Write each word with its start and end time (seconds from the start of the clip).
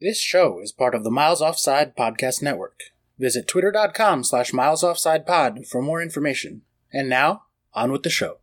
This 0.00 0.18
show 0.18 0.60
is 0.60 0.72
part 0.72 0.94
of 0.94 1.04
the 1.04 1.10
Miles 1.10 1.42
Offside 1.42 1.94
Podcast 1.94 2.40
Network. 2.40 2.84
Visit 3.18 3.46
twitter.com 3.46 4.24
slash 4.24 4.50
milesoffsidepod 4.50 5.66
for 5.66 5.82
more 5.82 6.00
information. 6.00 6.62
And 6.90 7.10
now, 7.10 7.42
on 7.74 7.92
with 7.92 8.02
the 8.02 8.08
show. 8.08 8.39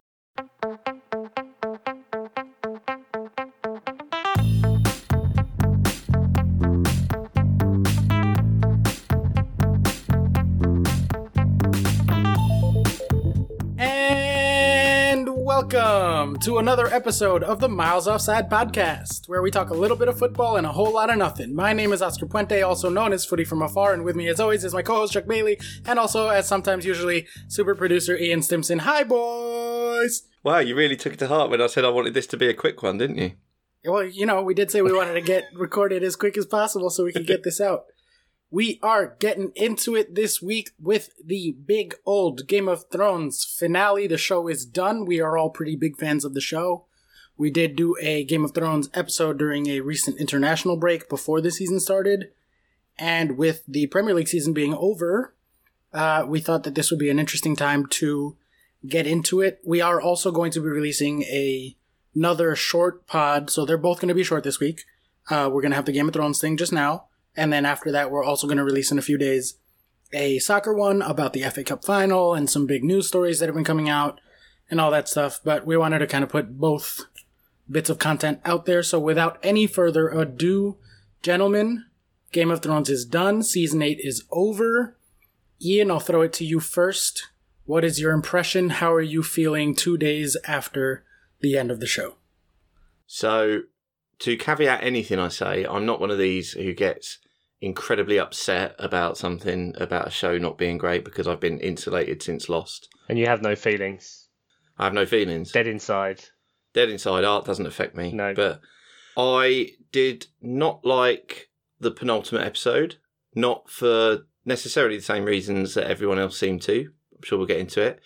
To 16.48 16.60
another 16.60 16.88
episode 16.88 17.44
of 17.44 17.60
the 17.60 17.68
Miles 17.68 18.08
Offside 18.08 18.50
Podcast, 18.50 19.28
where 19.28 19.42
we 19.42 19.52
talk 19.52 19.70
a 19.70 19.74
little 19.74 19.98
bit 19.98 20.08
of 20.08 20.18
football 20.18 20.56
and 20.56 20.66
a 20.66 20.72
whole 20.72 20.94
lot 20.94 21.10
of 21.10 21.18
nothing. 21.18 21.54
My 21.54 21.74
name 21.74 21.92
is 21.92 22.02
Oscar 22.02 22.26
Puente, 22.26 22.66
also 22.66 22.90
known 22.90 23.12
as 23.12 23.26
Footy 23.26 23.44
from 23.44 23.62
Afar, 23.62 23.92
and 23.94 24.06
with 24.06 24.16
me, 24.16 24.30
as 24.30 24.40
always, 24.40 24.64
is 24.64 24.74
my 24.74 24.82
co-host 24.82 25.12
Chuck 25.12 25.26
Bailey, 25.28 25.60
and 25.86 26.00
also, 26.00 26.30
as 26.30 26.48
sometimes 26.48 26.86
usually, 26.86 27.28
super 27.50 27.76
producer 27.76 28.16
Ian 28.16 28.42
Stimson. 28.42 28.80
Hi, 28.80 29.04
boys. 29.04 30.24
Wow, 30.42 30.60
you 30.60 30.74
really 30.74 30.96
took 30.96 31.12
it 31.12 31.20
to 31.20 31.28
heart 31.28 31.50
when 31.50 31.62
I 31.62 31.68
said 31.68 31.84
I 31.84 31.90
wanted 31.90 32.14
this 32.14 32.28
to 32.28 32.38
be 32.38 32.48
a 32.48 32.54
quick 32.54 32.82
one, 32.82 32.98
didn't 32.98 33.18
you? 33.18 33.34
Well, 33.84 34.06
you 34.06 34.26
know, 34.26 34.42
we 34.42 34.54
did 34.54 34.72
say 34.72 34.82
we 34.82 34.94
wanted 34.94 35.16
to 35.16 35.22
get 35.22 35.44
recorded 35.54 36.02
as 36.02 36.16
quick 36.16 36.38
as 36.38 36.46
possible 36.46 36.90
so 36.90 37.04
we 37.04 37.12
could 37.12 37.28
get 37.28 37.44
this 37.44 37.60
out. 37.60 37.88
We 38.50 38.80
are 38.82 39.16
getting 39.20 39.52
into 39.56 39.96
it 39.96 40.16
this 40.16 40.42
week 40.42 40.72
with 40.80 41.10
the 41.24 41.56
big 41.66 41.96
old 42.06 42.48
Game 42.48 42.70
of 42.70 42.86
Thrones 42.90 43.44
finale. 43.44 44.08
The 44.08 44.18
show 44.18 44.48
is 44.48 44.66
done. 44.66 45.06
We 45.06 45.20
are 45.20 45.38
all 45.38 45.50
pretty 45.50 45.76
big 45.76 45.98
fans 45.98 46.24
of 46.24 46.34
the 46.34 46.42
show. 46.42 46.86
We 47.36 47.52
did 47.52 47.76
do 47.76 47.96
a 48.02 48.24
Game 48.24 48.46
of 48.46 48.54
Thrones 48.54 48.90
episode 48.94 49.38
during 49.38 49.68
a 49.68 49.82
recent 49.82 50.18
international 50.20 50.78
break 50.78 51.10
before 51.10 51.42
the 51.42 51.52
season 51.52 51.80
started. 51.80 52.32
And 52.98 53.38
with 53.38 53.64
the 53.68 53.88
Premier 53.88 54.14
League 54.14 54.30
season 54.30 54.54
being 54.54 54.74
over, 54.74 55.36
uh, 55.94 56.26
we 56.28 56.40
thought 56.40 56.64
that 56.64 56.76
this 56.76 56.90
would 56.90 57.00
be 57.00 57.10
an 57.10 57.20
interesting 57.20 57.56
time 57.56 57.86
to 57.88 58.38
get 58.88 59.06
into 59.06 59.42
it. 59.42 59.60
We 59.66 59.82
are 59.82 60.00
also 60.00 60.32
going 60.32 60.52
to 60.52 60.62
be 60.62 60.70
releasing 60.70 61.24
a 61.24 61.76
another 62.16 62.56
short 62.56 63.06
pod, 63.06 63.50
so 63.50 63.66
they're 63.66 63.78
both 63.78 64.00
going 64.00 64.08
to 64.08 64.16
be 64.16 64.24
short 64.24 64.44
this 64.44 64.60
week. 64.60 64.86
Uh, 65.30 65.50
we're 65.52 65.62
going 65.62 65.72
to 65.72 65.76
have 65.76 65.86
the 65.86 65.92
Game 65.92 66.08
of 66.08 66.14
Thrones 66.14 66.40
thing 66.40 66.58
just 66.58 66.72
now, 66.72 67.07
and 67.38 67.54
then 67.54 67.66
after 67.66 67.92
that, 67.92 68.10
we're 68.10 68.24
also 68.24 68.48
going 68.48 68.58
to 68.58 68.64
release 68.64 68.92
in 68.92 68.98
a 68.98 69.04
few 69.04 69.18
days 69.18 69.60
a 70.14 70.40
soccer 70.40 70.74
one 70.74 71.02
about 71.02 71.34
the 71.34 71.44
FA 71.44 71.64
Cup 71.64 71.86
final 71.86 72.34
and 72.34 72.50
some 72.50 72.66
big 72.66 72.84
news 72.84 73.08
stories 73.08 73.40
that 73.40 73.46
have 73.46 73.56
been 73.56 73.64
coming 73.64 73.90
out 73.90 74.20
and 74.70 74.82
all 74.82 74.92
that 74.92 75.08
stuff. 75.08 75.40
But 75.44 75.66
we 75.66 75.78
wanted 75.78 76.00
to 76.00 76.08
kind 76.08 76.24
of 76.24 76.30
put 76.30 76.58
both 76.58 77.06
bits 77.70 77.90
of 77.90 78.00
content 78.00 78.40
out 78.44 78.66
there. 78.66 78.82
So 78.82 79.00
without 79.00 79.38
any 79.44 79.68
further 79.68 80.10
ado, 80.10 80.78
gentlemen, 81.22 81.86
Game 82.32 82.52
of 82.52 82.62
Thrones 82.62 82.90
is 82.90 83.06
done. 83.06 83.44
Season 83.44 83.82
8 83.82 84.00
is 84.02 84.24
over. 84.32 84.98
Ian, 85.62 85.92
I'll 85.92 86.00
throw 86.00 86.22
it 86.22 86.34
to 86.34 86.46
you 86.46 86.60
first. 86.60 87.28
What 87.66 87.84
is 87.84 88.00
your 88.00 88.14
impression? 88.14 88.70
How 88.70 88.94
are 88.94 89.02
you 89.02 89.24
feeling 89.24 89.76
two 89.76 89.98
days 89.98 90.38
after 90.48 91.04
the 91.42 91.58
end 91.58 91.70
of 91.70 91.80
the 91.80 91.88
show? 91.88 92.16
So, 93.06 93.62
to 94.20 94.38
caveat 94.38 94.84
anything 94.84 95.20
I 95.20 95.28
say, 95.28 95.66
I'm 95.66 95.86
not 95.86 96.00
one 96.00 96.12
of 96.12 96.18
these 96.18 96.54
who 96.54 96.74
gets 96.74 97.20
incredibly 97.62 98.20
upset 98.20 98.76
about 98.78 99.18
something 99.18 99.74
about 99.78 100.08
a 100.08 100.12
show 100.12 100.38
not 100.38 100.58
being 100.58 100.78
great 100.78 101.04
because 101.04 101.28
I've 101.28 101.40
been 101.40 101.60
insulated 101.60 102.22
since 102.22 102.50
Lost. 102.50 102.90
And 103.10 103.18
you 103.18 103.26
have 103.26 103.42
no 103.42 103.56
feelings. 103.56 104.30
I 104.78 104.84
have 104.86 104.94
no 104.94 105.06
feelings. 105.06 105.52
Dead 105.52 105.68
inside. 105.68 106.24
Dead 106.74 106.90
inside 106.90 107.24
art 107.24 107.46
doesn't 107.46 107.66
affect 107.66 107.96
me. 107.96 108.12
No. 108.12 108.34
But 108.34 108.62
I 109.18 109.72
did 109.92 110.28
not 110.42 110.86
like 110.86 111.50
the 111.80 111.92
penultimate 111.92 112.46
episode, 112.46 112.98
not 113.34 113.70
for 113.70 114.26
necessarily 114.46 114.98
the 114.98 115.04
same 115.04 115.26
reasons 115.26 115.74
that 115.74 115.90
everyone 115.90 116.20
else 116.20 116.38
seemed 116.38 116.62
to. 116.64 116.90
I'm 117.16 117.24
sure 117.24 117.38
we'll 117.38 117.48
get 117.48 117.60
into 117.60 117.82
it. 117.82 118.00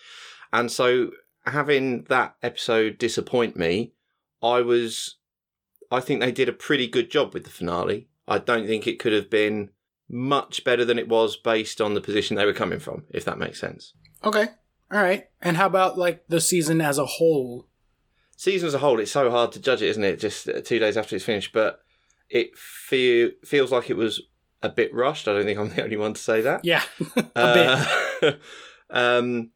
And 0.54 0.72
so 0.72 1.12
having 1.46 2.04
that 2.06 2.36
episode 2.42 2.98
disappoint 2.98 3.58
me, 3.58 3.94
I 4.42 4.62
was 4.62 5.18
I 5.92 6.00
think 6.00 6.22
they 6.22 6.32
did 6.32 6.48
a 6.48 6.54
pretty 6.54 6.88
good 6.88 7.12
job 7.12 7.34
with 7.34 7.44
the 7.44 7.50
finale. 7.50 8.08
I 8.32 8.40
don't 8.40 8.68
think 8.68 8.88
it 8.88 9.00
could 9.00 9.14
have 9.14 9.30
been 9.30 9.70
much 10.10 10.64
better 10.64 10.86
than 10.86 11.00
it 11.00 11.08
was 11.08 11.38
based 11.38 11.82
on 11.82 11.94
the 11.94 12.02
position 12.02 12.36
they 12.36 12.46
were 12.46 12.54
coming 12.54 12.80
from, 12.80 13.04
if 13.10 13.26
that 13.26 13.38
makes 13.38 13.60
sense. 13.60 13.94
Okay. 14.24 14.48
All 14.92 15.02
right. 15.02 15.26
And 15.42 15.58
how 15.58 15.68
about 15.68 15.98
like 15.98 16.28
the 16.28 16.42
season 16.42 16.82
as 16.82 16.98
a 16.98 17.06
whole? 17.06 17.68
season 18.42 18.68
as 18.68 18.74
a 18.74 18.80
whole, 18.80 19.00
it's 19.00 19.12
so 19.12 19.30
hard 19.30 19.52
to 19.52 19.60
judge 19.60 19.84
it, 19.84 19.90
isn't 19.90 20.04
it? 20.04 20.20
Just 20.20 20.50
uh, 20.50 20.62
two 20.62 20.80
days 20.80 20.98
after 20.98 21.16
it's 21.16 21.26
finished, 21.26 21.54
but 21.54 21.82
it 22.28 22.58
feel, 22.58 23.30
feels 23.46 23.72
like 23.72 23.92
it 23.92 23.98
was 23.98 24.20
a 24.64 24.70
bit 24.70 24.92
rushed. 24.94 25.28
I 25.28 25.34
don't 25.34 25.46
think 25.46 25.60
I'm 25.60 25.70
the 25.70 25.84
only 25.84 25.98
one 25.98 26.14
to 26.14 26.20
say 26.20 26.42
that. 26.42 26.66
Yeah, 26.66 26.82
a 27.36 27.54
bit. 27.54 27.78
Uh, 28.24 28.32
um, 28.90 29.52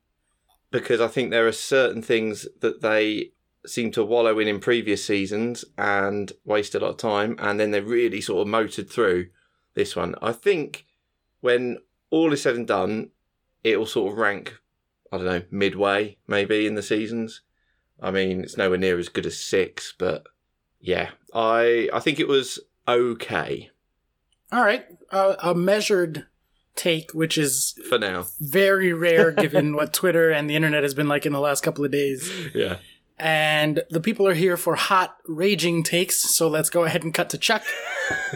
because 0.69 1.01
I 1.01 1.07
think 1.07 1.31
there 1.31 1.47
are 1.47 1.51
certain 1.51 2.03
things 2.03 2.47
that 2.61 2.81
they 2.81 3.31
seem 3.69 3.91
to 3.91 4.03
wallow 4.03 4.39
in 4.39 4.47
in 4.47 4.59
previous 4.59 5.05
seasons 5.05 5.65
and 5.77 6.31
waste 6.43 6.75
a 6.75 6.79
lot 6.79 6.91
of 6.91 6.97
time, 6.97 7.35
and 7.39 7.59
then 7.59 7.71
they're 7.71 7.81
really 7.81 8.21
sort 8.21 8.41
of 8.41 8.47
motored 8.47 8.89
through 8.89 9.27
this 9.73 9.95
one. 9.95 10.15
I 10.21 10.31
think 10.31 10.85
when 11.41 11.77
all 12.09 12.33
is 12.33 12.41
said 12.41 12.55
and 12.55 12.67
done, 12.67 13.09
it 13.63 13.77
will 13.77 13.85
sort 13.85 14.11
of 14.13 14.17
rank, 14.17 14.57
I 15.11 15.17
don't 15.17 15.25
know, 15.25 15.43
midway 15.51 16.17
maybe 16.27 16.65
in 16.67 16.75
the 16.75 16.83
seasons. 16.83 17.41
I 18.01 18.11
mean, 18.11 18.41
it's 18.41 18.57
nowhere 18.57 18.77
near 18.77 18.99
as 18.99 19.09
good 19.09 19.25
as 19.25 19.39
six, 19.39 19.93
but 19.97 20.27
yeah, 20.79 21.11
I 21.33 21.89
I 21.93 21.99
think 21.99 22.19
it 22.19 22.27
was 22.27 22.59
okay 22.87 23.71
All 24.51 24.63
right. 24.63 24.85
Uh, 25.09 25.35
a 25.41 25.55
measured 25.55 26.27
take, 26.75 27.11
which 27.13 27.37
is 27.37 27.73
for 27.89 27.97
now. 27.97 28.27
very 28.39 28.93
rare 28.93 29.31
given 29.31 29.75
what 29.75 29.93
Twitter 29.93 30.29
and 30.29 30.49
the 30.49 30.55
internet 30.55 30.83
has 30.83 30.93
been 30.93 31.07
like 31.07 31.25
in 31.25 31.33
the 31.33 31.39
last 31.39 31.63
couple 31.63 31.83
of 31.85 31.91
days. 31.91 32.31
Yeah. 32.53 32.77
And 33.17 33.83
the 33.89 34.01
people 34.01 34.27
are 34.27 34.33
here 34.33 34.57
for 34.57 34.75
hot, 34.75 35.15
raging 35.25 35.83
takes. 35.83 36.17
So 36.35 36.47
let's 36.49 36.69
go 36.69 36.83
ahead 36.83 37.03
and 37.03 37.13
cut 37.13 37.29
to 37.29 37.37
Chuck, 37.37 37.63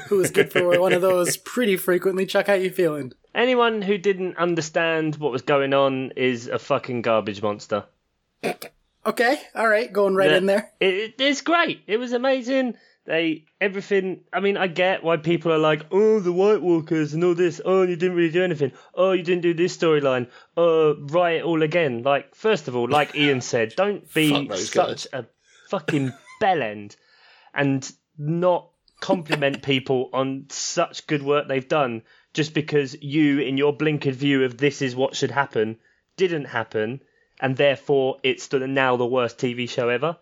who 0.08 0.20
is 0.22 0.32
good 0.32 0.52
for 0.52 0.80
one 0.80 0.94
of 0.94 1.02
those 1.02 1.36
pretty 1.38 1.76
frequently. 1.76 2.26
Chuck, 2.26 2.48
how 2.48 2.54
you 2.54 2.70
feeling? 2.70 3.12
Anyone 3.36 3.82
who 3.82 3.98
didn't 3.98 4.38
understand 4.38 5.18
what 5.18 5.32
was 5.34 5.42
going 5.42 5.74
on 5.74 6.12
is 6.16 6.48
a 6.48 6.58
fucking 6.60 7.02
garbage 7.02 7.42
monster. 7.42 7.86
Okay. 9.06 9.40
All 9.56 9.68
right. 9.68 9.92
Going 9.92 10.16
right 10.16 10.30
The- 10.30 10.38
in 10.38 10.46
there. 10.46 10.72
It, 10.80 10.94
it- 10.94 11.14
it's 11.20 11.42
great. 11.42 11.82
It 11.88 11.98
was 11.98 12.14
amazing. 12.14 12.76
They 13.10 13.46
everything. 13.60 14.22
I 14.32 14.40
mean, 14.40 14.56
I 14.56 14.68
get 14.68 15.04
why 15.04 15.18
people 15.18 15.52
are 15.52 15.58
like, 15.58 15.84
oh, 15.92 16.20
the 16.20 16.32
White 16.32 16.62
Walkers 16.62 17.16
and 17.16 17.24
all 17.24 17.34
this. 17.34 17.60
Oh, 17.66 17.82
you 17.82 17.96
didn't 17.96 18.16
really 18.16 18.32
do 18.32 18.44
anything. 18.44 18.72
Oh, 18.94 19.14
you 19.14 19.24
didn't 19.24 19.42
do 19.42 19.56
this 19.56 19.76
storyline. 19.76 20.28
Oh, 20.56 20.96
write 20.96 21.38
it 21.38 21.44
all 21.44 21.64
again. 21.64 22.04
Like, 22.04 22.36
first 22.36 22.68
of 22.68 22.76
all, 22.76 22.88
like 22.88 23.16
Ian 23.16 23.42
said, 23.42 23.74
don't 23.76 24.14
be 24.14 24.48
such 24.58 25.08
a 25.12 25.26
fucking 25.70 26.14
bellend 26.40 26.98
and 27.52 27.92
not 28.16 28.70
compliment 29.02 29.64
people 29.74 30.12
on 30.14 30.46
such 30.50 31.08
good 31.08 31.24
work 31.24 31.48
they've 31.48 31.68
done 31.68 32.04
just 32.36 32.54
because 32.54 32.96
you, 33.02 33.40
in 33.40 33.58
your 33.58 33.76
blinkered 33.76 34.14
view 34.14 34.44
of 34.44 34.60
this 34.60 34.84
is 34.84 34.96
what 34.96 35.16
should 35.16 35.32
happen, 35.32 35.80
didn't 36.16 36.46
happen, 36.46 37.02
and 37.40 37.58
therefore 37.58 38.18
it's 38.22 38.54
now 38.54 38.98
the 38.98 39.06
worst 39.08 39.40
TV 39.40 39.68
show 39.68 39.90
ever. 39.90 40.16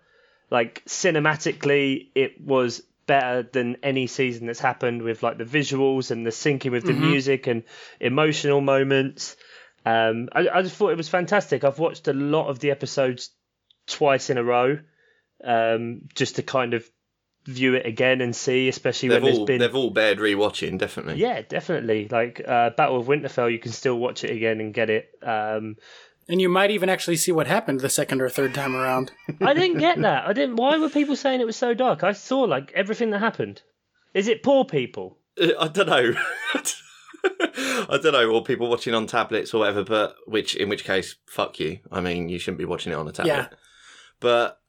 Like 0.49 0.83
cinematically, 0.85 2.09
it 2.15 2.39
was 2.39 2.81
better 3.05 3.43
than 3.43 3.77
any 3.83 4.07
season 4.07 4.47
that's 4.47 4.59
happened 4.59 5.01
with 5.01 5.23
like 5.23 5.37
the 5.37 5.45
visuals 5.45 6.11
and 6.11 6.25
the 6.25 6.29
syncing 6.29 6.71
with 6.71 6.85
the 6.85 6.93
music 6.93 7.47
and 7.47 7.63
emotional 7.99 8.61
moments. 8.61 9.35
Um, 9.85 10.27
I, 10.33 10.49
I 10.49 10.61
just 10.61 10.75
thought 10.75 10.89
it 10.89 10.97
was 10.97 11.07
fantastic. 11.09 11.63
I've 11.63 11.79
watched 11.79 12.07
a 12.09 12.13
lot 12.13 12.49
of 12.49 12.59
the 12.59 12.71
episodes 12.71 13.29
twice 13.87 14.29
in 14.29 14.37
a 14.37 14.43
row, 14.43 14.79
um, 15.43 16.01
just 16.13 16.35
to 16.35 16.43
kind 16.43 16.73
of 16.73 16.89
view 17.45 17.75
it 17.75 17.85
again 17.85 18.19
and 18.19 18.35
see, 18.35 18.67
especially 18.67 19.09
They've 19.09 19.23
when 19.23 19.31
all 19.31 19.45
there's 19.45 19.47
been 19.47 19.59
they've 19.59 19.75
all 19.75 19.89
bared 19.89 20.19
rewatching, 20.19 20.77
definitely. 20.77 21.15
yeah, 21.15 21.41
definitely. 21.41 22.09
Like 22.09 22.41
uh, 22.45 22.71
Battle 22.71 22.99
of 22.99 23.07
Winterfell, 23.07 23.51
you 23.51 23.59
can 23.59 23.71
still 23.71 23.97
watch 23.97 24.25
it 24.25 24.31
again 24.31 24.59
and 24.59 24.73
get 24.73 24.89
it. 24.89 25.09
Um, 25.23 25.77
And 26.29 26.41
you 26.41 26.49
might 26.49 26.71
even 26.71 26.89
actually 26.89 27.15
see 27.15 27.31
what 27.31 27.47
happened 27.47 27.79
the 27.79 27.89
second 27.89 28.21
or 28.21 28.29
third 28.29 28.53
time 28.53 28.75
around. 28.75 29.11
I 29.41 29.53
didn't 29.53 29.77
get 29.77 30.01
that. 30.01 30.27
I 30.27 30.33
didn't. 30.33 30.57
Why 30.57 30.77
were 30.77 30.89
people 30.89 31.15
saying 31.15 31.39
it 31.39 31.45
was 31.45 31.55
so 31.55 31.73
dark? 31.73 32.03
I 32.03 32.11
saw 32.11 32.41
like 32.41 32.71
everything 32.73 33.11
that 33.11 33.19
happened. 33.19 33.61
Is 34.13 34.27
it 34.27 34.43
poor 34.43 34.65
people? 34.65 35.19
Uh, 35.39 35.51
I 35.59 35.67
don't 35.69 35.87
know. 35.87 36.13
I 37.23 37.99
don't 38.01 38.13
know, 38.13 38.29
or 38.29 38.43
people 38.43 38.69
watching 38.69 38.93
on 38.93 39.07
tablets 39.07 39.53
or 39.53 39.59
whatever, 39.59 39.83
but 39.83 40.15
which 40.25 40.55
in 40.55 40.69
which 40.69 40.83
case, 40.83 41.15
fuck 41.27 41.59
you. 41.59 41.79
I 41.91 42.01
mean, 42.01 42.29
you 42.29 42.39
shouldn't 42.39 42.59
be 42.59 42.65
watching 42.65 42.91
it 42.91 42.95
on 42.95 43.07
a 43.07 43.11
tablet. 43.11 43.33
Yeah. 43.33 43.47
But 44.19 44.59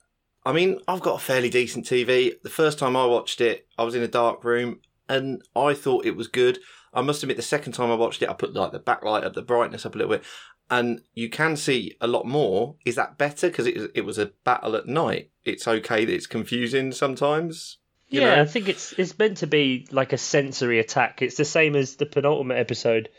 I 0.45 0.53
mean, 0.53 0.79
I've 0.87 1.01
got 1.01 1.15
a 1.15 1.23
fairly 1.23 1.49
decent 1.49 1.85
TV. 1.85 2.41
The 2.41 2.49
first 2.49 2.79
time 2.79 2.95
I 2.95 3.05
watched 3.05 3.41
it, 3.41 3.67
I 3.77 3.83
was 3.83 3.95
in 3.95 4.03
a 4.03 4.07
dark 4.07 4.43
room 4.43 4.79
and 5.07 5.41
I 5.55 5.73
thought 5.73 6.05
it 6.05 6.15
was 6.15 6.27
good. 6.27 6.59
I 6.93 7.01
must 7.01 7.21
admit, 7.21 7.37
the 7.37 7.43
second 7.43 7.73
time 7.73 7.91
I 7.91 7.95
watched 7.95 8.21
it, 8.21 8.29
I 8.29 8.33
put 8.33 8.53
like 8.53 8.71
the 8.71 8.79
backlight 8.79 9.23
up, 9.23 9.33
the 9.33 9.41
brightness 9.41 9.85
up 9.85 9.95
a 9.95 9.97
little 9.97 10.13
bit, 10.13 10.23
and 10.69 11.01
you 11.13 11.29
can 11.29 11.55
see 11.55 11.95
a 11.99 12.07
lot 12.07 12.25
more. 12.25 12.75
Is 12.85 12.95
that 12.95 13.17
better 13.17 13.49
because 13.49 13.67
it 13.67 13.91
it 13.95 14.05
was 14.05 14.17
a 14.17 14.27
battle 14.43 14.75
at 14.75 14.87
night? 14.87 15.31
It's 15.43 15.67
okay 15.67 16.05
that 16.05 16.13
it's 16.13 16.27
confusing 16.27 16.91
sometimes. 16.91 17.77
You 18.09 18.21
yeah, 18.21 18.35
know? 18.35 18.41
I 18.41 18.45
think 18.45 18.67
it's 18.67 18.93
it's 18.93 19.17
meant 19.17 19.37
to 19.37 19.47
be 19.47 19.87
like 19.91 20.13
a 20.13 20.17
sensory 20.17 20.79
attack. 20.79 21.21
It's 21.21 21.37
the 21.37 21.45
same 21.45 21.75
as 21.75 21.95
the 21.95 22.05
penultimate 22.05 22.57
episode, 22.57 23.09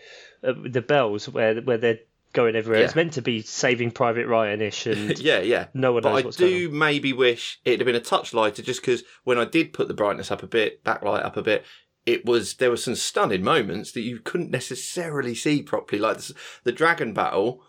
uh, 0.42 0.52
the 0.64 0.82
bells, 0.82 1.28
where 1.28 1.60
where 1.60 1.78
they're 1.78 2.00
going 2.32 2.56
everywhere. 2.56 2.82
It's 2.82 2.94
meant 2.94 3.14
to 3.14 3.22
be 3.22 3.42
Saving 3.42 3.90
Private 3.90 4.26
Ryan-ish, 4.26 4.86
and 4.86 5.18
yeah, 5.20 5.40
yeah. 5.40 5.66
no 5.74 5.92
one 5.92 6.02
But 6.02 6.10
knows 6.10 6.22
I 6.22 6.24
what's 6.24 6.36
going 6.36 6.52
do 6.52 6.70
maybe 6.70 7.12
wish 7.12 7.60
it'd 7.64 7.80
have 7.80 7.86
been 7.86 7.94
a 7.94 8.00
touch 8.00 8.34
lighter, 8.34 8.62
just 8.62 8.80
because 8.80 9.02
when 9.24 9.38
I 9.38 9.44
did 9.44 9.72
put 9.72 9.88
the 9.88 9.94
brightness 9.94 10.30
up 10.30 10.42
a 10.42 10.46
bit, 10.46 10.82
backlight 10.84 11.24
up 11.24 11.36
a 11.36 11.42
bit, 11.42 11.64
it 12.06 12.24
was 12.24 12.54
there 12.54 12.70
were 12.70 12.76
some 12.76 12.94
stunning 12.94 13.42
moments 13.42 13.92
that 13.92 14.00
you 14.00 14.18
couldn't 14.18 14.50
necessarily 14.50 15.34
see 15.34 15.62
properly, 15.62 16.00
like 16.00 16.18
the, 16.18 16.34
the 16.64 16.72
dragon 16.72 17.12
battle. 17.12 17.62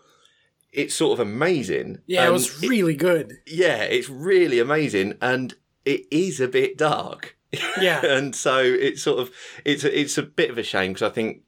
It's 0.72 0.94
sort 0.94 1.18
of 1.18 1.26
amazing. 1.26 1.98
Yeah, 2.06 2.26
it 2.26 2.32
was 2.32 2.62
really 2.62 2.96
good. 2.96 3.34
yeah, 3.46 3.82
it's 3.82 4.08
really 4.08 4.58
amazing, 4.58 5.18
and 5.20 5.54
it 5.84 6.06
is 6.10 6.40
a 6.40 6.48
bit 6.48 6.78
dark. 6.78 7.36
Yeah. 7.80 8.04
and 8.06 8.34
so 8.34 8.58
it's 8.58 9.02
sort 9.02 9.20
of 9.20 9.30
it's 9.64 9.84
a, 9.84 9.98
it's 9.98 10.18
a 10.18 10.22
bit 10.22 10.50
of 10.50 10.58
a 10.58 10.62
shame 10.62 10.92
because 10.92 11.10
I 11.10 11.14
think 11.14 11.42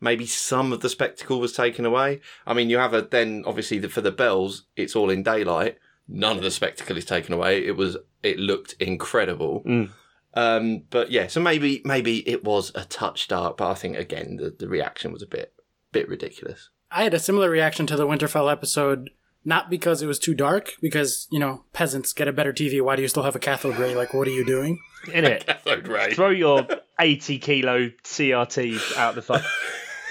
maybe 0.00 0.26
some 0.26 0.72
of 0.72 0.80
the 0.80 0.88
spectacle 0.88 1.40
was 1.40 1.52
taken 1.52 1.84
away. 1.84 2.20
I 2.46 2.54
mean, 2.54 2.70
you 2.70 2.78
have 2.78 2.94
a 2.94 3.02
then 3.02 3.44
obviously 3.46 3.78
the, 3.78 3.88
for 3.88 4.00
the 4.00 4.12
bells, 4.12 4.64
it's 4.76 4.96
all 4.96 5.10
in 5.10 5.22
daylight. 5.22 5.78
None 6.08 6.36
of 6.36 6.42
the 6.42 6.50
spectacle 6.50 6.96
is 6.96 7.04
taken 7.04 7.34
away. 7.34 7.64
It 7.64 7.76
was 7.76 7.96
it 8.22 8.38
looked 8.38 8.74
incredible. 8.74 9.62
Mm. 9.64 9.90
Um, 10.34 10.84
but 10.90 11.10
yeah, 11.10 11.26
so 11.26 11.40
maybe 11.40 11.82
maybe 11.84 12.28
it 12.28 12.44
was 12.44 12.70
a 12.74 12.84
touch 12.84 13.28
dark, 13.28 13.56
but 13.56 13.70
I 13.70 13.74
think 13.74 13.96
again 13.96 14.36
the, 14.36 14.54
the 14.56 14.68
reaction 14.68 15.12
was 15.12 15.22
a 15.22 15.26
bit 15.26 15.52
bit 15.92 16.08
ridiculous. 16.08 16.70
I 16.90 17.02
had 17.04 17.14
a 17.14 17.18
similar 17.18 17.50
reaction 17.50 17.86
to 17.88 17.96
the 17.96 18.06
Winterfell 18.06 18.50
episode, 18.50 19.10
not 19.44 19.70
because 19.70 20.02
it 20.02 20.06
was 20.06 20.18
too 20.18 20.34
dark, 20.34 20.72
because, 20.80 21.28
you 21.30 21.38
know, 21.38 21.64
peasants 21.72 22.12
get 22.12 22.26
a 22.26 22.32
better 22.32 22.52
TV. 22.52 22.82
Why 22.82 22.96
do 22.96 23.02
you 23.02 23.08
still 23.08 23.22
have 23.22 23.36
a 23.36 23.40
cathode 23.40 23.78
ray? 23.78 23.94
Like, 23.94 24.12
what 24.12 24.26
are 24.26 24.32
you 24.32 24.44
doing? 24.44 24.80
In 25.12 25.24
it, 25.24 25.46
Cathode 25.64 25.88
ray. 25.88 26.14
throw 26.14 26.30
your 26.30 26.66
eighty 26.98 27.38
kilo 27.38 27.90
CRT 28.04 28.96
out 28.96 29.14
the 29.14 29.22
fuck. 29.22 29.44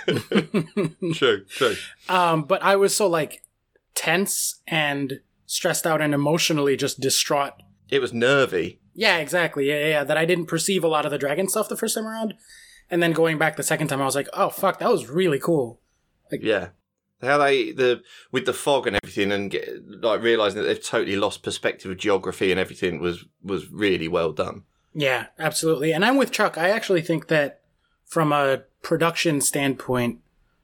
true, 1.15 1.45
true. 1.45 1.75
Um, 2.07 2.43
but 2.43 2.63
I 2.63 2.75
was 2.75 2.95
so, 2.95 3.07
like, 3.07 3.43
tense 3.93 4.61
and 4.67 5.19
stressed 5.45 5.85
out 5.85 6.01
and 6.01 6.13
emotionally 6.13 6.75
just 6.75 6.99
distraught. 6.99 7.53
It 7.89 7.99
was 7.99 8.13
nervy. 8.13 8.79
Yeah, 8.99 9.19
exactly. 9.19 9.65
Yeah, 9.65 9.79
yeah, 9.79 9.87
yeah. 9.87 10.03
That 10.03 10.17
I 10.17 10.25
didn't 10.25 10.47
perceive 10.47 10.83
a 10.83 10.89
lot 10.89 11.05
of 11.05 11.11
the 11.11 11.17
dragon 11.17 11.47
stuff 11.47 11.69
the 11.69 11.77
first 11.77 11.95
time 11.95 12.05
around. 12.05 12.33
And 12.91 13.01
then 13.01 13.13
going 13.13 13.37
back 13.37 13.55
the 13.55 13.63
second 13.63 13.87
time, 13.87 14.01
I 14.01 14.05
was 14.05 14.15
like, 14.15 14.27
oh, 14.33 14.49
fuck, 14.49 14.79
that 14.79 14.91
was 14.91 15.07
really 15.07 15.39
cool. 15.39 15.79
Yeah. 16.29 16.69
How 17.21 17.37
they 17.37 17.71
the 17.71 18.01
with 18.33 18.45
the 18.45 18.51
fog 18.51 18.87
and 18.87 18.97
everything, 19.01 19.31
and 19.31 19.49
get, 19.49 19.69
like 20.01 20.21
realizing 20.21 20.61
that 20.61 20.67
they've 20.67 20.83
totally 20.83 21.15
lost 21.15 21.43
perspective 21.43 21.89
of 21.89 21.97
geography 21.97 22.51
and 22.51 22.59
everything 22.59 22.99
was 22.99 23.23
was 23.41 23.71
really 23.71 24.09
well 24.09 24.33
done. 24.33 24.63
Yeah, 24.93 25.27
absolutely. 25.37 25.93
And 25.93 26.03
I'm 26.03 26.17
with 26.17 26.31
Chuck. 26.31 26.57
I 26.57 26.69
actually 26.69 27.01
think 27.01 27.27
that 27.27 27.61
from 28.05 28.33
a 28.33 28.63
production 28.81 29.39
standpoint, 29.39 30.19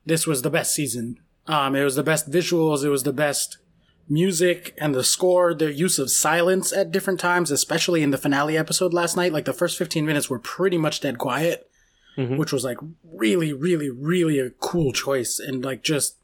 this 0.05 0.27
was 0.27 0.41
the 0.41 0.49
best 0.49 0.75
season. 0.75 1.21
Um, 1.47 1.73
it 1.73 1.85
was 1.85 1.95
the 1.95 2.03
best 2.03 2.29
visuals. 2.29 2.83
It 2.83 2.89
was 2.89 3.03
the 3.03 3.13
best 3.13 3.59
music 4.07 4.73
and 4.77 4.93
the 4.93 5.03
score. 5.03 5.53
The 5.53 5.73
use 5.73 5.97
of 5.99 6.09
silence 6.11 6.71
at 6.71 6.91
different 6.91 7.19
times, 7.19 7.51
especially 7.51 8.03
in 8.03 8.11
the 8.11 8.17
finale 8.17 8.57
episode 8.57 8.93
last 8.93 9.15
night. 9.17 9.33
Like 9.33 9.45
the 9.45 9.53
first 9.53 9.77
15 9.77 10.05
minutes 10.05 10.29
were 10.29 10.39
pretty 10.39 10.77
much 10.77 11.01
dead 11.01 11.17
quiet, 11.17 11.69
Mhm. 12.17 12.37
which 12.37 12.51
was 12.53 12.63
like 12.63 12.77
really, 13.03 13.51
really, 13.53 13.89
really 13.89 14.39
a 14.39 14.49
cool 14.51 14.91
choice. 14.93 15.39
And 15.39 15.63
like 15.63 15.83
just, 15.83 16.15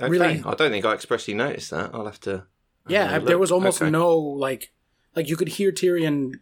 Okay. 0.00 0.08
Really- 0.10 0.42
I 0.44 0.54
don't 0.54 0.70
think 0.70 0.84
I 0.84 0.92
expressly 0.92 1.34
noticed 1.34 1.70
that. 1.70 1.90
I'll 1.94 2.04
have 2.06 2.20
to. 2.22 2.30
have 2.30 2.46
yeah, 2.88 3.16
a 3.16 3.20
there 3.20 3.38
was 3.38 3.52
almost 3.52 3.80
Okay. 3.80 3.90
no 3.90 4.16
like, 4.18 4.72
like 5.14 5.28
you 5.28 5.36
could 5.36 5.48
hear 5.50 5.70
Tyrion, 5.70 6.32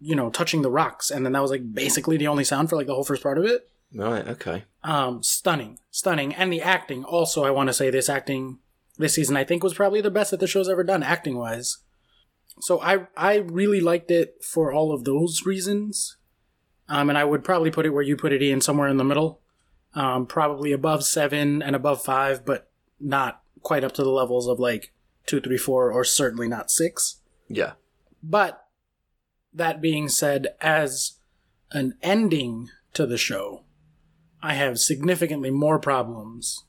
you 0.00 0.14
know, 0.14 0.28
touching 0.30 0.60
the 0.62 0.70
rocks. 0.70 1.10
And 1.10 1.24
then 1.24 1.32
that 1.32 1.40
was 1.42 1.50
like 1.50 1.72
basically 1.74 2.16
the 2.18 2.26
only 2.28 2.44
sound 2.44 2.68
for 2.68 2.76
like 2.76 2.86
the 2.86 2.94
whole 2.94 3.02
first 3.04 3.22
part 3.22 3.38
of 3.38 3.44
it. 3.46 3.68
Right. 3.94 4.26
Okay. 4.28 4.64
um 4.84 5.22
stunning 5.22 5.78
stunning 5.90 6.32
and 6.34 6.50
the 6.52 6.62
acting 6.62 7.04
also 7.04 7.44
i 7.44 7.50
want 7.50 7.66
to 7.68 7.72
say 7.74 7.90
this 7.90 8.08
acting 8.08 8.58
this 9.00 9.14
season 9.14 9.36
i 9.36 9.44
think 9.44 9.62
was 9.62 9.74
probably 9.74 10.00
the 10.00 10.10
best 10.10 10.30
that 10.30 10.40
the 10.40 10.46
show's 10.46 10.68
ever 10.68 10.84
done 10.84 11.02
acting 11.02 11.36
wise 11.36 11.78
so 12.60 12.80
i 12.80 13.06
i 13.16 13.36
really 13.36 13.80
liked 13.80 14.10
it 14.10 14.42
for 14.44 14.72
all 14.72 14.92
of 14.92 15.04
those 15.04 15.44
reasons 15.46 16.16
um 16.88 17.08
and 17.08 17.18
i 17.18 17.24
would 17.24 17.42
probably 17.44 17.70
put 17.70 17.86
it 17.86 17.90
where 17.90 18.02
you 18.02 18.16
put 18.16 18.32
it 18.32 18.42
ian 18.42 18.60
somewhere 18.60 18.88
in 18.88 18.96
the 18.96 19.04
middle 19.04 19.40
um 19.94 20.26
probably 20.26 20.72
above 20.72 21.04
seven 21.04 21.62
and 21.62 21.74
above 21.74 22.02
five 22.04 22.44
but 22.44 22.70
not 23.00 23.42
quite 23.62 23.82
up 23.84 23.92
to 23.92 24.02
the 24.02 24.10
levels 24.10 24.46
of 24.46 24.58
like 24.60 24.92
two 25.26 25.40
three 25.40 25.58
four 25.58 25.90
or 25.90 26.04
certainly 26.04 26.48
not 26.48 26.70
six 26.70 27.20
Yeah. 27.48 27.72
but 28.22 28.66
that 29.52 29.80
being 29.80 30.08
said, 30.08 30.46
as 30.60 31.18
an 31.72 31.94
ending 32.04 32.68
to 32.94 33.04
the 33.04 33.18
show, 33.18 33.64
I 34.40 34.54
have 34.54 34.78
significantly 34.78 35.50
more 35.50 35.80
problems. 35.80 36.66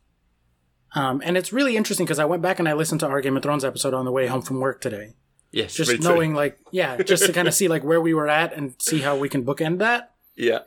Um, 0.93 1.21
and 1.23 1.37
it's 1.37 1.53
really 1.53 1.77
interesting 1.77 2.05
because 2.05 2.19
I 2.19 2.25
went 2.25 2.41
back 2.41 2.59
and 2.59 2.67
I 2.67 2.73
listened 2.73 2.99
to 3.01 3.07
our 3.07 3.21
Game 3.21 3.37
of 3.37 3.43
Thrones 3.43 3.63
episode 3.63 3.93
on 3.93 4.05
the 4.05 4.11
way 4.11 4.27
home 4.27 4.41
from 4.41 4.59
work 4.59 4.81
today. 4.81 5.13
Yes. 5.51 5.73
Just 5.73 6.01
knowing, 6.01 6.33
like, 6.33 6.57
yeah, 6.71 7.01
just 7.01 7.25
to 7.25 7.33
kind 7.33 7.47
of 7.47 7.53
see 7.53 7.67
like 7.67 7.83
where 7.83 8.01
we 8.01 8.13
were 8.13 8.27
at 8.27 8.53
and 8.53 8.75
see 8.79 8.99
how 8.99 9.17
we 9.17 9.29
can 9.29 9.43
bookend 9.43 9.79
that. 9.79 10.13
Yeah. 10.35 10.59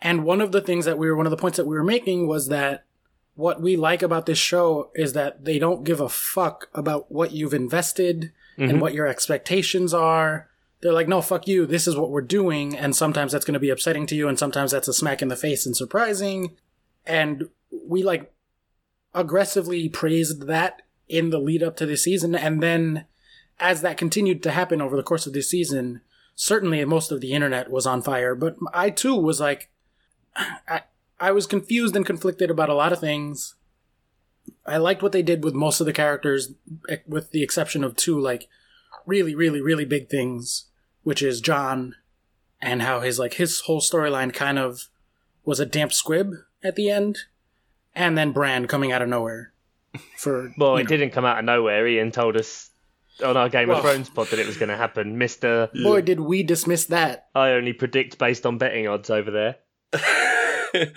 And 0.00 0.24
one 0.24 0.40
of 0.40 0.52
the 0.52 0.60
things 0.60 0.84
that 0.84 0.98
we 0.98 1.08
were, 1.08 1.16
one 1.16 1.26
of 1.26 1.30
the 1.30 1.36
points 1.36 1.56
that 1.56 1.66
we 1.66 1.76
were 1.76 1.84
making 1.84 2.28
was 2.28 2.48
that 2.48 2.84
what 3.34 3.60
we 3.60 3.76
like 3.76 4.02
about 4.02 4.26
this 4.26 4.38
show 4.38 4.90
is 4.94 5.12
that 5.12 5.44
they 5.44 5.58
don't 5.58 5.84
give 5.84 6.00
a 6.00 6.08
fuck 6.08 6.68
about 6.74 7.10
what 7.10 7.32
you've 7.32 7.54
invested 7.54 8.32
and 8.56 8.80
what 8.80 8.94
your 8.94 9.06
expectations 9.06 9.94
are. 9.94 10.48
They're 10.80 10.92
like, 10.92 11.06
no, 11.06 11.22
fuck 11.22 11.46
you. 11.46 11.64
This 11.64 11.86
is 11.86 11.94
what 11.94 12.10
we're 12.10 12.20
doing. 12.20 12.76
And 12.76 12.96
sometimes 12.96 13.30
that's 13.30 13.44
going 13.44 13.54
to 13.54 13.60
be 13.60 13.70
upsetting 13.70 14.06
to 14.08 14.16
you. 14.16 14.26
And 14.26 14.36
sometimes 14.36 14.72
that's 14.72 14.88
a 14.88 14.92
smack 14.92 15.22
in 15.22 15.28
the 15.28 15.36
face 15.36 15.64
and 15.64 15.76
surprising. 15.76 16.56
And 17.06 17.48
we 17.86 18.02
like 18.02 18.32
aggressively 19.14 19.88
praised 19.88 20.46
that 20.46 20.82
in 21.08 21.30
the 21.30 21.38
lead 21.38 21.62
up 21.62 21.76
to 21.76 21.86
this 21.86 22.04
season. 22.04 22.34
And 22.34 22.62
then 22.62 23.06
as 23.60 23.82
that 23.82 23.96
continued 23.96 24.42
to 24.42 24.50
happen 24.50 24.80
over 24.80 24.96
the 24.96 25.02
course 25.02 25.26
of 25.26 25.32
this 25.32 25.50
season, 25.50 26.00
certainly 26.34 26.84
most 26.84 27.10
of 27.10 27.20
the 27.20 27.32
internet 27.32 27.70
was 27.70 27.86
on 27.86 28.02
fire. 28.02 28.34
But 28.34 28.56
I 28.72 28.90
too 28.90 29.16
was 29.16 29.40
like, 29.40 29.70
I, 30.36 30.82
I 31.20 31.32
was 31.32 31.46
confused 31.46 31.96
and 31.96 32.06
conflicted 32.06 32.50
about 32.50 32.68
a 32.68 32.74
lot 32.74 32.92
of 32.92 33.00
things. 33.00 33.56
I 34.64 34.76
liked 34.76 35.02
what 35.02 35.12
they 35.12 35.22
did 35.22 35.42
with 35.42 35.54
most 35.54 35.80
of 35.80 35.86
the 35.86 35.92
characters, 35.92 36.52
with 37.06 37.32
the 37.32 37.42
exception 37.42 37.82
of 37.82 37.96
two, 37.96 38.18
like, 38.18 38.48
really, 39.04 39.34
really, 39.34 39.60
really 39.60 39.84
big 39.84 40.08
things, 40.08 40.66
which 41.02 41.22
is 41.22 41.40
Jon 41.40 41.96
and 42.60 42.82
how 42.82 43.00
his, 43.00 43.18
like, 43.18 43.34
his 43.34 43.60
whole 43.60 43.80
storyline 43.80 44.32
kind 44.32 44.58
of 44.58 44.88
was 45.44 45.60
a 45.60 45.66
damp 45.66 45.92
squib 45.92 46.34
at 46.62 46.76
the 46.76 46.90
end, 46.90 47.18
and 47.98 48.16
then 48.16 48.32
Bran 48.32 48.66
coming 48.66 48.92
out 48.92 49.02
of 49.02 49.08
nowhere 49.08 49.52
for. 50.16 50.52
Well, 50.58 50.76
it 50.76 50.84
know- 50.84 50.88
didn't 50.88 51.10
come 51.10 51.24
out 51.24 51.38
of 51.38 51.44
nowhere. 51.44 51.86
Ian 51.86 52.10
told 52.12 52.36
us 52.36 52.70
on 53.24 53.36
our 53.36 53.48
Game 53.48 53.68
Well- 53.68 53.78
of 53.78 53.82
Thrones 53.84 54.08
pod 54.10 54.28
that 54.28 54.38
it 54.38 54.46
was 54.46 54.56
going 54.56 54.68
to 54.70 54.76
happen. 54.76 55.18
Mister, 55.18 55.68
Boy, 55.82 56.00
did 56.02 56.20
we 56.20 56.42
dismiss 56.42 56.86
that. 56.86 57.28
I 57.34 57.50
only 57.50 57.72
predict 57.72 58.18
based 58.18 58.46
on 58.46 58.58
betting 58.58 58.86
odds 58.88 59.10
over 59.10 59.30
there. 59.30 59.56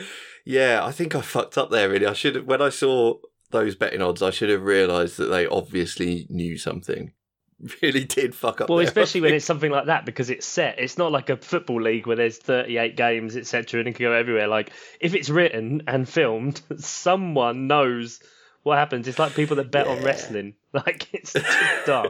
yeah, 0.45 0.81
I 0.83 0.91
think 0.91 1.15
I 1.15 1.21
fucked 1.21 1.57
up 1.57 1.69
there. 1.71 1.89
Really, 1.89 2.05
I 2.05 2.13
should 2.13 2.35
have. 2.35 2.45
When 2.45 2.61
I 2.61 2.69
saw 2.69 3.15
those 3.51 3.75
betting 3.75 4.01
odds, 4.01 4.21
I 4.21 4.29
should 4.31 4.49
have 4.49 4.63
realised 4.63 5.17
that 5.17 5.25
they 5.25 5.45
obviously 5.47 6.27
knew 6.29 6.57
something. 6.57 7.13
Really 7.81 8.03
did 8.05 8.33
fuck 8.33 8.61
up. 8.61 8.69
Well, 8.69 8.79
especially 8.79 9.21
when 9.21 9.33
it's 9.33 9.45
something 9.45 9.71
like 9.71 9.85
that 9.85 10.05
because 10.05 10.29
it's 10.29 10.45
set. 10.45 10.79
It's 10.79 10.97
not 10.97 11.11
like 11.11 11.29
a 11.29 11.37
football 11.37 11.81
league 11.81 12.07
where 12.07 12.15
there's 12.15 12.37
38 12.37 12.95
games, 12.95 13.35
etc., 13.35 13.79
and 13.79 13.89
it 13.89 13.95
can 13.95 14.03
go 14.03 14.13
everywhere. 14.13 14.47
Like 14.47 14.71
if 14.99 15.13
it's 15.13 15.29
written 15.29 15.83
and 15.87 16.07
filmed, 16.07 16.61
someone 16.77 17.67
knows 17.67 18.19
what 18.63 18.77
happens. 18.77 19.07
It's 19.07 19.19
like 19.19 19.35
people 19.35 19.57
that 19.57 19.71
bet 19.71 19.87
on 19.87 20.03
wrestling. 20.03 20.55
Like 20.73 21.13
it's 21.13 21.33
just 21.33 21.85
dumb. 21.85 22.07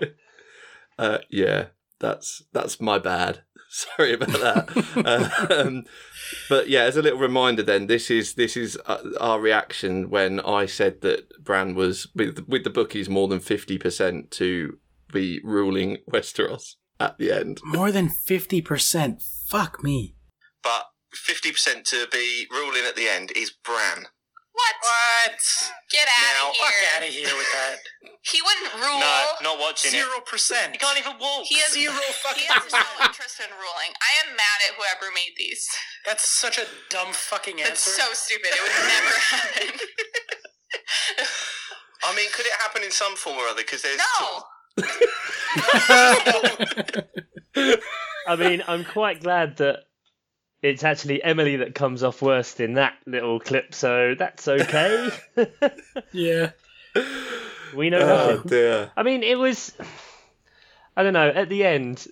Uh, 0.96 1.18
yeah, 1.32 1.70
that's 2.00 2.44
that's 2.54 2.80
my 2.80 3.00
bad. 3.00 3.42
Sorry 3.70 4.14
about 4.14 4.30
that. 4.30 5.52
um, 5.66 5.86
but 6.48 6.70
yeah, 6.70 6.84
as 6.84 6.96
a 6.96 7.02
little 7.02 7.18
reminder, 7.18 7.64
then 7.64 7.88
this 7.88 8.12
is 8.12 8.36
this 8.36 8.56
is 8.56 8.78
uh, 8.86 9.02
our 9.20 9.40
reaction 9.40 10.12
when 10.12 10.42
I 10.42 10.68
said 10.68 11.02
that 11.02 11.44
Bran 11.44 11.74
was 11.74 12.06
with 12.14 12.48
with 12.48 12.64
the 12.66 12.70
bookies 12.70 13.10
more 13.10 13.28
than 13.28 13.40
fifty 13.40 13.80
percent 13.80 14.30
to 14.32 14.78
be 15.12 15.40
ruling 15.44 15.98
Westeros 16.12 16.76
at 17.00 17.18
the 17.18 17.32
end. 17.32 17.60
More 17.64 17.92
than 17.92 18.10
50%. 18.10 19.22
Fuck 19.48 19.84
me. 19.84 20.16
But 20.64 20.86
fifty 21.12 21.52
percent 21.52 21.86
to 21.88 22.08
be 22.12 22.48
ruling 22.52 22.84
at 22.88 22.96
the 22.96 23.08
end 23.10 23.32
is 23.36 23.52
Bran. 23.52 24.08
What? 24.54 24.76
What? 24.82 25.40
Get 25.90 26.08
out 26.08 26.50
of 26.50 26.56
here. 26.56 26.64
Fuck 26.64 26.74
here. 26.76 26.90
out 26.96 27.04
of 27.08 27.14
here 27.14 27.36
with 27.38 27.52
that. 27.54 27.78
He 28.22 28.38
wouldn't 28.38 28.86
rule. 28.86 29.02
No, 29.02 29.26
not 29.42 29.58
watching 29.58 29.90
Zero 29.90 30.22
percent. 30.24 30.74
He 30.74 30.78
can't 30.78 30.94
even 31.00 31.18
walk. 31.18 31.42
He 31.50 31.58
has 31.58 31.74
Zero 31.74 31.90
fucking 32.22 32.46
He 32.46 32.54
has 32.54 32.70
no 32.70 32.86
interest 33.02 33.42
in 33.42 33.50
ruling. 33.50 33.92
I 33.98 34.12
am 34.22 34.38
mad 34.38 34.60
at 34.70 34.78
whoever 34.78 35.10
made 35.10 35.34
these. 35.42 35.66
That's 36.06 36.30
such 36.30 36.60
a 36.62 36.70
dumb 36.94 37.14
fucking 37.18 37.58
answer. 37.58 37.74
That's 37.74 37.82
so 37.82 38.14
stupid. 38.14 38.54
It 38.54 38.62
would 38.62 38.78
never 38.78 39.16
happen. 39.34 39.74
I 42.06 42.16
mean, 42.16 42.30
could 42.30 42.46
it 42.46 42.54
happen 42.62 42.84
in 42.86 42.92
some 42.94 43.18
form 43.18 43.38
or 43.42 43.50
other? 43.50 43.66
Because 43.66 43.82
there's 43.82 43.98
no. 43.98 44.44
I 48.28 48.36
mean, 48.38 48.64
I'm 48.68 48.86
quite 48.86 49.22
glad 49.22 49.58
that 49.58 49.80
it's 50.62 50.84
actually 50.84 51.24
Emily 51.24 51.58
that 51.58 51.76
comes 51.76 52.04
off 52.04 52.22
worst 52.22 52.60
in 52.60 52.74
that 52.76 52.94
little 53.06 53.40
clip, 53.40 53.74
so 53.74 54.16
that's 54.18 54.48
okay. 54.48 55.10
Yeah. 56.14 56.52
we 57.76 57.90
know 57.90 58.00
Oh 58.00 58.32
nothing. 58.36 58.50
dear. 58.50 58.92
I 58.98 59.04
mean, 59.04 59.24
it 59.24 59.38
was. 59.40 59.74
I 60.96 61.04
don't 61.04 61.14
know. 61.14 61.30
At 61.30 61.48
the 61.50 61.64
end, 61.66 62.06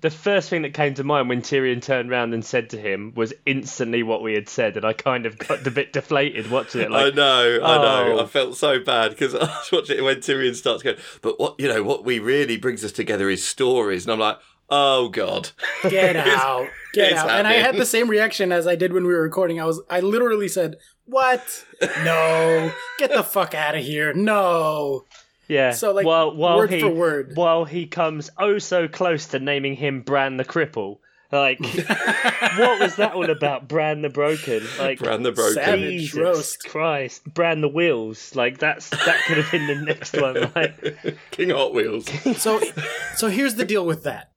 the 0.00 0.10
first 0.10 0.48
thing 0.48 0.62
that 0.62 0.72
came 0.74 0.94
to 0.94 1.04
mind 1.04 1.28
when 1.28 1.42
Tyrion 1.42 1.82
turned 1.82 2.10
around 2.10 2.32
and 2.32 2.44
said 2.44 2.70
to 2.70 2.78
him 2.80 3.12
was 3.14 3.34
instantly 3.44 4.02
what 4.02 4.22
we 4.22 4.32
had 4.32 4.48
said, 4.48 4.76
and 4.76 4.84
I 4.86 4.92
kind 4.94 5.26
of 5.26 5.36
got 5.38 5.66
a 5.66 5.70
bit 5.70 5.92
deflated 5.92 6.50
watching 6.50 6.80
it. 6.80 6.90
I 6.90 7.04
Like, 7.04 7.14
know, 7.14 7.60
I 7.62 7.76
know. 7.76 8.18
oh. 8.18 8.22
I 8.22 8.26
felt 8.26 8.56
so 8.56 8.80
bad 8.82 9.10
because 9.10 9.34
I 9.34 9.40
was 9.40 9.68
watching 9.72 9.98
it 9.98 10.02
when 10.04 10.16
Tyrion 10.16 10.54
starts 10.54 10.82
going. 10.82 10.96
But 11.22 11.38
what 11.38 11.56
you 11.58 11.68
know, 11.68 11.82
what 11.82 12.04
we 12.04 12.18
really 12.18 12.56
brings 12.56 12.82
us 12.84 12.92
together 12.92 13.28
is 13.28 13.44
stories, 13.44 14.04
and 14.06 14.12
I'm 14.12 14.18
like, 14.18 14.38
oh 14.70 15.08
god, 15.10 15.50
Get 15.88 16.16
out. 16.16 16.68
Get 16.94 17.12
it's 17.12 17.20
out. 17.20 17.28
And 17.30 17.46
I 17.46 17.54
had 17.54 17.76
the 17.76 17.84
same 17.86 18.08
reaction 18.08 18.52
as 18.52 18.66
I 18.66 18.76
did 18.76 18.92
when 18.92 19.06
we 19.06 19.12
were 19.12 19.22
recording. 19.22 19.60
I 19.60 19.64
was 19.66 19.82
I 19.90 20.00
literally 20.00 20.48
said, 20.48 20.76
What? 21.04 21.66
No. 22.02 22.72
Get 22.98 23.10
the 23.12 23.22
fuck 23.22 23.52
out 23.54 23.74
of 23.74 23.84
here. 23.84 24.14
No. 24.14 25.04
Yeah. 25.48 25.72
So, 25.72 25.92
like, 25.92 26.06
while, 26.06 26.34
while 26.34 26.58
word 26.58 26.70
he, 26.70 26.80
for 26.80 26.90
word. 26.90 27.32
while 27.34 27.64
he 27.64 27.86
comes 27.86 28.30
oh 28.38 28.58
so 28.58 28.88
close 28.88 29.26
to 29.26 29.38
naming 29.38 29.76
him 29.76 30.02
Bran 30.02 30.36
the 30.36 30.44
Cripple. 30.44 30.98
Like, 31.32 31.58
what 32.58 32.80
was 32.80 32.96
that 32.96 33.12
all 33.14 33.28
about? 33.28 33.68
Bran 33.68 34.02
the 34.02 34.08
Broken. 34.08 34.62
Like, 34.78 35.00
Bran 35.00 35.22
the 35.22 35.32
Broken. 35.32 35.54
Savage 35.54 36.00
Jesus 36.00 36.14
roast. 36.14 36.64
Christ, 36.64 37.24
Bran 37.34 37.60
the 37.60 37.68
Wheels. 37.68 38.36
Like 38.36 38.58
that's 38.58 38.90
that 38.90 39.20
could 39.26 39.38
have 39.38 39.50
been 39.50 39.66
the 39.66 39.84
next 39.84 40.16
one. 40.20 40.34
Like, 40.54 41.18
King 41.30 41.50
of 41.50 41.56
Hot 41.56 41.74
Wheels. 41.74 42.08
So 42.40 42.60
so 43.16 43.28
here's 43.28 43.56
the 43.56 43.64
deal 43.64 43.84
with 43.84 44.04
that. 44.04 44.32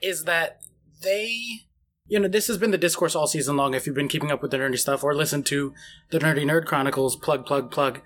Is 0.00 0.24
that 0.24 0.60
they 1.02 1.66
you 2.08 2.20
know, 2.20 2.28
this 2.28 2.46
has 2.46 2.58
been 2.58 2.70
the 2.70 2.78
discourse 2.78 3.16
all 3.16 3.26
season 3.26 3.56
long 3.56 3.74
if 3.74 3.86
you've 3.86 3.96
been 3.96 4.08
keeping 4.08 4.30
up 4.30 4.42
with 4.42 4.52
the 4.52 4.58
nerdy 4.58 4.78
stuff 4.78 5.02
or 5.02 5.14
listened 5.14 5.44
to 5.46 5.74
the 6.10 6.18
Nerdy 6.18 6.44
Nerd 6.44 6.64
Chronicles, 6.64 7.16
plug, 7.16 7.44
plug, 7.44 7.70
plug, 7.70 8.00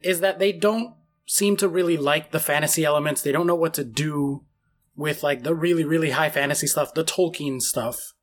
is 0.00 0.20
that 0.20 0.38
they 0.38 0.52
don't 0.52 0.94
seem 1.26 1.56
to 1.56 1.68
really 1.68 1.96
like 1.96 2.30
the 2.30 2.40
fantasy 2.40 2.84
elements. 2.84 3.22
They 3.22 3.32
don't 3.32 3.46
know 3.46 3.54
what 3.54 3.74
to 3.74 3.84
do 3.84 4.44
with 4.96 5.22
like 5.22 5.42
the 5.42 5.54
really, 5.54 5.84
really 5.84 6.10
high 6.10 6.30
fantasy 6.30 6.66
stuff, 6.66 6.94
the 6.94 7.04
Tolkien 7.04 7.60
stuff 7.60 8.14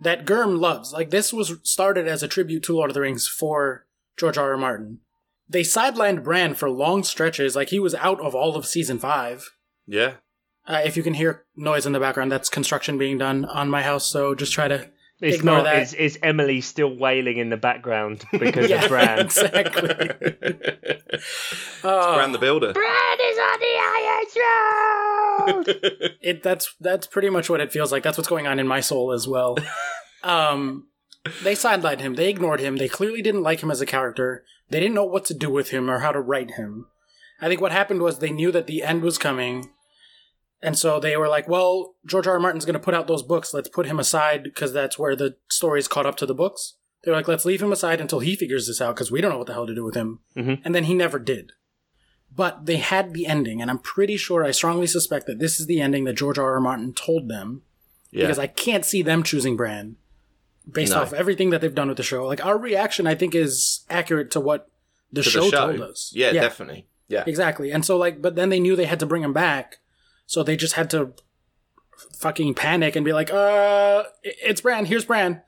that 0.00 0.26
Germ 0.26 0.60
loves. 0.60 0.92
Like 0.92 1.10
this 1.10 1.32
was 1.32 1.56
started 1.62 2.08
as 2.08 2.22
a 2.22 2.28
tribute 2.28 2.62
to 2.64 2.74
Lord 2.74 2.90
of 2.90 2.94
the 2.94 3.02
Rings 3.02 3.28
for 3.28 3.86
George 4.16 4.38
R. 4.38 4.52
R. 4.52 4.56
Martin. 4.56 5.00
They 5.48 5.62
sidelined 5.62 6.22
Bran 6.22 6.54
for 6.54 6.70
long 6.70 7.02
stretches, 7.02 7.56
like 7.56 7.70
he 7.70 7.80
was 7.80 7.94
out 7.96 8.20
of 8.20 8.34
all 8.34 8.54
of 8.54 8.66
season 8.66 8.98
five. 8.98 9.50
Yeah. 9.86 10.14
Uh, 10.66 10.82
if 10.84 10.96
you 10.96 11.02
can 11.02 11.14
hear 11.14 11.44
noise 11.56 11.86
in 11.86 11.92
the 11.92 12.00
background, 12.00 12.30
that's 12.30 12.48
construction 12.48 12.98
being 12.98 13.18
done 13.18 13.44
on 13.44 13.68
my 13.68 13.82
house. 13.82 14.06
So 14.06 14.34
just 14.34 14.52
try 14.52 14.68
to 14.68 14.90
it's 15.20 15.36
Ignore 15.38 15.58
not. 15.58 15.64
that. 15.64 15.82
Is, 15.82 15.94
is 15.94 16.18
Emily 16.22 16.60
still 16.60 16.96
wailing 16.96 17.36
in 17.36 17.50
the 17.50 17.56
background 17.56 18.24
because 18.32 18.70
yeah, 18.70 18.82
of 18.84 18.88
Bran? 18.88 19.18
exactly. 19.20 20.10
Oh, 21.82 22.14
Bran 22.14 22.32
the 22.32 22.38
Builder. 22.38 22.72
Bran 22.72 23.18
is 23.30 23.38
on 23.38 23.60
the 23.60 23.76
Iron 25.44 25.64
Throne. 25.66 26.10
it 26.22 26.42
that's 26.42 26.74
that's 26.80 27.06
pretty 27.06 27.28
much 27.30 27.50
what 27.50 27.60
it 27.60 27.72
feels 27.72 27.92
like. 27.92 28.02
That's 28.02 28.16
what's 28.16 28.28
going 28.28 28.46
on 28.46 28.58
in 28.58 28.66
my 28.66 28.80
soul 28.80 29.12
as 29.12 29.26
well. 29.28 29.58
um, 30.22 30.86
they 31.42 31.54
sidelined 31.54 32.00
him. 32.00 32.14
They 32.14 32.30
ignored 32.30 32.60
him. 32.60 32.76
They 32.76 32.88
clearly 32.88 33.20
didn't 33.22 33.42
like 33.42 33.60
him 33.62 33.70
as 33.70 33.80
a 33.80 33.86
character. 33.86 34.44
They 34.70 34.80
didn't 34.80 34.94
know 34.94 35.04
what 35.04 35.24
to 35.26 35.34
do 35.34 35.50
with 35.50 35.70
him 35.70 35.90
or 35.90 35.98
how 35.98 36.12
to 36.12 36.20
write 36.20 36.52
him. 36.52 36.86
I 37.40 37.48
think 37.48 37.60
what 37.60 37.72
happened 37.72 38.02
was 38.02 38.18
they 38.18 38.30
knew 38.32 38.52
that 38.52 38.66
the 38.66 38.82
end 38.82 39.02
was 39.02 39.18
coming. 39.18 39.70
And 40.62 40.78
so 40.78 41.00
they 41.00 41.16
were 41.16 41.28
like, 41.28 41.48
well, 41.48 41.94
George 42.04 42.26
R. 42.26 42.34
R. 42.34 42.40
Martin's 42.40 42.64
going 42.66 42.74
to 42.74 42.78
put 42.80 42.94
out 42.94 43.06
those 43.06 43.22
books. 43.22 43.54
Let's 43.54 43.68
put 43.68 43.86
him 43.86 43.98
aside 43.98 44.42
because 44.44 44.72
that's 44.72 44.98
where 44.98 45.16
the 45.16 45.36
story's 45.48 45.88
caught 45.88 46.04
up 46.06 46.16
to 46.16 46.26
the 46.26 46.34
books. 46.34 46.74
They 47.02 47.10
were 47.10 47.16
like, 47.16 47.28
let's 47.28 47.46
leave 47.46 47.62
him 47.62 47.72
aside 47.72 47.98
until 48.00 48.20
he 48.20 48.36
figures 48.36 48.66
this 48.66 48.80
out 48.80 48.94
because 48.94 49.10
we 49.10 49.22
don't 49.22 49.30
know 49.30 49.38
what 49.38 49.46
the 49.46 49.54
hell 49.54 49.66
to 49.66 49.74
do 49.74 49.84
with 49.84 49.94
him. 49.94 50.18
Mhm. 50.36 50.60
And 50.64 50.74
then 50.74 50.84
he 50.84 50.92
never 50.94 51.18
did. 51.18 51.52
But 52.34 52.66
they 52.66 52.76
had 52.76 53.14
the 53.14 53.26
ending, 53.26 53.60
and 53.62 53.70
I'm 53.70 53.78
pretty 53.78 54.16
sure, 54.18 54.44
I 54.44 54.50
strongly 54.50 54.86
suspect 54.86 55.26
that 55.26 55.38
this 55.40 55.58
is 55.58 55.66
the 55.66 55.80
ending 55.80 56.04
that 56.04 56.12
George 56.12 56.38
R. 56.38 56.52
R. 56.52 56.60
Martin 56.60 56.92
told 56.92 57.28
them 57.28 57.62
Yeah. 58.10 58.24
because 58.24 58.38
I 58.38 58.46
can't 58.46 58.84
see 58.84 59.02
them 59.02 59.22
choosing 59.22 59.56
Bran 59.56 59.96
based 60.70 60.92
No. 60.92 61.00
off 61.00 61.12
everything 61.14 61.50
that 61.50 61.60
they've 61.62 61.74
done 61.74 61.88
with 61.88 61.96
the 61.96 62.02
show. 62.04 62.26
Like, 62.26 62.44
our 62.44 62.58
reaction, 62.58 63.06
I 63.06 63.14
think, 63.14 63.34
is 63.34 63.80
accurate 63.88 64.30
to 64.32 64.40
what 64.40 64.68
the, 65.12 65.22
To 65.22 65.30
show, 65.30 65.44
the 65.44 65.50
show. 65.50 65.66
told 65.68 65.80
us. 65.80 66.12
Yeah, 66.14 66.32
definitely. 66.32 66.86
Yeah. 67.08 67.24
Exactly. 67.26 67.72
And 67.72 67.84
so 67.84 67.96
like 67.96 68.22
but 68.22 68.36
then 68.36 68.50
they 68.50 68.60
knew 68.60 68.76
they 68.76 68.84
had 68.84 69.00
to 69.00 69.06
bring 69.06 69.24
him 69.24 69.32
back. 69.32 69.78
So 70.30 70.44
they 70.44 70.54
just 70.54 70.74
had 70.74 70.88
to 70.90 71.12
fucking 72.20 72.54
panic 72.54 72.94
and 72.94 73.04
be 73.04 73.12
like, 73.12 73.32
"Uh, 73.32 74.04
it's 74.22 74.60
Bran. 74.60 74.84
Here's 74.84 75.04
Bran." 75.04 75.42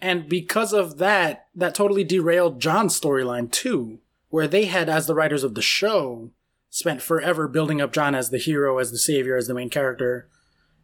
And 0.00 0.28
because 0.28 0.72
of 0.72 0.98
that, 0.98 1.48
that 1.52 1.74
totally 1.74 2.04
derailed 2.04 2.60
Jon's 2.60 2.98
storyline 2.98 3.50
too, 3.50 3.98
where 4.28 4.46
they 4.46 4.66
had 4.66 4.88
as 4.88 5.08
the 5.08 5.16
writers 5.16 5.42
of 5.42 5.56
the 5.56 5.62
show 5.62 6.30
spent 6.70 7.02
forever 7.02 7.48
building 7.48 7.80
up 7.80 7.92
Jon 7.92 8.14
as 8.14 8.30
the 8.30 8.38
hero, 8.38 8.78
as 8.78 8.92
the 8.92 8.98
savior, 8.98 9.34
as 9.36 9.48
the 9.48 9.54
main 9.54 9.68
character, 9.68 10.28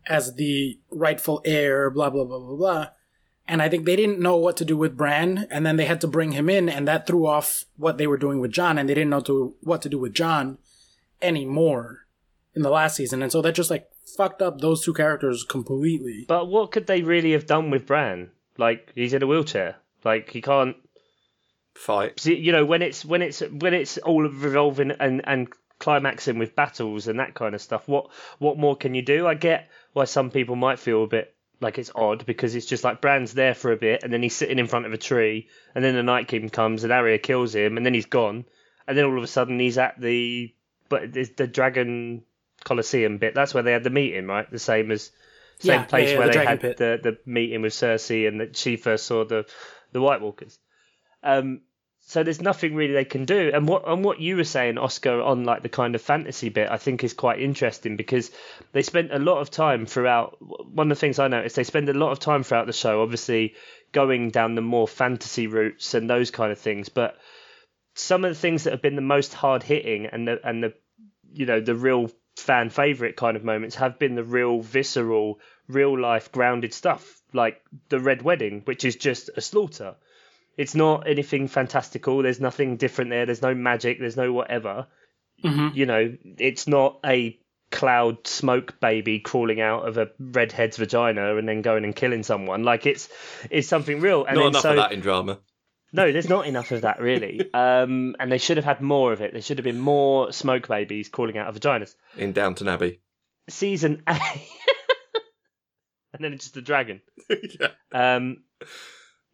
as 0.08 0.34
the 0.34 0.80
rightful 0.90 1.40
heir, 1.44 1.88
blah 1.88 2.10
blah 2.10 2.24
blah 2.24 2.40
blah 2.40 2.56
blah. 2.56 2.86
And 3.46 3.62
I 3.62 3.68
think 3.68 3.84
they 3.84 3.94
didn't 3.94 4.18
know 4.18 4.38
what 4.38 4.56
to 4.56 4.64
do 4.64 4.76
with 4.76 4.96
Bran, 4.96 5.46
and 5.52 5.64
then 5.64 5.76
they 5.76 5.86
had 5.86 6.00
to 6.00 6.08
bring 6.08 6.32
him 6.32 6.50
in, 6.50 6.68
and 6.68 6.88
that 6.88 7.06
threw 7.06 7.28
off 7.28 7.64
what 7.76 7.96
they 7.96 8.08
were 8.08 8.18
doing 8.18 8.40
with 8.40 8.50
Jon, 8.50 8.76
and 8.76 8.88
they 8.88 8.94
didn't 8.94 9.10
know 9.10 9.20
to, 9.20 9.54
what 9.60 9.82
to 9.82 9.88
do 9.88 10.00
with 10.00 10.14
Jon 10.14 10.58
anymore 11.22 12.08
in 12.54 12.62
the 12.62 12.70
last 12.70 12.96
season, 12.96 13.22
and 13.22 13.30
so 13.30 13.42
that 13.42 13.54
just 13.54 13.70
like 13.70 13.88
fucked 14.16 14.42
up 14.42 14.60
those 14.60 14.84
two 14.84 14.94
characters 14.94 15.44
completely. 15.44 16.24
but 16.26 16.48
what 16.48 16.72
could 16.72 16.86
they 16.86 17.02
really 17.02 17.32
have 17.32 17.46
done 17.46 17.70
with 17.70 17.86
Bran? 17.86 18.30
Like 18.58 18.92
he's 18.94 19.14
in 19.14 19.22
a 19.22 19.26
wheelchair. 19.26 19.76
Like 20.04 20.30
he 20.30 20.40
can't. 20.40 20.76
Fight. 21.74 22.18
See, 22.20 22.36
you 22.36 22.52
know 22.52 22.64
when 22.66 22.82
it's 22.82 23.04
when 23.04 23.22
it's 23.22 23.40
when 23.40 23.74
it's 23.74 23.96
all 23.98 24.22
revolving 24.22 24.90
and 24.90 25.22
and 25.24 25.48
climaxing 25.80 26.38
with 26.38 26.54
battles 26.54 27.08
and 27.08 27.18
that 27.18 27.34
kind 27.34 27.54
of 27.54 27.60
stuff. 27.60 27.88
What 27.88 28.10
what 28.38 28.58
more 28.58 28.76
can 28.76 28.94
you 28.94 29.02
do? 29.02 29.26
I 29.26 29.34
get 29.34 29.68
why 29.92 30.04
some 30.04 30.30
people 30.30 30.54
might 30.54 30.78
feel 30.78 31.02
a 31.02 31.08
bit 31.08 31.34
like 31.60 31.78
it's 31.78 31.90
odd 31.94 32.24
because 32.24 32.54
it's 32.54 32.66
just 32.66 32.84
like 32.84 33.00
Bran's 33.00 33.34
there 33.34 33.54
for 33.54 33.72
a 33.72 33.76
bit 33.76 34.02
and 34.02 34.12
then 34.12 34.22
he's 34.22 34.36
sitting 34.36 34.58
in 34.58 34.66
front 34.66 34.86
of 34.86 34.92
a 34.92 34.98
tree 34.98 35.48
and 35.74 35.84
then 35.84 35.94
the 35.94 36.02
Night 36.02 36.28
King 36.28 36.48
comes 36.48 36.84
and 36.84 36.92
Arya 36.92 37.18
kills 37.18 37.54
him 37.54 37.76
and 37.76 37.84
then 37.84 37.92
he's 37.92 38.06
gone 38.06 38.44
and 38.86 38.96
then 38.96 39.04
all 39.04 39.18
of 39.18 39.24
a 39.24 39.26
sudden 39.26 39.58
he's 39.58 39.76
at 39.76 40.00
the 40.00 40.54
but 40.88 41.16
it's 41.16 41.30
the 41.36 41.46
Dragon 41.46 42.22
Colosseum 42.64 43.18
bit. 43.18 43.34
That's 43.34 43.54
where 43.54 43.62
they 43.62 43.72
had 43.72 43.84
the 43.84 43.90
meeting, 43.90 44.26
right? 44.26 44.50
The 44.50 44.58
same 44.58 44.90
as 44.90 45.10
same 45.58 45.80
Yeah, 45.80 45.86
place 45.86 46.08
yeah, 46.08 46.12
yeah, 46.12 46.18
where 46.18 46.26
the 46.26 46.32
they 46.32 46.46
had 46.46 46.60
Pit. 46.60 46.76
the 46.76 47.00
the 47.02 47.18
meeting 47.26 47.62
with 47.62 47.72
Cersei 47.72 48.26
and 48.28 48.40
that 48.40 48.56
she 48.56 48.76
first 48.76 49.06
saw 49.06 49.24
the 49.24 49.46
the 49.92 50.00
White 50.00 50.20
Walkers. 50.20 50.58
Um, 51.22 51.62
so 52.00 52.22
there's 52.22 52.40
nothing 52.40 52.74
really 52.74 52.94
they 52.94 53.04
can 53.04 53.24
do. 53.24 53.50
And 53.54 53.68
what 53.68 53.86
and 53.86 54.04
what 54.04 54.20
you 54.20 54.36
were 54.36 54.44
saying, 54.44 54.78
Oscar, 54.78 55.20
on 55.20 55.44
like 55.44 55.62
the 55.62 55.68
kind 55.68 55.94
of 55.94 56.02
fantasy 56.02 56.48
bit, 56.48 56.70
I 56.70 56.76
think 56.76 57.04
is 57.04 57.12
quite 57.14 57.40
interesting 57.40 57.96
because 57.96 58.30
they 58.72 58.82
spent 58.82 59.12
a 59.12 59.18
lot 59.18 59.40
of 59.40 59.50
time 59.50 59.86
throughout. 59.86 60.36
One 60.40 60.90
of 60.90 60.96
the 60.96 61.00
things 61.00 61.18
I 61.18 61.28
noticed, 61.28 61.56
they 61.56 61.64
spend 61.64 61.88
a 61.88 61.94
lot 61.94 62.12
of 62.12 62.18
time 62.18 62.42
throughout 62.42 62.66
the 62.66 62.72
show, 62.72 63.02
obviously 63.02 63.54
going 63.92 64.30
down 64.30 64.54
the 64.54 64.60
more 64.60 64.88
fantasy 64.88 65.46
routes 65.46 65.94
and 65.94 66.08
those 66.08 66.30
kind 66.30 66.52
of 66.52 66.58
things. 66.58 66.88
But 66.88 67.16
some 67.94 68.24
of 68.24 68.30
the 68.30 68.40
things 68.40 68.64
that 68.64 68.72
have 68.72 68.82
been 68.82 68.96
the 68.96 69.02
most 69.02 69.34
hard 69.34 69.62
hitting 69.62 70.06
and 70.06 70.26
the 70.26 70.40
and 70.42 70.62
the 70.64 70.74
you 71.32 71.46
know 71.46 71.60
the 71.60 71.74
real 71.74 72.10
fan 72.40 72.70
favorite 72.70 73.16
kind 73.16 73.36
of 73.36 73.44
moments 73.44 73.76
have 73.76 73.98
been 73.98 74.14
the 74.14 74.24
real 74.24 74.60
visceral, 74.60 75.40
real 75.68 75.98
life 75.98 76.32
grounded 76.32 76.74
stuff, 76.74 77.20
like 77.32 77.62
the 77.88 78.00
Red 78.00 78.22
Wedding, 78.22 78.62
which 78.64 78.84
is 78.84 78.96
just 78.96 79.30
a 79.36 79.40
slaughter. 79.40 79.96
It's 80.56 80.74
not 80.74 81.08
anything 81.08 81.48
fantastical. 81.48 82.22
There's 82.22 82.40
nothing 82.40 82.76
different 82.76 83.10
there. 83.10 83.26
There's 83.26 83.42
no 83.42 83.54
magic. 83.54 83.98
There's 83.98 84.16
no 84.16 84.32
whatever. 84.32 84.86
Mhm. 85.42 85.74
You 85.74 85.86
know, 85.86 86.16
it's 86.38 86.66
not 86.66 86.98
a 87.04 87.38
cloud 87.70 88.26
smoke 88.26 88.80
baby 88.80 89.20
crawling 89.20 89.60
out 89.60 89.86
of 89.86 89.96
a 89.96 90.10
redhead's 90.18 90.76
vagina 90.76 91.36
and 91.36 91.48
then 91.48 91.62
going 91.62 91.84
and 91.84 91.94
killing 91.94 92.22
someone. 92.24 92.62
Like 92.64 92.84
it's 92.84 93.08
it's 93.50 93.68
something 93.68 94.00
real. 94.00 94.24
And 94.24 94.34
Not 94.36 94.42
then 94.42 94.48
enough 94.50 94.62
so 94.62 94.70
of 94.70 94.76
that 94.76 94.92
in 94.92 95.00
drama. 95.00 95.38
No, 95.92 96.12
there's 96.12 96.28
not 96.28 96.46
enough 96.46 96.70
of 96.72 96.82
that 96.82 97.00
really. 97.00 97.52
Um, 97.52 98.16
and 98.18 98.30
they 98.30 98.38
should 98.38 98.56
have 98.56 98.64
had 98.64 98.80
more 98.80 99.12
of 99.12 99.20
it. 99.20 99.32
There 99.32 99.42
should 99.42 99.58
have 99.58 99.64
been 99.64 99.80
more 99.80 100.32
smoke 100.32 100.68
babies 100.68 101.08
crawling 101.08 101.38
out 101.38 101.48
of 101.48 101.56
vaginas. 101.58 101.94
In 102.16 102.32
Downton 102.32 102.68
Abbey. 102.68 103.00
Season 103.48 104.02
eight, 104.08 104.48
and 106.12 106.22
then 106.24 106.32
it's 106.32 106.44
just 106.44 106.56
a 106.56 106.62
dragon. 106.62 107.00
yeah. 107.28 107.68
Um, 107.92 108.44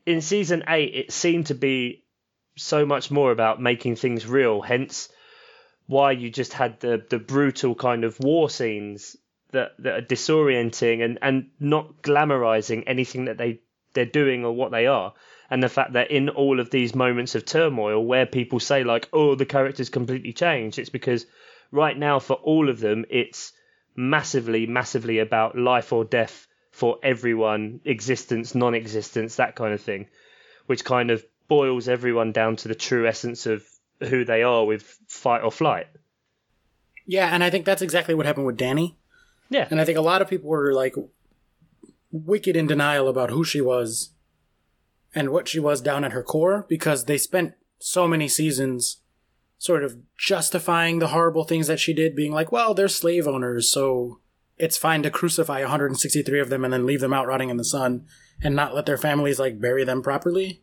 in 0.07 0.23
season 0.23 0.65
eight, 0.69 0.95
it 0.95 1.13
seemed 1.13 1.47
to 1.47 1.55
be 1.55 2.05
so 2.57 2.87
much 2.87 3.11
more 3.11 3.31
about 3.31 3.61
making 3.61 3.97
things 3.97 4.27
real. 4.27 4.63
Hence, 4.63 5.11
why 5.87 6.13
you 6.13 6.31
just 6.31 6.55
had 6.55 6.81
the 6.81 7.05
the 7.11 7.19
brutal 7.19 7.75
kind 7.75 8.05
of 8.05 8.19
war 8.21 8.49
scenes 8.49 9.17
that 9.51 9.73
that 9.81 9.95
are 9.95 10.07
disorienting 10.07 11.05
and 11.05 11.19
and 11.21 11.51
not 11.61 12.03
glamorizing 12.03 12.85
anything 12.87 13.27
that 13.27 13.37
they 13.37 13.61
they're 13.93 14.07
doing 14.07 14.45
or 14.45 14.53
what 14.53 14.71
they 14.71 14.87
are. 14.87 15.13
And 15.51 15.63
the 15.63 15.69
fact 15.69 15.93
that 15.93 16.11
in 16.11 16.29
all 16.29 16.61
of 16.61 16.71
these 16.71 16.95
moments 16.95 17.35
of 17.35 17.45
turmoil, 17.45 18.05
where 18.05 18.27
people 18.27 18.61
say 18.61 18.85
like, 18.85 19.09
"Oh, 19.13 19.35
the 19.35 19.47
character's 19.47 19.89
completely 19.89 20.33
changed," 20.33 20.79
it's 20.79 20.91
because 20.91 21.27
right 21.71 21.97
now 21.97 22.19
for 22.19 22.35
all 22.35 22.69
of 22.69 22.81
them, 22.81 23.05
it's 23.11 23.53
massively, 23.95 24.67
massively 24.67 25.19
about 25.19 25.57
life 25.57 25.93
or 25.93 26.05
death 26.05 26.47
for 26.73 26.99
everyone, 27.03 27.81
existence, 27.85 28.55
non 28.55 28.75
existence, 28.75 29.37
that 29.37 29.55
kind 29.55 29.73
of 29.73 29.81
thing, 29.81 30.09
which 30.67 30.85
kind 30.85 31.11
of 31.11 31.25
boils 31.49 31.89
everyone 31.89 32.33
down 32.33 32.57
to 32.57 32.69
the 32.69 32.75
true 32.75 33.07
essence 33.07 33.47
of 33.47 33.65
who 34.01 34.25
they 34.25 34.43
are 34.43 34.65
with 34.65 34.83
fight 35.07 35.43
or 35.43 35.51
flight. 35.51 35.87
Yeah, 37.07 37.29
and 37.33 37.43
I 37.43 37.51
think 37.51 37.65
that's 37.65 37.83
exactly 37.83 38.15
what 38.15 38.27
happened 38.27 38.47
with 38.47 38.59
Dany. 38.59 38.97
Yeah. 39.49 39.69
And 39.71 39.81
I 39.81 39.85
think 39.85 39.97
a 39.97 40.03
lot 40.03 40.23
of 40.23 40.29
people 40.29 40.51
were 40.51 40.75
like 40.75 40.95
wicked 42.11 42.57
in 42.57 42.67
denial 42.67 43.09
about 43.09 43.31
who 43.31 43.45
she 43.45 43.61
was 43.61 44.11
and 45.17 45.31
what 45.31 45.49
she 45.49 45.59
was 45.59 45.81
down 45.81 46.05
at 46.05 46.13
her 46.13 46.23
core 46.23 46.65
because 46.69 47.07
they 47.07 47.19
spent 47.19 47.55
so 47.81 48.07
many 48.07 48.29
seasons 48.29 48.99
sort 49.59 49.83
of 49.83 49.97
justifying 50.19 50.99
the 50.99 51.09
horrible 51.09 51.43
things 51.45 51.67
that 51.67 51.81
she 51.81 51.95
did, 51.95 52.15
being 52.15 52.31
like, 52.33 52.53
well, 52.53 52.75
they're 52.75 52.87
slave 52.89 53.27
owners, 53.27 53.71
so 53.71 54.21
it's 54.59 54.77
fine 54.77 55.03
to 55.03 55.11
crucify 55.11 55.61
163 55.61 56.39
of 56.41 56.51
them 56.51 56.63
and 56.65 56.73
then 56.73 56.87
leave 56.87 57.01
them 57.01 57.13
out 57.13 57.27
rotting 57.27 57.51
in 57.51 57.57
the 57.57 57.65
sun 57.65 58.07
and 58.43 58.55
not 58.55 58.75
let 58.75 58.87
their 58.87 58.99
families 58.99 59.39
like 59.39 59.61
bury 59.61 59.83
them 59.85 60.03
properly. 60.03 60.63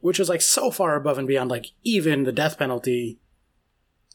Which 0.00 0.18
was 0.18 0.28
like 0.28 0.42
so 0.42 0.70
far 0.70 0.94
above 0.94 1.18
and 1.18 1.26
beyond 1.26 1.50
like 1.50 1.66
even 1.82 2.24
the 2.24 2.30
death 2.32 2.58
penalty 2.58 3.18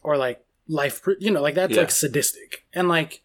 or 0.04 0.16
like 0.16 0.46
life, 0.68 1.02
you 1.20 1.32
know, 1.32 1.42
like 1.42 1.56
that's 1.56 1.74
Yeah. 1.74 1.82
like 1.82 1.92
sadistic. 1.92 2.66
And 2.74 2.88
like 2.88 3.24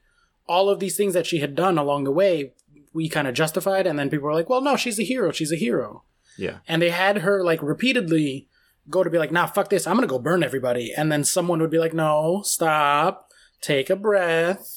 all 0.48 0.68
of 0.68 0.80
these 0.80 0.96
things 0.96 1.14
that 1.14 1.26
she 1.26 1.38
had 1.38 1.54
done 1.54 1.78
along 1.78 2.04
the 2.04 2.10
way, 2.12 2.54
we 2.92 3.08
kind 3.08 3.28
of 3.28 3.34
justified, 3.34 3.86
and 3.86 3.98
then 3.98 4.08
people 4.08 4.26
were 4.26 4.34
like, 4.34 4.48
well, 4.48 4.62
no, 4.62 4.76
she's 4.76 4.98
a 4.98 5.04
hero, 5.04 5.30
she's 5.30 5.52
a 5.52 5.56
hero. 5.56 6.02
Yeah. 6.38 6.58
And 6.68 6.82
they 6.82 6.90
had 6.90 7.18
her 7.18 7.44
like 7.44 7.62
repeatedly 7.62 8.48
go 8.88 9.02
to 9.02 9.10
be 9.10 9.18
like, 9.18 9.32
nah, 9.32 9.46
fuck 9.46 9.68
this, 9.68 9.86
I'm 9.86 9.96
gonna 9.96 10.06
go 10.06 10.18
burn 10.18 10.42
everybody. 10.42 10.92
And 10.96 11.10
then 11.10 11.24
someone 11.24 11.60
would 11.60 11.70
be 11.70 11.78
like, 11.78 11.94
no, 11.94 12.42
stop, 12.44 13.30
take 13.60 13.90
a 13.90 13.96
breath. 13.96 14.74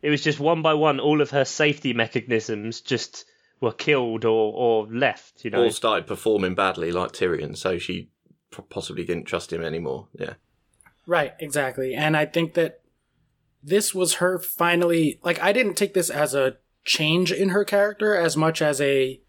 It 0.00 0.10
was 0.10 0.22
just 0.22 0.40
one 0.40 0.62
by 0.62 0.74
one, 0.74 0.98
all 0.98 1.20
of 1.20 1.30
her 1.30 1.44
safety 1.44 1.92
mechanisms 1.92 2.80
just 2.80 3.24
were 3.60 3.72
killed 3.72 4.24
or, 4.24 4.52
or 4.52 4.86
left, 4.88 5.44
you 5.44 5.50
know. 5.50 5.62
All 5.62 5.70
started 5.70 6.08
performing 6.08 6.56
badly, 6.56 6.90
like 6.90 7.12
Tyrion, 7.12 7.56
so 7.56 7.78
she 7.78 8.10
possibly 8.68 9.04
didn't 9.04 9.24
trust 9.24 9.52
him 9.52 9.62
anymore. 9.62 10.08
Yeah. 10.18 10.34
Right, 11.06 11.32
exactly. 11.38 11.94
And 11.94 12.16
I 12.16 12.26
think 12.26 12.54
that 12.54 12.80
this 13.62 13.94
was 13.94 14.14
her 14.14 14.38
finally 14.38 15.20
like 15.22 15.40
I 15.40 15.52
didn't 15.52 15.74
take 15.74 15.94
this 15.94 16.10
as 16.10 16.34
a 16.34 16.56
change 16.84 17.30
in 17.30 17.50
her 17.50 17.64
character 17.64 18.16
as 18.16 18.36
much 18.36 18.60
as 18.60 18.80
a 18.80 19.20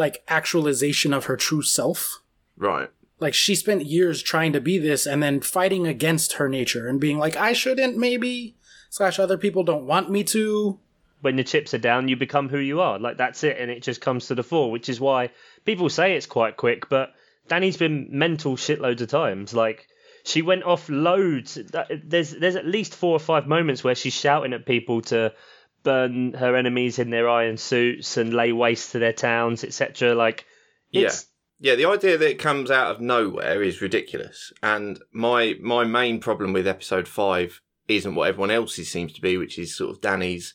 like 0.00 0.24
actualization 0.26 1.14
of 1.14 1.26
her 1.26 1.36
true 1.36 1.62
self. 1.62 2.20
Right. 2.56 2.88
Like 3.20 3.34
she 3.34 3.54
spent 3.54 3.86
years 3.86 4.22
trying 4.22 4.52
to 4.54 4.60
be 4.60 4.78
this 4.78 5.06
and 5.06 5.22
then 5.22 5.40
fighting 5.40 5.86
against 5.86 6.32
her 6.34 6.48
nature 6.48 6.88
and 6.88 6.98
being 6.98 7.18
like, 7.18 7.36
I 7.36 7.52
shouldn't 7.52 7.96
maybe 7.96 8.56
slash 8.88 9.20
other 9.20 9.38
people 9.38 9.62
don't 9.62 9.86
want 9.86 10.10
me 10.10 10.24
to. 10.24 10.80
when 11.20 11.36
the 11.36 11.44
chips 11.44 11.74
are 11.74 11.78
down, 11.78 12.08
you 12.08 12.16
become 12.16 12.48
who 12.48 12.58
you 12.58 12.80
are. 12.80 12.98
Like 12.98 13.18
that's 13.18 13.44
it, 13.44 13.56
and 13.60 13.70
it 13.70 13.82
just 13.82 14.00
comes 14.00 14.26
to 14.26 14.34
the 14.34 14.42
fore, 14.42 14.70
which 14.70 14.88
is 14.88 15.00
why 15.00 15.30
people 15.64 15.88
say 15.88 16.16
it's 16.16 16.26
quite 16.26 16.56
quick. 16.56 16.88
But 16.88 17.12
Dany's 17.48 17.76
been 17.76 18.08
mental 18.10 18.56
shitloads 18.56 19.02
of 19.02 19.08
times. 19.08 19.52
Like 19.52 19.86
she 20.24 20.42
went 20.42 20.64
off 20.64 20.88
loads. 20.88 21.58
There's 22.04 22.30
there's 22.30 22.56
at 22.56 22.66
least 22.66 22.94
four 22.94 23.12
or 23.12 23.20
five 23.20 23.46
moments 23.46 23.84
where 23.84 23.94
she's 23.94 24.14
shouting 24.14 24.52
at 24.54 24.66
people 24.66 25.02
to 25.02 25.32
burn 25.82 26.34
her 26.34 26.56
enemies 26.56 26.98
in 26.98 27.10
their 27.10 27.28
iron 27.28 27.56
suits 27.56 28.16
and 28.16 28.34
lay 28.34 28.52
waste 28.52 28.92
to 28.92 28.98
their 28.98 29.12
towns, 29.12 29.64
etc. 29.64 30.14
Like 30.14 30.46
it's 30.92 31.26
Yeah, 31.58 31.74
the 31.74 31.86
idea 31.86 32.16
that 32.16 32.30
it 32.30 32.38
comes 32.38 32.70
out 32.70 32.90
of 32.90 33.00
nowhere 33.00 33.62
is 33.62 33.82
ridiculous. 33.82 34.52
And 34.62 35.00
my 35.12 35.56
my 35.60 35.84
main 35.84 36.20
problem 36.20 36.52
with 36.52 36.66
episode 36.66 37.08
five 37.08 37.60
isn't 37.88 38.14
what 38.14 38.28
everyone 38.28 38.50
else's 38.50 38.90
seems 38.90 39.12
to 39.14 39.20
be, 39.20 39.36
which 39.36 39.58
is 39.58 39.76
sort 39.76 39.90
of 39.90 40.00
Dany's 40.00 40.54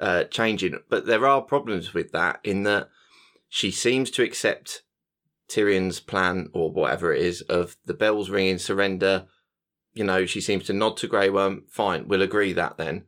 uh, 0.00 0.24
changing. 0.24 0.78
But 0.88 1.06
there 1.06 1.26
are 1.26 1.42
problems 1.42 1.92
with 1.92 2.12
that 2.12 2.40
in 2.44 2.62
that 2.64 2.88
she 3.48 3.70
seems 3.70 4.10
to 4.12 4.22
accept 4.22 4.82
Tyrion's 5.48 6.00
plan 6.00 6.48
or 6.52 6.70
whatever 6.70 7.12
it 7.12 7.22
is 7.22 7.42
of 7.42 7.76
the 7.86 7.94
bells 7.94 8.30
ringing, 8.30 8.58
surrender. 8.58 9.26
You 9.94 10.04
know, 10.04 10.26
she 10.26 10.40
seems 10.40 10.64
to 10.64 10.72
nod 10.72 10.96
to 10.98 11.06
Grey 11.06 11.30
Worm. 11.30 11.64
Fine, 11.68 12.08
we'll 12.08 12.22
agree 12.22 12.52
that 12.52 12.76
then. 12.76 13.04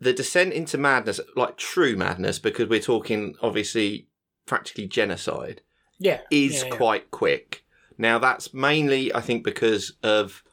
The 0.00 0.12
descent 0.12 0.52
into 0.52 0.78
madness, 0.78 1.20
like 1.36 1.56
true 1.56 1.96
madness, 1.96 2.38
because 2.38 2.68
we're 2.68 2.80
talking 2.80 3.34
obviously 3.42 4.06
practically 4.46 4.86
genocide 4.86 5.60
Yeah. 5.98 6.20
is 6.30 6.62
yeah, 6.62 6.68
yeah. 6.68 6.76
quite 6.76 7.10
quick. 7.10 7.64
Now 7.98 8.18
that's 8.18 8.54
mainly, 8.54 9.12
I 9.14 9.20
think, 9.20 9.44
because 9.44 9.94
of 10.02 10.44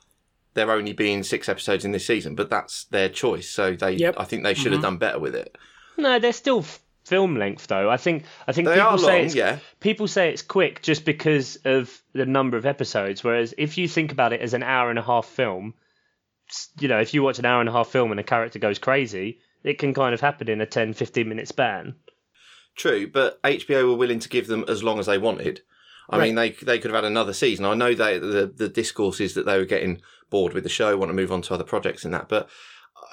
there 0.56 0.72
only 0.72 0.94
being 0.94 1.22
six 1.22 1.48
episodes 1.50 1.86
in 1.86 1.92
this 1.92 2.06
season, 2.08 2.34
but 2.34 2.50
that's 2.50 2.86
their 2.86 3.10
choice. 3.10 3.50
So 3.50 3.76
they, 3.76 3.92
Yep. 3.92 4.16
I 4.18 4.24
think 4.24 4.44
they 4.44 4.54
should 4.54 4.72
have 4.72 4.82
mm-hmm. 4.82 4.82
done 4.82 4.98
better 4.98 5.20
with 5.20 5.36
it. 5.36 5.56
no, 5.98 6.18
they're 6.18 6.34
still 6.34 6.60
f- 6.60 6.80
film 7.04 7.36
length 7.38 7.68
though. 7.68 7.90
I 7.92 7.98
think 7.98 8.24
I 8.48 8.52
think 8.52 8.68
They 8.68 8.74
people 8.76 8.90
are 8.90 8.98
say 8.98 9.18
long, 9.18 9.26
it's 9.28 9.36
yeah. 9.36 9.60
people 9.80 10.08
say 10.08 10.30
it's 10.30 10.42
quick 10.42 10.82
just 10.82 11.06
because 11.06 11.58
of 11.66 12.02
the 12.14 12.26
number 12.26 12.58
of 12.58 12.66
episodes. 12.66 13.24
Whereas 13.24 13.54
if 13.60 13.78
you 13.78 13.88
think 13.88 14.12
about 14.12 14.34
it 14.34 14.42
as 14.42 14.54
an 14.56 14.64
hour 14.64 14.90
and 14.90 14.98
a 14.98 15.04
half 15.04 15.26
film, 15.28 15.76
s- 15.76 15.85
you 16.80 16.88
know, 16.88 17.00
if 17.00 17.14
you 17.14 17.24
watch 17.24 17.40
an 17.40 17.46
hour 17.46 17.60
and 17.60 17.70
a 17.70 17.72
half 17.72 17.88
film 17.88 18.12
and 18.12 18.20
a 18.20 18.24
character 18.24 18.60
goes 18.60 18.80
crazy, 18.80 19.40
it 19.64 19.80
can 19.80 19.94
kind 19.94 20.14
of 20.14 20.22
happen 20.22 20.50
in 20.50 20.62
a 20.62 20.66
10, 20.66 20.94
15 20.94 21.28
minute 21.28 21.48
span. 21.48 21.96
True, 22.76 23.08
but 23.08 23.42
HBO 23.44 23.88
were 23.88 23.96
willing 23.96 24.20
to 24.20 24.30
give 24.30 24.48
them 24.48 24.66
as 24.68 24.84
long 24.84 25.00
as 25.00 25.06
they 25.06 25.18
wanted. 25.18 25.62
I 26.10 26.20
mean, 26.20 26.36
they 26.36 26.52
they 26.52 26.78
could 26.78 26.92
have 26.92 27.04
had 27.04 27.10
another 27.10 27.34
season. 27.34 27.66
I 27.66 27.74
know 27.74 27.96
they 27.96 28.20
the 28.20 28.52
the 28.56 28.70
discourse 28.70 29.20
is 29.20 29.34
that 29.34 29.46
they 29.46 29.58
were 29.58 29.66
getting 29.66 30.02
bored 30.30 30.54
with 30.54 30.64
the 30.64 30.70
show, 30.70 30.96
want 30.98 31.10
to 31.10 31.16
move 31.16 31.32
on 31.32 31.42
to 31.44 31.54
other 31.54 31.64
projects 31.64 32.06
and 32.06 32.14
that. 32.14 32.30
But 32.30 32.48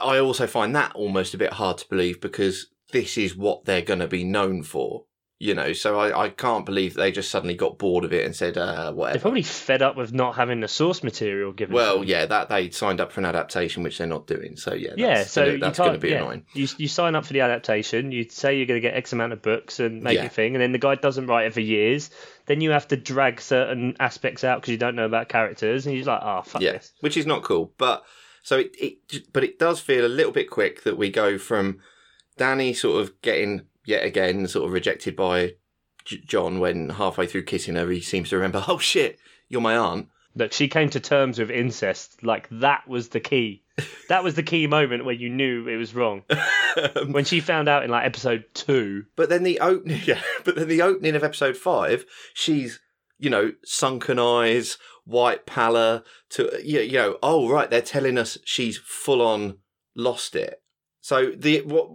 I 0.01 0.19
also 0.19 0.47
find 0.47 0.75
that 0.77 0.95
almost 0.95 1.33
a 1.33 1.39
bit 1.39 1.55
hard 1.55 1.79
to 1.79 1.89
believe 1.89 2.21
because 2.21 2.67
this 2.93 3.17
is 3.17 3.37
what 3.37 3.65
they're 3.65 3.83
going 3.83 4.01
to 4.01 4.09
be 4.09 4.25
known 4.25 4.63
for, 4.63 5.05
you 5.43 5.55
know. 5.55 5.73
So 5.73 5.99
I, 5.99 6.27
I 6.27 6.29
can't 6.29 6.65
believe 6.65 6.95
they 6.95 7.11
just 7.11 7.29
suddenly 7.29 7.55
got 7.55 7.77
bored 7.77 8.05
of 8.05 8.13
it 8.13 8.25
and 8.25 8.35
said 8.35 8.57
uh, 8.57 8.93
whatever. 8.93 9.15
They're 9.19 9.23
probably 9.23 9.43
fed 9.43 9.83
up 9.83 9.97
with 9.97 10.13
not 10.13 10.37
having 10.37 10.61
the 10.61 10.69
source 10.69 11.03
material 11.03 11.53
given. 11.53 11.75
Well, 11.75 11.99
them. 11.99 12.09
yeah, 12.09 12.27
that 12.27 12.49
they 12.49 12.71
signed 12.71 13.01
up 13.01 13.11
for 13.11 13.19
an 13.21 13.27
adaptation, 13.27 13.83
which 13.83 13.99
they're 13.99 14.07
not 14.07 14.29
doing. 14.29 14.57
So 14.57 14.73
yeah, 14.73 14.91
that's 14.91 15.01
yeah. 15.01 15.25
So 15.25 15.47
gonna, 15.47 15.59
that's 15.59 15.79
going 15.79 15.93
to 15.95 15.99
be 15.99 16.11
yeah, 16.11 16.19
annoying. 16.19 16.47
You 16.55 16.69
you 16.77 16.87
sign 16.87 17.17
up 17.17 17.27
for 17.27 17.33
the 17.33 17.41
adaptation. 17.41 18.13
You 18.13 18.29
say 18.31 18.57
you're 18.57 18.67
going 18.67 18.81
to 18.81 18.89
get 18.89 18.95
X 18.95 19.13
amount 19.13 19.33
of 19.33 19.43
books 19.43 19.81
and 19.81 20.03
make 20.03 20.15
Yeah. 20.17 20.27
a 20.27 20.29
thing, 20.29 20.55
and 20.55 20.63
then 20.63 20.71
the 20.71 20.79
guy 20.79 20.95
doesn't 20.95 21.27
write 21.27 21.47
it 21.47 21.55
for 21.55 21.61
years. 21.61 22.11
Then 22.47 22.61
you 22.61 22.71
have 22.71 22.87
to 22.89 22.97
drag 22.97 23.41
certain 23.41 23.97
aspects 23.99 24.45
out 24.45 24.61
because 24.61 24.71
you 24.71 24.79
don't 24.79 24.95
know 24.95 25.07
about 25.07 25.29
characters, 25.29 25.87
and 25.87 25.97
you're 25.97 26.05
like, 26.05 26.23
oh 26.23 26.43
fuck 26.43 26.63
yeah, 26.63 26.73
this. 26.73 26.93
which 27.01 27.17
is 27.17 27.27
not 27.27 27.43
cool. 27.43 27.73
But 27.79 28.05
so 28.45 28.59
it, 28.59 28.77
it, 28.79 29.33
but 29.33 29.43
it 29.43 29.59
does 29.59 29.81
feel 29.81 30.07
a 30.07 30.09
little 30.09 30.33
bit 30.33 30.49
quick 30.51 30.85
that 30.85 30.97
we 30.97 31.11
go 31.11 31.37
from 31.37 31.81
Dany 32.39 32.77
sort 32.77 33.03
of 33.03 33.21
getting 33.23 33.63
yet 33.85 34.05
again 34.05 34.47
sort 34.47 34.67
of 34.67 34.73
rejected 34.73 35.17
by 35.17 35.55
J- 36.05 36.23
Jon 36.27 36.61
when 36.61 36.91
halfway 36.91 37.27
through 37.27 37.45
kissing 37.45 37.77
her, 37.77 37.89
he 37.91 38.01
seems 38.01 38.31
to 38.31 38.37
remember, 38.37 38.65
oh 38.69 38.79
shit, 38.79 39.19
you're 39.49 39.61
my 39.61 39.77
aunt. 39.77 40.09
Look, 40.35 40.53
she 40.53 40.69
came 40.69 40.89
to 40.91 41.01
terms 41.01 41.39
with 41.39 41.51
incest. 41.51 42.23
Like 42.23 42.49
that 42.51 42.89
was 42.89 43.09
the 43.09 43.21
key. 43.21 43.63
That 44.09 44.25
was 44.25 44.35
the 44.35 44.43
key 44.43 44.67
moment 44.67 45.07
where 45.07 45.15
you 45.15 45.31
knew 45.31 45.67
it 45.67 45.77
was 45.77 45.95
wrong. 45.95 46.25
Um, 46.97 47.13
when 47.13 47.25
she 47.25 47.41
found 47.41 47.67
out 47.69 47.83
in 47.83 47.91
like 47.91 48.05
episode 48.05 48.45
two. 48.53 49.05
But 49.17 49.31
then 49.31 49.43
the 49.43 49.61
opening, 49.61 50.03
yeah, 50.07 50.21
but 50.45 50.57
then 50.57 50.69
the 50.69 50.83
opening 50.83 51.15
of 51.15 51.25
episode 51.25 51.57
five, 51.57 52.05
she's 52.35 52.81
you 53.19 53.31
know 53.31 53.53
sunken 53.65 54.19
eyes, 54.19 54.77
white 55.05 55.47
pallor. 55.47 56.03
To 56.31 56.51
you 56.63 56.81
you 56.81 56.99
know, 56.99 57.19
oh 57.23 57.49
right, 57.49 57.71
they're 57.71 57.81
telling 57.81 58.19
us 58.19 58.37
she's 58.45 58.79
full 58.79 59.23
on 59.23 59.59
lost 59.95 60.37
it. 60.37 60.62
So 61.03 61.33
the 61.37 61.61
what 61.63 61.91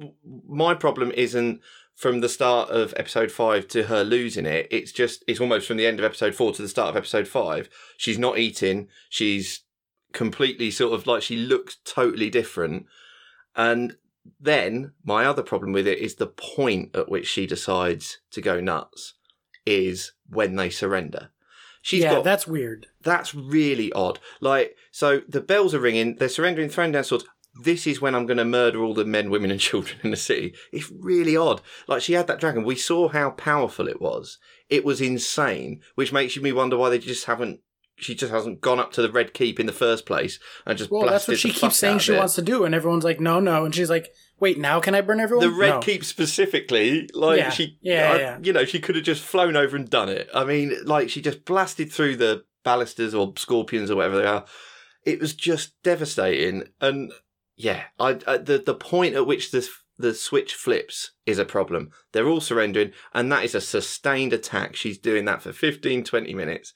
my 0.48 0.76
problem 0.76 1.12
isn't 1.13 1.62
from 1.96 2.20
the 2.20 2.30
start 2.30 2.70
of 2.70 2.93
episode 2.96 3.32
five 3.32 3.67
to 3.70 3.84
her 3.84 4.04
losing 4.04 4.46
it. 4.46 4.67
It's 4.70 4.91
just 4.91 5.24
it's 5.28 5.39
almost 5.39 5.67
from 5.67 5.78
the 5.78 5.88
end 5.88 5.98
of 5.98 6.06
episode 6.06 6.36
four 6.36 6.52
to 6.54 6.62
the 6.62 6.67
start 6.67 6.89
of 6.89 6.96
episode 6.98 7.28
five. 7.28 7.70
She's 7.98 8.20
not 8.20 8.38
eating. 8.38 8.89
She's 9.10 9.62
completely 10.13 10.70
sort 10.70 10.93
of 10.93 11.08
like 11.08 11.24
she 11.24 11.36
looks 11.36 11.78
totally 11.86 12.30
different. 12.30 12.86
And 13.56 13.96
then 14.39 14.91
my 15.04 15.26
other 15.26 15.41
problem 15.41 15.72
with 15.72 15.88
it 15.88 16.00
is 16.00 16.15
the 16.15 16.28
point 16.28 16.96
at 16.96 17.10
which 17.10 17.28
she 17.28 17.48
decides 17.48 18.20
to 18.32 18.41
go 18.41 18.60
nuts 18.60 19.15
is 19.65 20.12
when 20.30 20.56
they 20.56 20.70
surrender. 20.70 21.30
She's 21.82 22.04
yeah, 22.04 22.15
got 22.15 22.26
that's 22.26 22.46
weird. 22.46 22.88
that's 23.02 23.34
really 23.34 23.93
odd. 23.93 24.20
Like, 24.41 24.76
so 24.91 25.22
the 25.28 25.39
bells 25.39 25.74
are 25.74 25.80
ringing, 25.80 26.15
they're 26.15 26.28
surrendering, 26.28 26.70
throwing 26.70 26.91
down 26.91 27.06
swords. 27.06 27.26
This 27.63 27.88
is 27.88 28.00
when 28.02 28.13
I'm 28.15 28.26
going 28.26 28.38
to 28.38 28.46
murder 28.46 28.84
all 28.84 28.93
the 28.93 29.06
men, 29.06 29.30
women, 29.30 29.52
and 29.52 29.60
children 29.60 29.98
in 30.04 30.12
the 30.12 30.17
city. 30.17 30.54
It's 30.72 30.91
really 30.91 31.36
odd. 31.38 31.62
Like, 31.88 32.02
she 32.02 32.13
had 32.13 32.28
that 32.28 32.39
dragon. 32.39 32.63
We 32.63 32.76
saw 32.76 33.08
how 33.10 33.32
powerful 33.32 33.88
it 33.88 34.02
was. 34.02 34.38
It 34.70 34.84
was 34.86 35.02
insane, 35.02 35.82
which 35.96 36.12
makes 36.13 36.38
me 36.38 36.52
wonder 36.52 36.78
why 36.78 36.89
they 36.89 37.00
just 37.00 37.26
haven't. 37.26 37.62
She 38.00 38.13
just 38.13 38.32
hasn't 38.32 38.62
gone 38.62 38.78
up 38.80 38.91
to 38.91 39.02
the 39.02 39.12
Red 39.12 39.34
Keep 39.34 39.60
in 39.60 39.65
the 39.65 39.72
first 39.72 40.06
place 40.06 40.38
and 40.67 40.78
just 40.78 40.91
Well, 40.91 41.08
that's 41.08 41.28
what 41.28 41.39
she 41.39 41.50
keeps 41.50 41.78
saying 41.78 41.98
she 41.98 42.13
it. 42.13 42.17
wants 42.20 42.36
to 42.36 42.43
do, 42.43 42.63
and 42.63 42.76
everyone's 42.76 43.04
like, 43.04 43.20
no, 43.20 43.39
no. 43.39 43.65
And 43.65 43.74
she's 43.74 43.89
like, 43.89 44.13
wait, 44.39 44.60
now 44.60 44.80
can 44.80 44.93
I 44.93 45.02
burn 45.02 45.20
everyone? 45.20 45.48
The 45.50 45.52
Red 45.56 45.70
No. 45.70 45.80
Keep 45.80 46.04
specifically, 46.04 47.10
like 47.15 47.39
Yeah, 47.39 47.50
she, 47.50 47.78
yeah, 47.82 48.12
I- 48.12 48.17
yeah. 48.20 48.38
you 48.43 48.54
know, 48.54 48.65
she 48.65 48.80
could 48.80 48.96
have 48.96 49.04
just 49.04 49.24
flown 49.24 49.56
over 49.56 49.76
and 49.76 49.89
done 49.89 50.10
it. 50.10 50.30
I 50.32 50.43
mean, 50.46 50.76
like 50.86 51.10
she 51.10 51.22
just 51.24 51.43
blasted 51.43 51.91
through 51.91 52.17
the 52.17 52.43
ballistas 52.63 53.15
or 53.15 53.34
scorpions 53.36 53.89
or 53.89 53.96
whatever 53.96 54.17
they 54.17 54.28
are. 54.28 54.46
It 55.04 55.20
was 55.20 55.34
just 55.34 55.82
devastating, 55.82 56.65
and 56.80 57.12
yeah, 57.58 57.84
I, 58.00 58.20
I 58.28 58.38
the 58.38 58.62
the 58.63 58.76
point 58.76 59.15
at 59.15 59.26
which 59.26 59.52
the 59.52 59.67
the 59.98 60.13
switch 60.13 60.54
flips 60.54 61.12
is 61.26 61.39
a 61.39 61.46
problem. 61.46 61.89
They're 62.12 62.28
all 62.28 62.39
surrendering, 62.39 62.91
and 63.13 63.32
that 63.32 63.43
is 63.43 63.56
a 63.56 63.62
sustained 63.62 64.32
attack. 64.32 64.76
She's 64.76 65.00
doing 65.00 65.26
that 65.26 65.41
for 65.41 65.52
15, 65.52 66.04
20 66.04 66.34
minutes. 66.36 66.74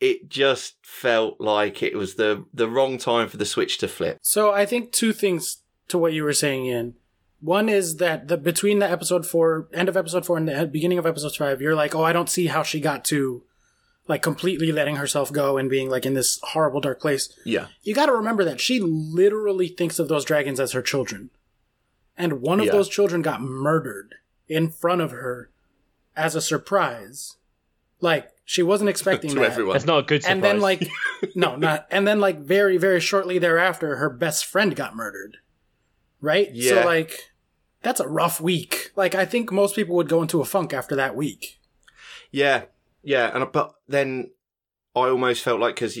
It 0.00 0.28
just 0.28 0.74
felt 0.82 1.40
like 1.40 1.82
it 1.82 1.96
was 1.96 2.16
the 2.16 2.44
the 2.52 2.68
wrong 2.68 2.98
time 2.98 3.28
for 3.28 3.36
the 3.36 3.46
switch 3.46 3.78
to 3.78 3.88
flip. 3.88 4.18
So 4.20 4.52
I 4.52 4.66
think 4.66 4.92
two 4.92 5.12
things 5.12 5.62
to 5.88 5.98
what 5.98 6.12
you 6.12 6.24
were 6.24 6.32
saying, 6.32 6.66
Ian. 6.66 6.94
One 7.40 7.68
is 7.68 7.96
that 7.96 8.28
the 8.28 8.36
between 8.36 8.80
the 8.80 8.90
episode 8.90 9.24
four, 9.24 9.68
end 9.72 9.88
of 9.88 9.96
episode 9.96 10.26
four, 10.26 10.36
and 10.36 10.48
the 10.48 10.66
beginning 10.66 10.98
of 10.98 11.06
episode 11.06 11.36
five, 11.36 11.62
you're 11.62 11.76
like, 11.76 11.94
oh, 11.94 12.02
I 12.02 12.12
don't 12.12 12.28
see 12.28 12.48
how 12.48 12.62
she 12.62 12.80
got 12.80 13.04
to 13.06 13.44
like 14.08 14.22
completely 14.22 14.70
letting 14.72 14.96
herself 14.96 15.32
go 15.32 15.56
and 15.58 15.68
being 15.68 15.90
like 15.90 16.06
in 16.06 16.14
this 16.14 16.38
horrible 16.42 16.80
dark 16.80 17.00
place. 17.00 17.32
Yeah, 17.44 17.66
You 17.82 17.94
got 17.94 18.06
to 18.06 18.12
remember 18.12 18.44
that 18.44 18.60
she 18.60 18.78
literally 18.80 19.68
thinks 19.68 19.98
of 19.98 20.08
those 20.08 20.24
dragons 20.24 20.60
as 20.60 20.72
her 20.72 20.82
children, 20.82 21.30
and 22.16 22.40
one 22.40 22.60
of 22.60 22.66
Yeah. 22.66 22.72
those 22.72 22.88
children 22.88 23.22
got 23.22 23.40
murdered 23.42 24.14
in 24.48 24.70
front 24.70 25.00
of 25.00 25.10
her 25.10 25.50
as 26.16 26.34
a 26.34 26.40
surprise. 26.40 27.36
Like 28.00 28.30
she 28.44 28.62
wasn't 28.62 28.90
expecting 28.90 29.30
to 29.34 29.36
that 29.40 29.50
everyone. 29.52 29.72
That's 29.74 29.86
not 29.86 29.98
a 29.98 30.02
good 30.02 30.22
surprise. 30.22 30.34
and 30.36 30.44
then 30.44 30.60
like 30.60 30.86
no 31.34 31.56
not 31.66 31.86
and 31.90 32.06
then 32.06 32.20
like 32.20 32.38
very 32.38 32.76
very 32.76 33.00
shortly 33.00 33.38
thereafter 33.38 33.96
her 33.96 34.08
best 34.10 34.44
friend 34.44 34.76
got 34.76 34.94
murdered 34.94 35.38
right 36.20 36.50
Yeah. 36.54 36.82
so 36.82 36.86
like 36.86 37.32
that's 37.82 37.98
a 38.00 38.06
rough 38.08 38.40
week 38.40 38.92
like 38.96 39.14
i 39.14 39.24
think 39.24 39.50
most 39.50 39.74
people 39.74 39.96
would 39.96 40.08
go 40.08 40.22
into 40.22 40.40
a 40.40 40.44
funk 40.44 40.72
after 40.72 40.94
that 40.96 41.16
week 41.16 41.58
Yeah, 42.30 42.64
yeah, 43.06 43.30
and 43.32 43.50
but 43.52 43.72
then 43.86 44.32
I 44.96 45.08
almost 45.08 45.42
felt 45.42 45.60
like 45.60 45.76
because 45.76 45.96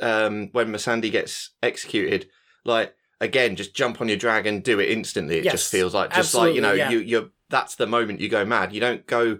um, 0.00 0.48
when 0.50 0.72
Missandei 0.72 1.12
gets 1.12 1.50
executed, 1.62 2.28
like 2.64 2.94
again, 3.20 3.54
just 3.54 3.74
jump 3.74 4.00
on 4.00 4.08
your 4.08 4.16
dragon, 4.16 4.60
do 4.60 4.80
it 4.80 4.90
instantly. 4.90 5.38
It 5.38 5.44
Yes, 5.44 5.52
just 5.52 5.70
feels 5.70 5.94
like 5.94 6.12
just 6.12 6.34
like 6.34 6.54
you 6.54 6.60
know, 6.60 6.72
yeah. 6.72 6.90
you 6.90 6.98
you're 6.98 7.28
that's 7.48 7.76
the 7.76 7.86
moment 7.86 8.20
you 8.20 8.28
go 8.28 8.44
mad. 8.44 8.72
You 8.74 8.80
don't 8.80 9.06
go, 9.06 9.38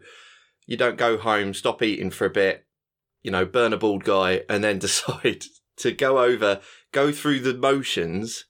you 0.65 0.77
don't 0.77 0.97
go 0.97 1.19
home, 1.19 1.55
stop 1.55 1.83
eating 1.83 2.11
for 2.11 2.25
a 2.25 2.31
bit, 2.31 2.67
you 3.23 3.33
know, 3.33 3.45
burn 3.45 3.73
a 3.73 3.77
bald 3.77 4.05
guy, 4.05 4.43
and 4.49 4.63
then 4.63 4.79
decide 4.79 5.45
to 5.79 5.91
go 5.91 6.21
over, 6.21 6.61
go 6.93 7.11
through 7.11 7.41
the 7.41 7.55
motions 7.55 8.45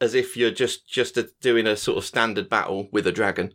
as 0.00 0.14
if 0.14 0.36
you're 0.36 0.52
just 0.52 0.88
just 0.88 1.16
a, 1.16 1.28
doing 1.40 1.66
a 1.66 1.76
sort 1.76 1.98
of 1.98 2.04
standard 2.04 2.48
battle 2.48 2.88
with 2.92 3.04
a 3.04 3.12
dragon. 3.12 3.52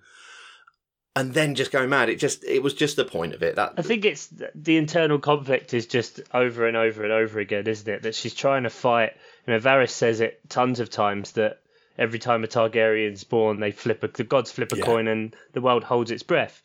And 1.17 1.34
then 1.34 1.56
just 1.56 1.71
go 1.71 1.88
mad. 1.88 2.10
It 2.10 2.19
just 2.19 2.43
it 2.43 2.62
was 2.62 2.73
just 2.73 2.97
the 2.97 3.06
point 3.06 3.34
of 3.34 3.41
it. 3.41 3.56
That 3.56 3.73
I 3.78 3.82
think 3.84 4.04
it's 4.04 4.28
the 4.54 4.75
internal 4.75 5.17
conflict 5.17 5.73
is 5.73 5.86
just 5.88 6.19
over 6.34 6.67
and 6.67 6.75
over 6.75 7.04
and 7.04 7.13
over 7.13 7.39
again, 7.39 7.67
isn't 7.67 7.88
it? 7.88 8.01
That 8.04 8.15
she's 8.15 8.34
trying 8.34 8.63
to 8.63 8.69
fight. 8.69 9.13
You 9.47 9.54
know, 9.54 9.60
Varys 9.60 9.91
says 9.91 10.19
it 10.19 10.41
tons 10.49 10.82
of 10.82 10.89
times 10.89 11.32
that 11.34 11.62
every 11.97 12.19
time 12.19 12.43
a 12.43 12.47
Targaryen's 12.47 13.23
born, 13.23 13.62
they 13.62 13.71
flip 13.71 14.04
a, 14.04 14.10
the 14.10 14.25
gods 14.25 14.51
flip 14.51 14.73
a 14.73 14.78
Yeah. 14.78 14.84
coin 14.84 15.08
and 15.08 15.34
the 15.54 15.62
world 15.62 15.86
holds 15.86 16.12
its 16.12 16.23
breath. 16.23 16.62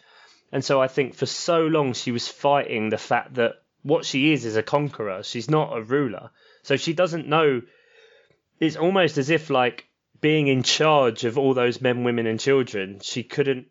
And 0.50 0.64
so 0.64 0.82
I 0.82 0.88
think 0.88 1.14
for 1.14 1.26
so 1.26 1.60
long 1.66 1.92
she 1.92 2.10
was 2.10 2.26
fighting 2.26 2.88
the 2.88 2.98
fact 2.98 3.34
that 3.34 3.62
what 3.84 4.04
she 4.04 4.32
is 4.32 4.44
is 4.44 4.56
a 4.56 4.64
conqueror. 4.64 5.22
She's 5.22 5.48
not 5.48 5.76
a 5.76 5.82
ruler. 5.82 6.30
So 6.64 6.76
she 6.76 6.92
doesn't 6.92 7.28
know. 7.28 7.62
It's 8.58 8.76
almost 8.76 9.16
as 9.16 9.30
if 9.30 9.48
like 9.48 9.86
being 10.20 10.48
in 10.48 10.64
charge 10.64 11.24
of 11.24 11.38
all 11.38 11.54
those 11.54 11.80
men, 11.80 12.02
women, 12.02 12.26
and 12.26 12.40
children. 12.40 12.98
She 13.00 13.22
couldn't 13.22 13.68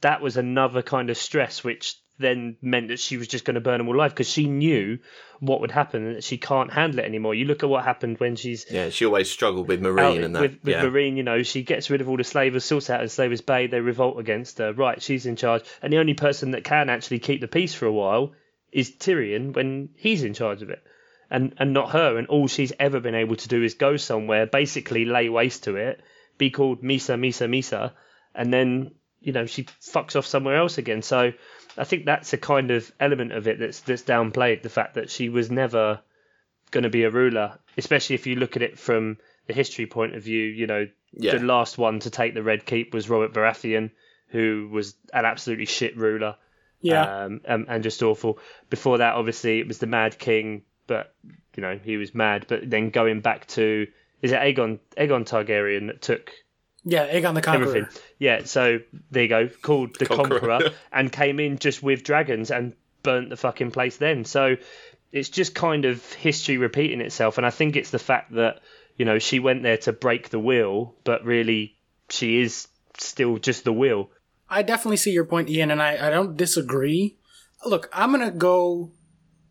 that 0.00 0.20
was 0.20 0.36
another 0.36 0.82
kind 0.82 1.10
of 1.10 1.16
stress, 1.16 1.64
which 1.64 1.96
then 2.18 2.56
meant 2.60 2.88
that 2.88 2.98
she 2.98 3.16
was 3.16 3.28
just 3.28 3.44
going 3.46 3.54
to 3.54 3.60
burn 3.60 3.78
them 3.78 3.88
all 3.88 3.96
alive 3.96 4.10
because 4.10 4.28
she 4.28 4.46
knew 4.46 4.98
what 5.40 5.62
would 5.62 5.70
happen 5.70 6.06
and 6.06 6.16
that 6.16 6.24
she 6.24 6.36
can't 6.36 6.70
handle 6.70 7.00
it 7.00 7.06
anymore. 7.06 7.34
You 7.34 7.46
look 7.46 7.62
at 7.62 7.68
what 7.70 7.82
happened 7.82 8.18
when 8.20 8.36
she's 8.36 8.66
Yeah, 8.70 8.90
she 8.90 9.06
always 9.06 9.30
struggled 9.30 9.68
with 9.68 9.80
Meereen 9.80 10.22
and 10.22 10.36
that. 10.36 10.42
with, 10.42 10.58
with 10.62 10.74
yeah. 10.74 10.84
Meereen, 10.84 11.16
you 11.16 11.22
know, 11.22 11.42
she 11.42 11.62
gets 11.62 11.88
rid 11.88 12.02
of 12.02 12.10
all 12.10 12.18
the 12.18 12.24
slavers, 12.24 12.64
sorts 12.64 12.90
out 12.90 13.00
in 13.00 13.08
Slavers 13.08 13.40
Bay, 13.40 13.66
they 13.68 13.80
revolt 13.80 14.20
against 14.20 14.58
her. 14.58 14.74
Right, 14.74 15.00
she's 15.02 15.24
in 15.24 15.36
charge. 15.36 15.62
And 15.80 15.92
the 15.92 15.98
only 15.98 16.12
person 16.12 16.50
that 16.50 16.64
can 16.64 16.90
actually 16.90 17.20
keep 17.20 17.40
the 17.40 17.48
peace 17.48 17.72
for 17.74 17.86
a 17.86 17.92
while 17.92 18.32
is 18.70 18.90
Tyrion 18.90 19.54
when 19.54 19.88
he's 19.96 20.22
in 20.22 20.34
charge 20.34 20.60
of 20.60 20.68
it. 20.68 20.82
And 21.30 21.54
and 21.58 21.72
not 21.72 21.92
her. 21.92 22.18
And 22.18 22.26
all 22.26 22.48
she's 22.48 22.72
ever 22.78 23.00
been 23.00 23.14
able 23.14 23.36
to 23.36 23.48
do 23.48 23.62
is 23.62 23.74
go 23.74 23.96
somewhere, 23.96 24.46
basically 24.46 25.06
lay 25.06 25.30
waste 25.30 25.64
to 25.64 25.76
it, 25.76 26.02
be 26.36 26.50
called 26.50 26.82
Mhysa, 26.82 27.18
Mhysa, 27.18 27.48
Mhysa, 27.48 27.92
and 28.34 28.52
then, 28.52 28.92
you 29.20 29.32
know, 29.32 29.46
she 29.46 29.64
fucks 29.64 30.16
off 30.16 30.26
somewhere 30.26 30.56
else 30.56 30.78
again. 30.78 31.02
So 31.02 31.32
I 31.76 31.84
think 31.84 32.04
that's 32.06 32.32
a 32.32 32.38
kind 32.38 32.70
of 32.70 32.90
element 32.98 33.32
of 33.32 33.46
it 33.48 33.58
that's 33.58 33.80
that's 33.80 34.02
downplayed, 34.02 34.62
the 34.62 34.68
fact 34.68 34.94
that 34.94 35.10
she 35.10 35.28
was 35.28 35.50
never 35.50 36.00
going 36.70 36.84
to 36.84 36.90
be 36.90 37.04
a 37.04 37.10
ruler, 37.10 37.58
especially 37.76 38.14
if 38.14 38.26
you 38.26 38.36
look 38.36 38.56
at 38.56 38.62
it 38.62 38.78
from 38.78 39.18
the 39.46 39.52
history 39.54 39.86
point 39.86 40.14
of 40.14 40.22
view. 40.22 40.44
You 40.44 40.66
know, 40.66 40.86
Yeah. 41.12 41.36
the 41.36 41.44
last 41.44 41.78
one 41.78 41.98
to 42.00 42.10
take 42.10 42.34
the 42.34 42.42
Red 42.42 42.64
Keep 42.64 42.94
was 42.94 43.08
Robert 43.10 43.32
Baratheon, 43.32 43.90
who 44.28 44.68
was 44.70 44.94
an 45.12 45.24
absolutely 45.24 45.66
shit 45.66 45.96
ruler. 45.96 46.36
yeah 46.80 47.24
Um, 47.24 47.40
and, 47.44 47.66
and 47.68 47.82
just 47.82 48.02
awful. 48.02 48.38
Before 48.70 48.98
that, 48.98 49.14
obviously, 49.14 49.58
it 49.58 49.66
was 49.68 49.78
the 49.78 49.86
Mad 49.86 50.18
King, 50.18 50.62
but 50.86 51.14
you 51.56 51.62
know 51.62 51.78
he 51.82 51.96
was 51.96 52.14
mad. 52.14 52.46
But 52.48 52.70
then 52.70 52.90
going 52.90 53.20
back 53.20 53.46
to 53.48 53.86
is 54.22 54.32
it 54.32 54.40
Aegon 54.40 54.78
Aegon 54.96 55.24
Targaryen 55.26 55.88
that 55.88 56.00
took 56.02 56.30
yeah 56.84 57.06
aegon 57.06 57.34
the 57.34 57.42
conqueror 57.42 57.68
everything? 57.68 57.88
Yeah. 58.18 58.44
So 58.44 58.80
there 59.10 59.22
you 59.22 59.28
go, 59.28 59.48
called 59.48 59.98
the 59.98 60.06
Conqueror. 60.06 60.40
Conqueror, 60.40 60.70
and 60.92 61.10
came 61.10 61.40
in 61.40 61.58
just 61.58 61.82
with 61.82 62.04
dragons 62.04 62.50
and 62.50 62.74
burnt 63.02 63.30
the 63.30 63.36
fucking 63.36 63.70
place. 63.70 63.96
Then 63.96 64.24
so 64.24 64.56
it's 65.12 65.28
just 65.28 65.54
kind 65.54 65.84
of 65.84 66.04
history 66.14 66.56
repeating 66.56 67.00
itself, 67.00 67.38
and 67.38 67.46
I 67.46 67.50
think 67.50 67.76
it's 67.76 67.90
the 67.90 67.98
fact 67.98 68.34
that 68.34 68.60
you 68.96 69.04
know 69.04 69.18
she 69.18 69.40
went 69.40 69.62
there 69.62 69.78
to 69.78 69.92
break 69.92 70.30
the 70.30 70.38
wheel, 70.38 70.94
but 71.04 71.24
really 71.24 71.76
she 72.08 72.40
is 72.40 72.68
still 72.98 73.38
just 73.38 73.64
the 73.64 73.72
wheel. 73.72 74.10
I 74.48 74.62
definitely 74.62 74.96
see 74.96 75.12
your 75.12 75.24
point, 75.24 75.48
Ian, 75.48 75.70
and 75.70 75.80
I, 75.80 76.08
I 76.08 76.10
don't 76.10 76.36
disagree. 76.36 77.16
Look, 77.64 77.88
I'm 77.92 78.10
gonna 78.10 78.30
go 78.30 78.90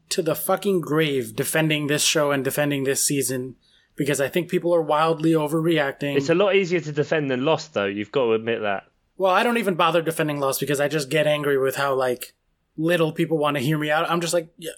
to 0.09 0.21
the 0.21 0.35
fucking 0.35 0.81
grave 0.81 1.35
defending 1.35 1.87
this 1.87 2.03
show 2.03 2.31
and 2.31 2.43
defending 2.43 2.83
this 2.83 3.05
season 3.05 3.55
because 3.99 4.19
I 4.19 4.29
think 4.29 4.49
people 4.49 4.73
are 4.73 4.81
wildly 4.81 5.33
overreacting. 5.33 6.15
It's 6.17 6.29
a 6.29 6.33
lot 6.35 6.55
easier 6.55 6.79
to 6.79 6.91
defend 6.91 7.29
than 7.29 7.45
Lost, 7.45 7.75
though. 7.75 7.85
You've 7.85 8.11
got 8.11 8.25
to 8.25 8.33
admit 8.33 8.61
that. 8.61 8.85
well, 9.17 9.31
I 9.31 9.43
don't 9.43 9.57
even 9.59 9.75
bother 9.75 10.01
defending 10.01 10.39
Lost 10.39 10.59
because 10.59 10.79
I 10.79 10.87
just 10.87 11.09
get 11.09 11.27
angry 11.27 11.59
with 11.59 11.75
how 11.75 11.93
like 11.93 12.33
little 12.77 13.11
people 13.11 13.37
want 13.37 13.57
to 13.57 13.61
hear 13.61 13.77
me 13.77 13.91
out. 13.91 14.09
I'm 14.09 14.21
just 14.21 14.33
like, 14.33 14.47
yeah, 14.57 14.71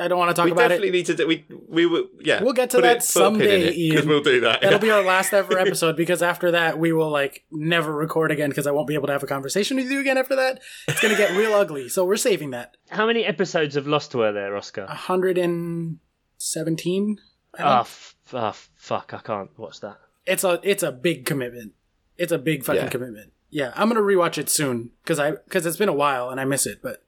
I 0.00 0.06
don't 0.06 0.18
want 0.20 0.30
to 0.30 0.34
talk 0.34 0.44
we 0.44 0.52
about 0.52 0.68
definitely 0.68 0.92
need 0.92 1.06
to 1.06 1.14
do. 1.16 1.26
We 1.26 1.44
we 1.68 1.84
will. 1.84 2.06
Yeah, 2.20 2.40
We'll 2.44 2.52
get 2.52 2.70
to 2.70 2.80
that 2.82 2.98
it- 2.98 3.10
put 3.12 3.22
a 3.22 3.30
pin 3.32 3.40
in 3.40 3.40
someday, 3.40 3.62
it, 3.62 3.70
'cause 3.70 3.76
Ian. 4.04 4.08
We'll 4.08 4.22
do 4.22 4.40
that. 4.42 4.60
That'll 4.60 4.78
be 4.78 4.92
our 4.92 5.02
last 5.14 5.32
ever 5.34 5.58
episode 5.58 5.96
because 5.96 6.22
after 6.22 6.52
that 6.52 6.78
we 6.78 6.92
will 6.92 7.10
like 7.10 7.42
never 7.50 7.92
record 7.92 8.30
again 8.30 8.50
because 8.50 8.68
I 8.68 8.70
won't 8.70 8.86
be 8.86 8.94
able 8.94 9.08
to 9.08 9.12
have 9.14 9.24
a 9.24 9.26
conversation 9.26 9.78
with 9.78 9.90
you 9.90 9.98
again 9.98 10.16
after 10.16 10.36
that. 10.36 10.60
It's 10.86 11.00
gonna 11.00 11.16
get 11.16 11.32
real 11.36 11.54
ugly. 11.54 11.88
So 11.88 12.04
we're 12.04 12.18
saving 12.18 12.50
that. 12.52 12.76
How 12.90 13.04
many 13.04 13.24
episodes 13.24 13.74
of 13.74 13.88
Lost 13.88 14.14
were 14.14 14.30
there, 14.30 14.56
Oscar? 14.56 14.84
117. 14.86 17.18
Ah, 17.58 17.80
f- 17.80 18.13
ah, 18.32 18.54
fuck! 18.76 19.12
I 19.14 19.18
can't 19.18 19.50
watch 19.58 19.80
that. 19.80 19.98
It's 20.26 20.44
a 20.44 20.60
it's 20.62 20.82
a 20.82 20.92
big 20.92 21.26
commitment. 21.26 21.72
It's 22.16 22.32
a 22.32 22.38
big 22.38 22.64
fucking 22.64 22.82
Yeah. 22.82 22.88
commitment. 22.88 23.32
Yeah, 23.50 23.72
I'm 23.76 23.88
gonna 23.88 24.00
rewatch 24.00 24.38
it 24.38 24.48
soon 24.48 24.90
because 25.02 25.18
I 25.18 25.32
because 25.32 25.66
it's 25.66 25.76
been 25.76 25.88
a 25.88 25.92
while 25.92 26.30
and 26.30 26.40
I 26.40 26.44
miss 26.44 26.66
it. 26.66 26.80
But 26.82 27.04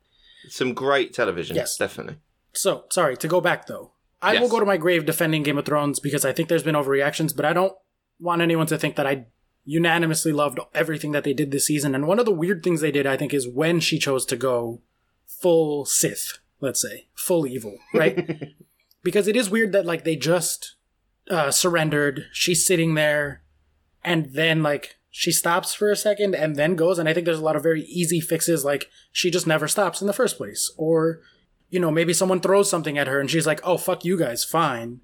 Some 0.48 0.74
great 0.74 1.12
television. 1.14 1.56
Yes. 1.56 1.76
definitely. 1.76 2.16
so 2.52 2.84
sorry 2.90 3.16
to 3.16 3.28
go 3.28 3.40
back 3.40 3.66
though. 3.66 3.92
I 4.22 4.40
will 4.40 4.48
go 4.48 4.58
to 4.60 4.66
my 4.66 4.76
grave 4.76 5.04
defending 5.04 5.42
Game 5.42 5.58
of 5.58 5.66
Thrones 5.66 6.00
because 6.00 6.24
I 6.24 6.32
think 6.32 6.48
there's 6.48 6.62
been 6.62 6.74
overreactions, 6.74 7.36
but 7.36 7.44
I 7.44 7.52
don't 7.52 7.74
want 8.18 8.42
anyone 8.42 8.66
to 8.68 8.78
think 8.78 8.96
that 8.96 9.06
I 9.06 9.26
unanimously 9.64 10.32
loved 10.32 10.58
everything 10.74 11.12
that 11.12 11.22
they 11.24 11.34
did 11.34 11.50
this 11.50 11.66
season. 11.66 11.94
And 11.94 12.06
one 12.06 12.18
of 12.18 12.24
the 12.24 12.32
weird 12.32 12.62
things 12.62 12.80
they 12.80 12.90
did, 12.90 13.06
I 13.06 13.16
think, 13.16 13.34
is 13.34 13.46
when 13.48 13.78
she 13.78 13.98
chose 13.98 14.24
to 14.26 14.36
go 14.36 14.80
full 15.26 15.84
Sith, 15.84 16.38
let's 16.60 16.80
say, 16.80 17.08
full 17.14 17.46
evil, 17.46 17.78
right? 17.92 18.54
because 19.02 19.28
it 19.28 19.36
is 19.36 19.50
weird 19.50 19.72
that 19.72 19.84
like 19.86 20.04
they 20.04 20.16
just 20.16 20.75
uh, 21.30 21.50
surrendered. 21.50 22.26
She's 22.32 22.64
sitting 22.64 22.94
there, 22.94 23.42
and 24.04 24.32
then 24.32 24.62
like 24.62 24.96
she 25.10 25.32
stops 25.32 25.74
for 25.74 25.90
a 25.90 25.96
second 25.96 26.34
and 26.34 26.56
then 26.56 26.74
goes. 26.76 26.98
And 26.98 27.08
I 27.08 27.14
think 27.14 27.24
there's 27.26 27.38
a 27.38 27.44
lot 27.44 27.56
of 27.56 27.62
very 27.62 27.82
easy 27.82 28.20
fixes, 28.20 28.64
like 28.64 28.88
she 29.12 29.30
just 29.30 29.46
never 29.46 29.66
stops 29.68 30.00
in 30.00 30.06
the 30.06 30.12
first 30.12 30.36
place, 30.36 30.70
or 30.76 31.20
you 31.70 31.80
know 31.80 31.90
maybe 31.90 32.12
someone 32.12 32.40
throws 32.40 32.70
something 32.70 32.96
at 32.98 33.06
her 33.08 33.18
and 33.20 33.30
she's 33.30 33.46
like, 33.46 33.60
"Oh 33.64 33.76
fuck 33.78 34.04
you 34.04 34.18
guys, 34.18 34.44
fine." 34.44 35.00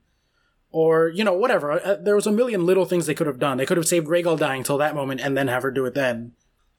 Or 0.70 1.08
you 1.08 1.22
know 1.24 1.35
whatever. 1.35 1.72
Uh, 1.72 1.96
there 1.96 2.14
was 2.14 2.26
a 2.26 2.32
million 2.32 2.64
little 2.64 2.87
things 2.87 3.06
they 3.06 3.14
could 3.14 3.26
have 3.26 3.38
done. 3.38 3.58
They 3.58 3.66
could 3.66 3.76
have 3.76 3.87
saved 3.88 4.06
Rhaegal 4.06 4.38
dying 4.38 4.62
till 4.62 4.78
that 4.78 4.94
moment 4.94 5.20
and 5.20 5.37
then 5.37 5.48
have 5.48 5.62
her 5.64 5.70
do 5.70 5.85
it 5.85 5.92
then. 5.94 6.32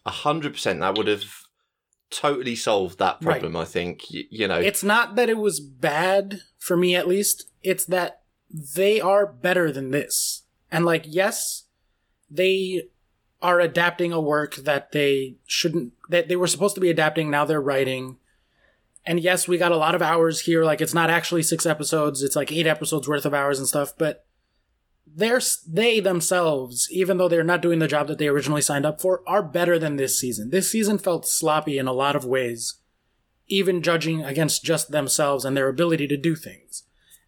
A 0.06 0.10
hundred 0.12 0.54
percent. 0.54 0.80
That 0.80 0.98
would 0.98 1.08
have 1.08 1.26
totally 2.10 2.56
solved 2.56 2.98
that 3.00 3.18
Right. 3.22 3.40
problem. 3.40 3.56
I 3.56 3.66
think. 3.66 4.06
You 4.10 4.48
know. 4.48 4.58
It's 4.60 4.84
not 4.84 5.16
that 5.16 5.30
it 5.30 5.38
was 5.38 5.60
bad 5.60 6.42
for 6.58 6.76
me 6.76 6.96
at 6.96 7.08
least. 7.08 7.46
It's 7.62 7.86
that 7.86 8.23
they 8.54 9.02
are 9.02 9.26
better 9.26 9.72
than 9.72 9.92
this. 9.92 10.44
And 10.72 10.86
like 10.86 11.06
yes, 11.08 11.64
they 12.30 12.84
are 13.42 13.60
adapting 13.60 14.14
a 14.14 14.22
work 14.22 14.56
that 14.56 14.92
they 14.92 15.36
shouldn't 15.46 15.94
that 16.10 16.30
they 16.30 16.36
were 16.36 16.48
supposed 16.48 16.76
to 16.76 16.82
be 16.82 16.90
adapting 16.90 17.30
now 17.30 17.44
they're 17.44 17.60
writing. 17.60 18.18
And 19.06 19.20
yes, 19.20 19.50
we 19.50 19.58
got 19.58 19.74
a 19.74 19.78
lot 19.78 19.96
of 19.96 20.02
hours 20.02 20.42
here 20.42 20.64
like 20.64 20.80
it's 20.80 20.94
not 20.94 21.10
actually 21.10 21.44
6 21.44 21.66
episodes, 21.66 22.24
it's 22.24 22.38
like 22.38 22.52
8 22.52 22.66
episodes 22.66 23.08
worth 23.08 23.26
of 23.26 23.34
hours 23.34 23.60
and 23.60 23.68
stuff, 23.68 23.94
but 23.98 24.26
they're 25.06 25.42
they 25.68 26.00
themselves, 26.00 26.88
even 26.90 27.18
though 27.18 27.28
they're 27.28 27.44
not 27.44 27.62
doing 27.62 27.80
the 27.80 27.88
job 27.88 28.08
that 28.08 28.18
they 28.18 28.28
originally 28.28 28.62
signed 28.62 28.86
up 28.86 29.02
for, 29.02 29.22
are 29.28 29.44
better 29.44 29.78
than 29.78 29.98
this 29.98 30.18
season. 30.18 30.50
This 30.50 30.72
season 30.72 30.98
felt 30.98 31.28
sloppy 31.28 31.78
in 31.78 31.88
a 31.88 31.94
lot 31.94 32.16
of 32.16 32.24
ways, 32.24 32.76
even 33.48 33.82
judging 33.82 34.24
against 34.24 34.64
just 34.64 34.92
themselves 34.92 35.44
and 35.44 35.58
their 35.58 35.68
ability 35.68 36.08
to 36.08 36.18
do 36.18 36.36
things. 36.36 36.84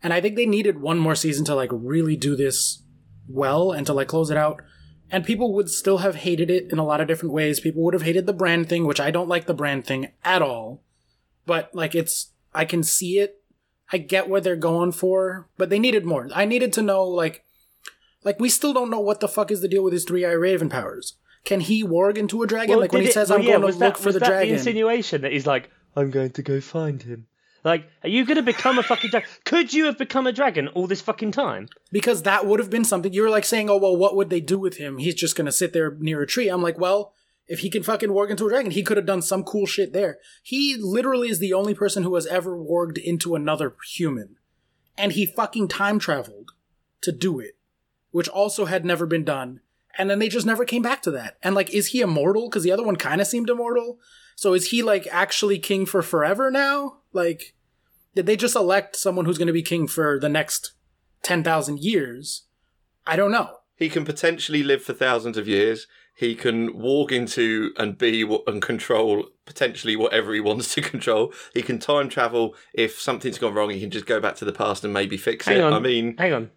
And 0.06 0.13
I 0.13 0.22
think 0.22 0.36
they 0.36 0.46
needed 0.46 0.80
one 0.80 1.00
more 1.00 1.15
season 1.15 1.46
to 1.46 1.56
like 1.56 1.72
really 1.74 2.15
do 2.15 2.36
this 2.36 2.84
well 3.28 3.72
and 3.72 3.88
to 3.88 3.94
like 3.94 4.08
close 4.08 4.30
it 4.30 4.38
out. 4.38 4.62
And 5.10 5.26
people 5.26 5.52
would 5.56 5.68
still 5.68 5.98
have 5.98 6.13
hated 6.18 6.52
it 6.52 6.72
in 6.72 6.78
a 6.78 6.86
lot 6.86 7.02
of 7.02 7.08
different 7.08 7.34
ways. 7.34 7.60
People 7.60 7.82
would 7.84 7.96
have 7.96 8.04
hated 8.04 8.28
the 8.28 8.34
Bran 8.34 8.65
thing, 8.65 8.86
which 8.86 9.00
I 9.00 9.10
don't 9.10 9.28
like 9.28 9.48
the 9.48 9.56
Bran 9.56 9.82
thing 9.82 10.12
at 10.24 10.44
all. 10.44 10.84
But 11.48 11.74
like 11.74 11.96
it's 11.96 12.34
I 12.54 12.65
can 12.65 12.84
see 12.84 13.18
it. 13.18 13.41
I 13.91 13.98
get 13.98 14.30
what 14.30 14.44
they're 14.44 14.56
going 14.56 14.91
for, 14.91 15.50
but 15.58 15.72
they 15.72 15.80
needed 15.80 16.06
more. 16.06 16.30
I 16.36 16.46
needed 16.46 16.72
to 16.74 16.84
know 16.84 17.04
like 17.04 17.44
like 18.24 18.39
we 18.39 18.50
still 18.50 18.74
don't 18.74 18.91
know 18.91 19.00
what 19.00 19.22
the 19.22 19.28
fuck 19.28 19.50
is 19.50 19.62
the 19.62 19.68
deal 19.68 19.84
with 19.84 19.94
his 19.94 20.04
three 20.06 20.24
eye 20.24 20.34
raven 20.34 20.70
powers. 20.70 21.15
Can 21.46 21.62
he 21.62 21.84
warg 21.84 22.15
into 22.15 22.44
a 22.44 22.48
dragon? 22.48 22.80
like 22.80 22.91
when 22.91 23.02
he 23.02 23.08
it- 23.08 23.13
says 23.13 23.32
well, 23.32 23.39
I'm 23.39 23.44
yeah, 23.46 23.54
going 23.54 23.62
to 23.62 23.65
was 23.68 23.78
look 23.78 23.96
that, 23.96 24.04
for 24.04 24.12
the 24.12 24.20
that 24.20 24.28
dragon. 24.30 24.50
the 24.50 24.54
insinuation 24.60 25.22
that 25.22 25.32
he's 25.32 25.48
like, 25.48 25.72
I'm 25.96 26.12
going 26.12 26.30
to 26.34 26.44
go 26.44 26.62
find 26.62 27.02
him. 27.02 27.26
Like, 27.65 27.89
are 28.04 28.10
you 28.10 28.25
going 28.25 28.38
to 28.38 28.43
become 28.43 28.78
a 28.78 28.84
fucking 28.84 29.10
dragon? 29.10 29.28
Could 29.43 29.73
you 29.73 29.86
have 29.86 29.97
become 29.97 30.28
a 30.28 30.32
dragon 30.32 30.67
all 30.69 30.86
this 30.88 31.01
fucking 31.01 31.32
time? 31.32 31.67
because 31.91 32.23
that 32.23 32.45
would 32.45 32.60
have 32.60 32.69
been 32.69 32.84
something 32.84 33.13
you 33.13 33.21
were 33.21 33.30
like 33.30 33.45
saying, 33.45 33.69
"Oh 33.69 33.78
well, 33.78 33.95
what 33.95 34.15
would 34.15 34.30
they 34.30 34.41
do 34.41 34.60
with 34.60 34.78
him? 34.78 34.97
He's 34.97 35.15
just 35.15 35.36
gonna 35.36 35.51
sit 35.51 35.73
there 35.73 35.95
near 35.99 36.21
a 36.21 36.28
tree." 36.28 36.47
I'm 36.49 36.62
like, 36.62 36.78
well, 36.78 37.13
if 37.47 37.60
he 37.60 37.69
can 37.69 37.84
fucking 37.84 38.10
warg 38.10 38.30
into 38.30 38.45
a 38.45 38.49
dragon, 38.49 38.71
he 38.71 38.84
could 38.84 38.97
have 38.97 39.06
done 39.06 39.21
some 39.21 39.43
cool 39.43 39.65
shit 39.65 39.93
there. 39.93 40.17
He 40.43 40.75
literally 40.78 41.30
is 41.30 41.39
the 41.39 41.54
only 41.54 41.73
person 41.73 42.04
who 42.04 42.15
has 42.15 42.28
ever 42.28 42.58
warged 42.58 42.97
into 42.97 43.34
another 43.34 43.75
human, 43.93 44.36
and 44.97 45.13
he 45.13 45.25
fucking 45.25 45.69
time 45.69 45.97
traveled 45.97 46.51
to 47.01 47.12
do 47.12 47.39
it, 47.39 47.58
which 48.12 48.28
also 48.28 48.65
had 48.65 48.86
never 48.86 49.06
been 49.06 49.23
done. 49.23 49.62
And 49.97 50.10
then 50.10 50.19
they 50.19 50.28
just 50.28 50.45
never 50.45 50.65
came 50.65 50.82
back 50.82 51.01
to 51.04 51.12
that. 51.12 51.38
And 51.41 51.56
like, 51.56 51.73
is 51.73 51.88
he 51.88 52.01
immortal? 52.01 52.49
Because 52.49 52.63
the 52.63 52.71
other 52.73 52.84
one 52.84 52.97
kind 52.97 53.21
of 53.21 53.28
seemed 53.28 53.49
immortal. 53.49 53.97
So 54.36 54.54
is 54.54 54.69
he 54.69 54.84
like 54.84 55.08
actually 55.10 55.58
king 55.58 55.86
for 55.86 56.01
forever 56.01 56.51
now? 56.51 56.97
Like, 57.13 57.55
did 58.15 58.25
they 58.25 58.36
just 58.36 58.56
elect 58.56 58.95
someone 58.95 59.25
who's 59.25 59.38
going 59.38 59.47
to 59.47 59.54
be 59.54 59.62
king 59.63 59.88
for 59.88 60.19
the 60.19 60.30
next 60.30 60.73
10,000 61.23 61.80
years? 61.80 62.43
I 63.06 63.15
don't 63.15 63.32
know. 63.32 63.58
He 63.75 63.89
can 63.89 64.06
potentially 64.06 64.63
live 64.63 64.82
for 64.84 64.93
thousands 64.93 65.38
of 65.38 65.47
years. 65.47 65.86
He 66.17 66.34
can 66.34 66.78
walk 66.80 67.12
into 67.12 67.73
and 67.78 67.97
be 67.97 68.21
and 68.47 68.62
control 68.62 69.25
potentially 69.45 69.97
whatever 69.97 70.34
he 70.34 70.39
wants 70.39 70.73
to 70.75 70.82
control. 70.93 71.34
He 71.54 71.62
can 71.62 71.78
time 71.78 72.08
travel. 72.08 72.56
If 72.73 72.99
something's 72.99 73.38
gone 73.38 73.54
wrong, 73.54 73.69
he 73.69 73.82
can 73.82 73.91
just 73.91 74.06
go 74.06 74.21
back 74.21 74.36
to 74.38 74.45
the 74.45 74.54
past 74.54 74.86
and 74.86 74.93
maybe 74.93 75.17
fix 75.17 75.45
Hang 75.45 75.58
it. 75.58 75.62
on. 75.62 75.73
I 75.73 75.80
mean, 75.80 76.15
Hang 76.17 76.32
on. 76.34 76.51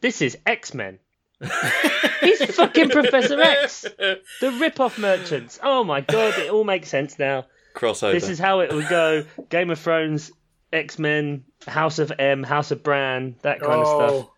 This 0.00 0.22
is 0.22 0.38
X 0.46 0.72
Men. 0.72 0.98
He's 2.22 2.54
fucking 2.54 2.88
Professor 2.90 3.40
X. 3.40 3.84
The 4.40 4.52
rip-off 4.58 4.98
merchants. 4.98 5.58
Oh 5.62 5.84
my 5.84 6.00
god, 6.00 6.38
it 6.38 6.50
all 6.50 6.64
makes 6.64 6.88
sense 6.88 7.18
now. 7.18 7.44
crossover. 7.74 8.12
This 8.12 8.28
is 8.28 8.38
how 8.38 8.60
it 8.60 8.72
would 8.72 8.88
go. 8.88 9.24
Game 9.50 9.70
of 9.70 9.78
Thrones, 9.78 10.32
X 10.72 10.98
Men, 10.98 11.44
House 11.66 11.98
of 11.98 12.12
M, 12.18 12.42
House 12.42 12.70
of 12.70 12.82
Bran, 12.82 13.36
that 13.42 13.60
kind 13.60 13.80
of 13.80 13.86
stuff. 13.86 14.28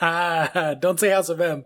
Ah, 0.00 0.74
don't 0.80 0.98
say 0.98 1.10
House 1.10 1.28
of 1.28 1.40
M, 1.40 1.64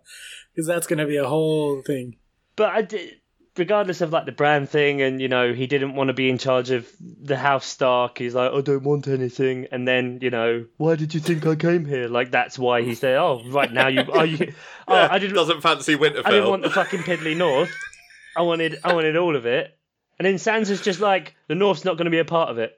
because 0.53 0.67
that's 0.67 0.87
going 0.87 0.99
to 0.99 1.07
be 1.07 1.17
a 1.17 1.29
whole 1.29 1.83
thing. 1.83 2.17
But 2.57 2.71
I 2.71 2.83
did, 2.83 3.21
regardless 3.57 4.01
of 4.01 4.13
like 4.13 4.27
the 4.27 4.33
Bran 4.33 4.67
thing, 4.67 5.03
and 5.03 5.21
you 5.21 5.29
know, 5.29 5.53
he 5.53 5.67
didn't 5.67 5.95
want 5.95 6.09
to 6.09 6.15
be 6.15 6.31
in 6.31 6.39
charge 6.39 6.71
of 6.71 6.89
the 7.01 7.37
House 7.37 7.67
Stark. 7.67 8.19
He's 8.19 8.35
like, 8.35 8.53
I 8.53 8.61
don't 8.61 8.83
want 8.83 9.07
anything. 9.09 9.67
And 9.71 9.87
then, 9.87 10.19
you 10.23 10.31
know, 10.31 10.67
why 10.77 10.97
did 10.97 11.15
you 11.15 11.21
think 11.21 11.47
I 11.47 11.55
came 11.55 11.85
here? 11.85 12.09
Like 12.09 12.31
that's 12.31 12.59
why 12.59 12.83
he's 12.83 13.01
there. 13.01 13.19
Oh, 13.19 13.43
right 13.51 13.73
now 13.73 13.89
you 13.89 14.03
are 14.13 14.27
you? 14.27 14.53
Oh, 14.91 14.95
I 14.95 15.19
didn't. 15.19 15.37
doesn't 15.37 15.61
fancy 15.61 15.97
Winterfell. 15.97 16.25
I 16.25 16.31
didn't 16.31 16.49
want 16.49 16.63
the 16.63 16.71
fucking 16.71 17.01
piddly 17.01 17.37
North. 17.37 17.71
I 18.35 18.41
wanted, 18.41 18.79
I 18.83 18.95
wanted 18.95 19.19
all 19.19 19.37
of 19.37 19.45
it. 19.45 19.77
And 20.19 20.25
then 20.25 20.37
Sansa's 20.37 20.81
just 20.81 20.99
like, 20.99 21.37
the 21.47 21.55
North's 21.55 21.85
not 21.85 21.99
going 21.99 22.07
to 22.07 22.11
be 22.11 22.21
a 22.21 22.25
part 22.25 22.49
of 22.49 22.57
it. 22.57 22.73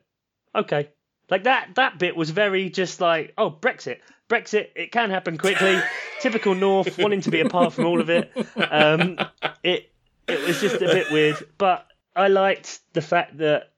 Okay. 0.53 0.89
Like 1.31 1.45
that, 1.45 1.71
that 1.77 1.99
bit 1.99 2.17
was 2.17 2.31
very 2.31 2.71
just 2.71 3.01
like, 3.01 3.33
oh, 3.39 3.51
Brexit. 3.51 3.99
Brexit, 4.29 4.69
it 4.77 4.93
can 4.93 5.11
happen 5.11 5.39
quickly. 5.39 5.81
Typical 6.21 6.55
North 6.55 6.99
wanting 6.99 7.21
to 7.23 7.31
be 7.31 7.41
apart 7.41 7.73
from 7.73 7.87
all 7.87 8.01
of 8.01 8.11
it. 8.11 8.33
Um, 8.57 9.19
it, 9.63 9.91
it 10.29 10.47
was 10.47 10.61
just 10.61 10.77
a 10.77 10.87
bit 10.87 11.11
weird. 11.11 11.37
But 11.59 11.87
I 12.15 12.29
liked 12.29 12.81
the 12.93 13.03
fact 13.03 13.39
that 13.39 13.71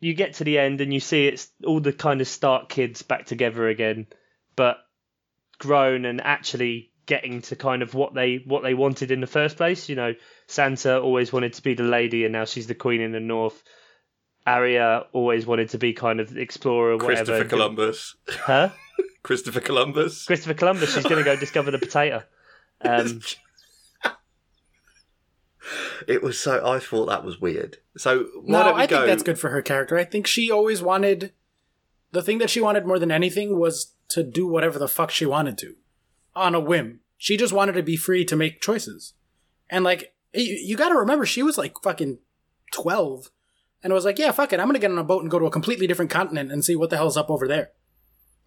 you 0.00 0.14
get 0.14 0.34
to 0.34 0.44
the 0.44 0.58
end 0.58 0.80
and 0.80 0.92
you 0.92 1.00
see 1.00 1.26
it's 1.26 1.48
all 1.64 1.80
the 1.80 1.92
kind 1.92 2.20
of 2.20 2.28
Stark 2.28 2.68
kids 2.68 3.02
back 3.02 3.26
together 3.26 3.68
again, 3.68 4.06
but 4.56 4.78
grown 5.58 6.04
and 6.04 6.20
actually 6.20 6.90
getting 7.06 7.42
to 7.42 7.56
kind 7.56 7.82
of 7.82 7.94
what 7.94 8.14
they 8.14 8.42
what 8.44 8.62
they 8.62 8.74
wanted 8.74 9.10
in 9.10 9.20
the 9.20 9.26
first 9.26 9.56
place. 9.56 9.88
You 9.88 9.96
know, 9.96 10.14
Sansa 10.48 11.02
always 11.02 11.32
wanted 11.32 11.54
to 11.54 11.62
be 11.62 11.74
the 11.74 11.84
lady, 11.84 12.24
and 12.24 12.32
now 12.32 12.44
she's 12.44 12.66
the 12.66 12.74
queen 12.74 13.00
in 13.00 13.12
the 13.12 13.20
north. 13.20 13.62
Arya 14.46 15.06
always 15.12 15.46
wanted 15.46 15.68
to 15.70 15.78
be 15.78 15.92
kind 15.92 16.20
of 16.20 16.36
explorer, 16.36 16.96
whatever. 16.96 17.14
Christopher 17.24 17.44
Columbus. 17.44 18.14
Huh? 18.28 18.70
Christopher 19.22 19.60
Columbus. 19.60 20.24
Christopher 20.24 20.54
Columbus. 20.54 20.94
She's 20.94 21.04
going 21.04 21.18
to 21.18 21.24
go 21.24 21.36
discover 21.36 21.70
the 21.70 21.78
potato. 21.78 22.22
Um, 22.80 23.20
It 26.08 26.22
was 26.22 26.38
so. 26.38 26.66
I 26.68 26.80
thought 26.80 27.06
that 27.06 27.24
was 27.24 27.40
weird. 27.40 27.76
So 27.96 28.26
why 28.42 28.52
No, 28.58 28.64
don't 28.64 28.76
we 28.76 28.82
I 28.82 28.86
go? 28.86 28.96
think 28.96 29.06
that's 29.06 29.22
good 29.22 29.38
for 29.38 29.50
her 29.50 29.62
character. 29.62 29.96
I 29.96 30.04
think 30.04 30.26
she 30.26 30.50
always 30.50 30.82
wanted. 30.82 31.32
The 32.10 32.22
thing 32.22 32.38
that 32.38 32.50
she 32.50 32.60
wanted 32.60 32.84
more 32.84 32.98
than 32.98 33.12
anything 33.12 33.58
was 33.58 33.92
to 34.08 34.22
do 34.24 34.46
whatever 34.46 34.78
the 34.78 34.88
fuck 34.88 35.10
she 35.10 35.24
wanted 35.24 35.56
to. 35.58 35.76
On 36.34 36.54
a 36.54 36.60
whim. 36.60 37.00
She 37.16 37.36
just 37.36 37.52
wanted 37.52 37.72
to 37.72 37.82
be 37.82 37.96
free 37.96 38.24
to 38.24 38.34
make 38.36 38.60
choices. 38.60 39.14
And 39.70 39.84
like, 39.84 40.12
you, 40.34 40.54
you 40.60 40.76
gotta 40.76 40.96
remember, 40.96 41.24
she 41.24 41.42
was 41.44 41.56
like 41.56 41.74
fucking 41.82 42.18
12. 42.72 43.30
And 43.82 43.92
I 43.92 43.94
was 43.94 44.04
like, 44.04 44.18
yeah, 44.18 44.30
fuck 44.30 44.52
it, 44.52 44.60
I'm 44.60 44.68
gonna 44.68 44.78
get 44.78 44.90
on 44.90 44.98
a 44.98 45.04
boat 45.04 45.22
and 45.22 45.30
go 45.30 45.38
to 45.38 45.46
a 45.46 45.50
completely 45.50 45.86
different 45.86 46.10
continent 46.10 46.52
and 46.52 46.64
see 46.64 46.76
what 46.76 46.90
the 46.90 46.96
hell's 46.96 47.16
up 47.16 47.30
over 47.30 47.48
there. 47.48 47.70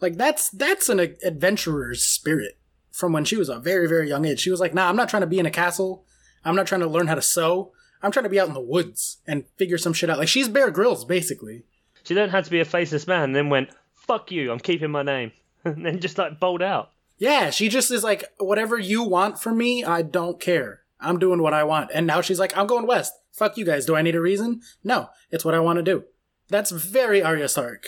Like, 0.02 0.18
that's, 0.18 0.50
that's 0.50 0.90
an 0.90 1.00
adventurer's 1.00 2.04
spirit 2.04 2.58
from 2.92 3.14
when 3.14 3.26
she 3.26 3.38
was 3.38 3.50
a 3.50 3.60
very, 3.60 3.88
very 3.88 4.08
young 4.10 4.26
age. 4.26 4.40
She 4.40 4.52
was 4.52 4.60
like, 4.60 4.74
nah, 4.74 4.90
I'm 4.90 4.96
not 4.96 5.10
trying 5.10 5.22
to 5.22 5.28
be 5.28 5.40
in 5.40 5.46
a 5.46 5.52
castle. 5.52 6.06
I'm 6.44 6.56
not 6.56 6.68
trying 6.68 6.82
to 6.82 6.88
learn 6.88 7.08
how 7.08 7.16
to 7.16 7.22
sew. 7.22 7.72
I'm 8.02 8.12
trying 8.12 8.24
to 8.24 8.30
be 8.30 8.40
out 8.40 8.48
in 8.48 8.54
the 8.54 8.62
woods 8.62 9.18
and 9.26 9.46
figure 9.58 9.78
some 9.78 9.94
shit 9.94 10.10
out. 10.10 10.20
Like 10.20 10.28
she's 10.28 10.48
Bear 10.48 10.70
Grylls, 10.70 11.06
basically. 11.06 11.64
she 12.04 12.14
learned 12.14 12.32
how 12.32 12.42
to 12.42 12.52
be 12.52 12.60
a 12.60 12.66
faceless 12.66 13.08
man, 13.08 13.24
and 13.24 13.36
then 13.36 13.50
went, 13.50 13.70
"Fuck 13.94 14.32
you, 14.32 14.52
I'm 14.52 14.60
keeping 14.60 14.92
my 14.92 15.02
name," 15.02 15.32
and 15.64 15.86
then 15.86 16.00
just 16.00 16.18
like 16.18 16.40
bowled 16.40 16.62
out. 16.62 16.92
Yeah, 17.18 17.50
she 17.50 17.70
just 17.70 17.92
is 17.92 18.04
like, 18.04 18.26
whatever 18.38 18.78
you 18.78 19.02
want 19.02 19.40
from 19.40 19.58
me, 19.58 19.84
I 19.84 20.02
don't 20.02 20.40
care. 20.40 20.82
I'm 21.00 21.18
doing 21.18 21.42
what 21.42 21.54
I 21.54 21.64
want. 21.64 21.92
And 21.94 22.06
now 22.06 22.22
she's 22.22 22.40
like, 22.40 22.56
I'm 22.58 22.68
going 22.68 22.88
west. 22.88 23.14
Fuck 23.36 23.58
you 23.58 23.66
guys. 23.66 23.86
Do 23.86 23.96
I 23.96 24.02
need 24.02 24.16
a 24.16 24.22
reason? 24.22 24.62
No, 24.84 25.10
it's 25.30 25.44
what 25.44 25.54
I 25.54 25.60
want 25.60 25.78
to 25.78 25.84
do. 25.84 26.06
That's 26.48 26.72
very 26.72 27.22
Arya 27.22 27.50
Stark. 27.50 27.86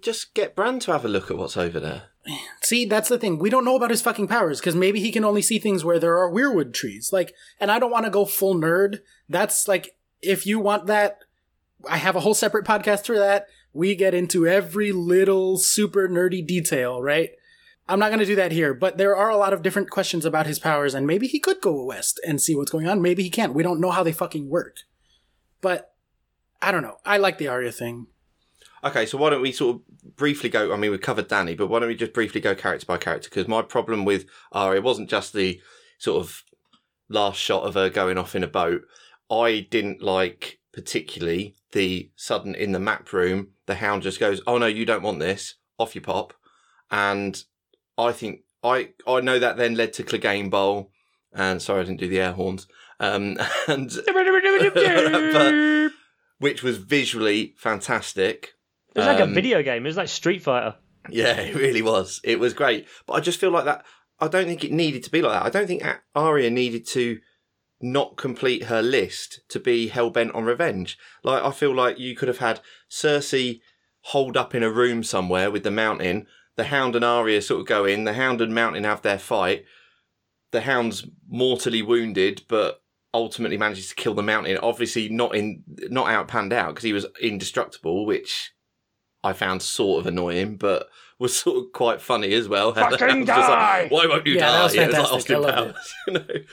Just 0.00 0.34
get 0.34 0.54
Bran 0.54 0.80
to 0.80 0.92
have 0.92 1.04
a 1.04 1.08
look 1.08 1.30
at 1.30 1.38
what's 1.38 1.56
over 1.56 1.80
there. 1.80 2.02
See, 2.60 2.84
that's 2.84 3.08
the 3.08 3.18
thing. 3.18 3.38
We 3.38 3.50
don't 3.50 3.64
know 3.64 3.74
about 3.74 3.90
his 3.90 4.02
fucking 4.02 4.28
powers 4.28 4.60
because 4.60 4.76
maybe 4.76 5.00
he 5.00 5.10
can 5.10 5.24
only 5.24 5.42
see 5.42 5.58
things 5.58 5.82
where 5.82 5.98
there 5.98 6.18
are 6.18 6.30
weirwood 6.30 6.72
trees. 6.72 7.10
Like, 7.12 7.34
and 7.58 7.70
I 7.70 7.78
don't 7.78 7.90
want 7.90 8.04
to 8.04 8.10
go 8.10 8.24
full 8.24 8.54
nerd. 8.54 9.00
That's 9.28 9.66
like, 9.66 9.96
if 10.20 10.46
you 10.46 10.60
want 10.60 10.86
that, 10.86 11.18
I 11.88 11.96
have 11.96 12.14
a 12.14 12.20
whole 12.20 12.34
separate 12.34 12.66
podcast 12.66 13.06
for 13.06 13.18
that. 13.18 13.46
We 13.72 13.96
get 13.96 14.14
into 14.14 14.46
every 14.46 14.92
little 14.92 15.56
super 15.56 16.06
nerdy 16.06 16.46
detail, 16.46 17.02
right? 17.02 17.30
I'm 17.88 17.98
not 17.98 18.08
going 18.08 18.20
to 18.20 18.26
do 18.26 18.36
that 18.36 18.52
here, 18.52 18.74
but 18.74 18.96
there 18.96 19.16
are 19.16 19.28
a 19.28 19.36
lot 19.36 19.52
of 19.52 19.62
different 19.62 19.90
questions 19.90 20.24
about 20.24 20.46
his 20.46 20.58
powers, 20.58 20.94
and 20.94 21.06
maybe 21.06 21.26
he 21.26 21.40
could 21.40 21.60
go 21.60 21.84
west 21.84 22.20
and 22.26 22.40
see 22.40 22.54
what's 22.54 22.70
going 22.70 22.88
on. 22.88 23.02
Maybe 23.02 23.22
he 23.22 23.30
can't. 23.30 23.54
We 23.54 23.62
don't 23.62 23.80
know 23.80 23.90
how 23.90 24.02
they 24.02 24.12
fucking 24.12 24.48
work. 24.48 24.78
But 25.60 25.92
I 26.60 26.70
don't 26.70 26.82
know. 26.82 26.98
I 27.04 27.16
like 27.16 27.38
the 27.38 27.48
Arya 27.48 27.72
thing. 27.72 28.06
Okay, 28.84 29.06
so 29.06 29.18
why 29.18 29.30
don't 29.30 29.42
we 29.42 29.52
sort 29.52 29.76
of 29.76 30.16
briefly 30.16 30.48
go? 30.48 30.72
I 30.72 30.76
mean, 30.76 30.90
we 30.90 30.98
covered 30.98 31.28
Dany, 31.28 31.56
but 31.56 31.68
why 31.68 31.80
don't 31.80 31.88
we 31.88 31.94
just 31.94 32.12
briefly 32.12 32.40
go 32.40 32.54
character 32.54 32.86
by 32.86 32.98
character? 32.98 33.28
Because 33.28 33.46
my 33.48 33.62
problem 33.62 34.04
with 34.04 34.26
Arya 34.52 34.80
wasn't 34.80 35.10
just 35.10 35.32
the 35.32 35.60
sort 35.98 36.20
of 36.20 36.42
last 37.08 37.38
shot 37.38 37.64
of 37.64 37.74
her 37.74 37.90
going 37.90 38.18
off 38.18 38.34
in 38.34 38.42
a 38.42 38.48
boat. 38.48 38.82
I 39.30 39.66
didn't 39.70 40.02
like 40.02 40.60
particularly 40.72 41.54
the 41.72 42.10
sudden 42.16 42.54
in 42.54 42.72
the 42.72 42.80
map 42.80 43.12
room. 43.12 43.48
The 43.66 43.76
hound 43.76 44.02
just 44.02 44.18
goes, 44.18 44.40
"Oh 44.46 44.58
no, 44.58 44.66
you 44.66 44.84
don't 44.84 45.02
want 45.02 45.20
this. 45.20 45.54
Off 45.78 45.94
you 45.94 46.00
pop," 46.00 46.34
and 46.90 47.42
I 47.98 48.12
think 48.12 48.40
I 48.62 48.90
I 49.06 49.20
know 49.20 49.38
that 49.38 49.56
then 49.56 49.74
led 49.74 49.92
to 49.94 50.04
Clegane 50.04 50.50
Bowl. 50.50 50.90
And 51.34 51.62
sorry, 51.62 51.80
I 51.80 51.84
didn't 51.84 52.00
do 52.00 52.08
the 52.08 52.20
air 52.20 52.32
horns. 52.32 52.66
Um, 53.00 53.38
and 53.68 53.90
but, 54.06 55.90
which 56.38 56.62
was 56.62 56.78
visually 56.78 57.54
fantastic. 57.56 58.54
It 58.94 58.98
was 58.98 59.06
like 59.06 59.20
a 59.20 59.24
Um, 59.24 59.34
video 59.34 59.62
game. 59.62 59.84
It 59.84 59.88
was 59.88 59.96
like 59.96 60.08
Street 60.08 60.42
Fighter. 60.42 60.76
Yeah, 61.08 61.34
it 61.40 61.54
really 61.54 61.82
was. 61.82 62.20
It 62.24 62.38
was 62.38 62.52
great. 62.54 62.86
But 63.06 63.14
I 63.14 63.20
just 63.20 63.40
feel 63.40 63.50
like 63.50 63.64
that. 63.64 63.84
I 64.20 64.28
don't 64.28 64.46
think 64.46 64.62
it 64.62 64.72
needed 64.72 65.02
to 65.04 65.10
be 65.10 65.22
like 65.22 65.32
that. 65.32 65.46
I 65.46 65.50
don't 65.50 65.66
think 65.66 65.82
Arya 66.14 66.50
needed 66.50 66.86
to 66.88 67.18
not 67.80 68.16
complete 68.16 68.64
her 68.64 68.80
list 68.80 69.40
to 69.48 69.58
be 69.58 69.88
hell 69.88 70.10
bent 70.10 70.32
on 70.34 70.44
revenge. 70.44 70.96
Like, 71.24 71.42
I 71.42 71.50
feel 71.50 71.74
like 71.74 71.98
you 71.98 72.14
could 72.14 72.28
have 72.28 72.38
had 72.38 72.60
Cersei 72.88 73.60
holed 74.02 74.36
up 74.36 74.54
in 74.54 74.62
a 74.62 74.70
room 74.70 75.02
somewhere 75.02 75.50
with 75.50 75.64
the 75.64 75.70
mountain, 75.72 76.26
the 76.62 76.68
Hound 76.68 76.94
and 76.96 77.04
Arya 77.04 77.42
sort 77.42 77.60
of 77.60 77.66
go 77.66 77.84
in, 77.84 78.04
the 78.04 78.12
Hound 78.14 78.40
and 78.40 78.54
Mountain 78.54 78.84
have 78.84 79.02
their 79.02 79.18
fight. 79.18 79.64
the 80.52 80.60
hound's 80.60 81.06
mortally 81.28 81.80
wounded, 81.82 82.42
but 82.48 82.82
ultimately 83.14 83.56
manages 83.56 83.88
to 83.88 83.94
kill 83.94 84.14
the 84.14 84.22
mountain. 84.22 84.58
Obviously, 84.58 85.08
not 85.08 85.34
in 85.34 85.62
not 85.90 86.08
out 86.10 86.28
panned 86.28 86.52
out 86.52 86.68
because 86.74 86.84
he 86.84 86.92
was 86.92 87.06
indestructible, 87.22 88.04
which 88.06 88.52
I 89.24 89.32
found 89.32 89.62
sort 89.62 90.00
of 90.00 90.06
annoying, 90.06 90.56
but 90.56 90.88
was 91.18 91.34
sort 91.36 91.56
of 91.58 91.72
quite 91.72 92.00
funny 92.02 92.32
as 92.34 92.48
well. 92.48 92.74
Fucking 92.74 92.98
hound's 93.08 93.26
just 93.26 93.38
like, 93.48 93.48
die! 93.48 93.86
Why 93.88 94.06
won't 94.06 94.26
you 94.26 94.34
Yeah, 94.34 94.50
that 94.50 94.56
die? 94.58 94.62
was 94.64 94.74
Yeah, 94.74 94.82
it's 94.84 94.92
like 94.98 95.06
fantastic. 95.08 95.36
I 95.36 95.38
Austin 95.38 95.48
it. 95.48 95.74
Powers, 95.74 95.94
you 96.06 96.12
know. 96.14 96.44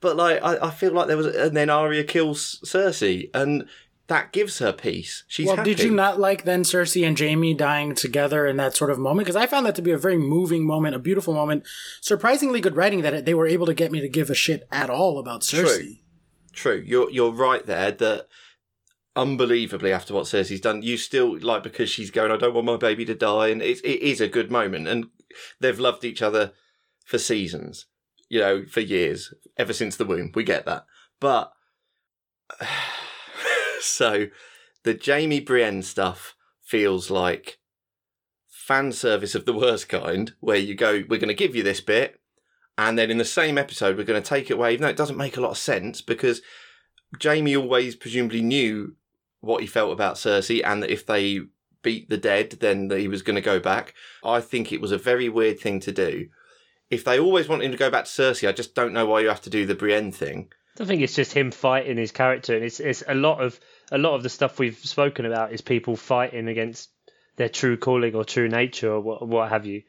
But 0.00 0.16
like, 0.16 0.42
I, 0.42 0.66
I 0.66 0.70
feel 0.70 0.92
like 0.92 1.06
there 1.06 1.16
was, 1.16 1.26
and 1.26 1.56
then 1.56 1.70
Arya 1.70 2.04
kills 2.04 2.60
Cersei, 2.64 3.30
and 3.32 3.66
that 4.08 4.32
gives 4.32 4.60
her 4.60 4.72
peace. 4.72 5.24
She's 5.26 5.46
well, 5.46 5.56
happy. 5.56 5.74
did 5.74 5.84
you 5.84 5.90
not 5.90 6.20
like 6.20 6.44
then 6.44 6.62
Cersei 6.62 7.06
and 7.06 7.18
Jaime 7.18 7.54
dying 7.54 7.94
together 7.94 8.46
in 8.46 8.56
that 8.58 8.76
sort 8.76 8.90
of 8.90 8.98
moment? 8.98 9.26
Because 9.26 9.36
I 9.36 9.46
found 9.46 9.66
that 9.66 9.74
to 9.76 9.82
be 9.82 9.90
a 9.90 9.98
very 9.98 10.16
moving 10.16 10.64
moment, 10.64 10.94
a 10.94 11.00
beautiful 11.00 11.34
moment. 11.34 11.66
Surprisingly 12.00 12.60
good 12.60 12.76
writing 12.76 13.02
that 13.02 13.24
they 13.24 13.34
were 13.34 13.48
able 13.48 13.66
to 13.66 13.74
get 13.74 13.90
me 13.90 14.00
to 14.00 14.08
give 14.08 14.30
a 14.30 14.34
shit 14.34 14.66
at 14.70 14.90
all 14.90 15.18
about 15.18 15.40
Cersei. 15.40 16.00
True, 16.52 16.82
you're 16.86 17.10
you're 17.10 17.32
right 17.32 17.66
there. 17.66 17.90
That 17.90 18.28
unbelievably 19.16 19.92
after 19.92 20.14
what 20.14 20.26
Cersei's 20.26 20.60
done, 20.60 20.82
you 20.82 20.96
still 20.96 21.38
like 21.38 21.64
because 21.64 21.90
she's 21.90 22.10
going. 22.10 22.30
I 22.30 22.36
don't 22.36 22.54
want 22.54 22.66
my 22.66 22.76
baby 22.76 23.04
to 23.06 23.14
die, 23.14 23.48
and 23.48 23.60
it 23.60 23.80
it 23.84 24.00
is 24.02 24.20
a 24.20 24.28
good 24.28 24.50
moment, 24.50 24.86
and 24.86 25.06
they've 25.60 25.78
loved 25.78 26.04
each 26.04 26.22
other 26.22 26.52
for 27.04 27.18
seasons, 27.18 27.86
you 28.28 28.40
know, 28.40 28.64
for 28.66 28.80
years, 28.80 29.34
ever 29.56 29.72
since 29.72 29.96
the 29.96 30.04
womb. 30.04 30.30
We 30.34 30.44
get 30.44 30.64
that, 30.64 30.86
but 31.18 31.52
so 33.80 34.26
the 34.82 34.98
Jaime 35.04 35.40
Brienne 35.40 35.82
stuff 35.82 36.34
feels 36.62 37.10
like 37.10 37.58
fan 38.48 38.92
service 38.92 39.34
of 39.34 39.46
the 39.46 39.52
worst 39.52 39.88
kind, 39.88 40.32
where 40.40 40.56
you 40.56 40.74
go, 40.74 41.04
we're 41.08 41.20
going 41.20 41.28
to 41.28 41.34
give 41.34 41.54
you 41.54 41.62
this 41.62 41.80
bit, 41.80 42.20
and 42.78 42.98
then 42.98 43.10
in 43.10 43.18
the 43.18 43.24
same 43.24 43.56
episode, 43.56 43.96
we're 43.96 44.04
going 44.04 44.22
to 44.22 44.28
take 44.28 44.50
it 44.50 44.54
away, 44.54 44.72
even 44.72 44.82
though 44.82 44.88
it 44.88 44.96
doesn't 44.96 45.16
make 45.16 45.36
a 45.36 45.40
lot 45.40 45.52
of 45.52 45.58
sense 45.58 46.02
because 46.02 46.42
Jaime 47.22 47.56
always 47.56 47.96
presumably 47.96 48.42
knew 48.42 48.96
what 49.40 49.60
he 49.60 49.66
felt 49.66 49.92
about 49.92 50.16
Cersei 50.16 50.60
and 50.64 50.82
that 50.82 50.90
if 50.90 51.06
they 51.06 51.40
beat 51.82 52.10
the 52.10 52.18
dead, 52.18 52.50
then 52.60 52.90
he 52.90 53.08
was 53.08 53.22
going 53.22 53.36
to 53.36 53.40
go 53.40 53.60
back. 53.60 53.94
I 54.24 54.40
think 54.40 54.72
it 54.72 54.80
was 54.80 54.92
a 54.92 54.98
very 54.98 55.28
weird 55.28 55.58
thing 55.58 55.80
to 55.80 55.92
do. 55.92 56.28
If 56.90 57.04
they 57.04 57.18
always 57.18 57.48
want 57.48 57.62
him 57.62 57.72
to 57.72 57.78
go 57.78 57.90
back 57.90 58.04
to 58.04 58.10
Cersei, 58.10 58.48
I 58.48 58.52
just 58.52 58.74
don't 58.74 58.92
know 58.92 59.06
why 59.06 59.20
you 59.20 59.28
have 59.28 59.42
to 59.42 59.50
do 59.50 59.64
the 59.64 59.74
Brienne 59.74 60.12
thing. 60.12 60.52
I 60.78 60.84
think 60.84 61.02
it's 61.02 61.14
just 61.14 61.32
him 61.32 61.50
fighting 61.50 61.96
his 61.96 62.12
character, 62.12 62.54
and 62.54 62.64
it's 62.64 62.80
it's 62.80 63.02
a 63.06 63.14
lot 63.14 63.42
of 63.42 63.58
a 63.90 63.98
lot 63.98 64.14
of 64.14 64.22
the 64.22 64.28
stuff 64.28 64.58
we've 64.58 64.76
spoken 64.76 65.26
about 65.26 65.52
is 65.52 65.60
people 65.60 65.96
fighting 65.96 66.48
against 66.48 66.90
their 67.36 67.48
true 67.48 67.76
calling 67.76 68.14
or 68.14 68.24
true 68.24 68.48
nature 68.48 68.92
or 68.92 69.00
what, 69.00 69.26
what 69.26 69.50
have 69.50 69.66
you. 69.66 69.82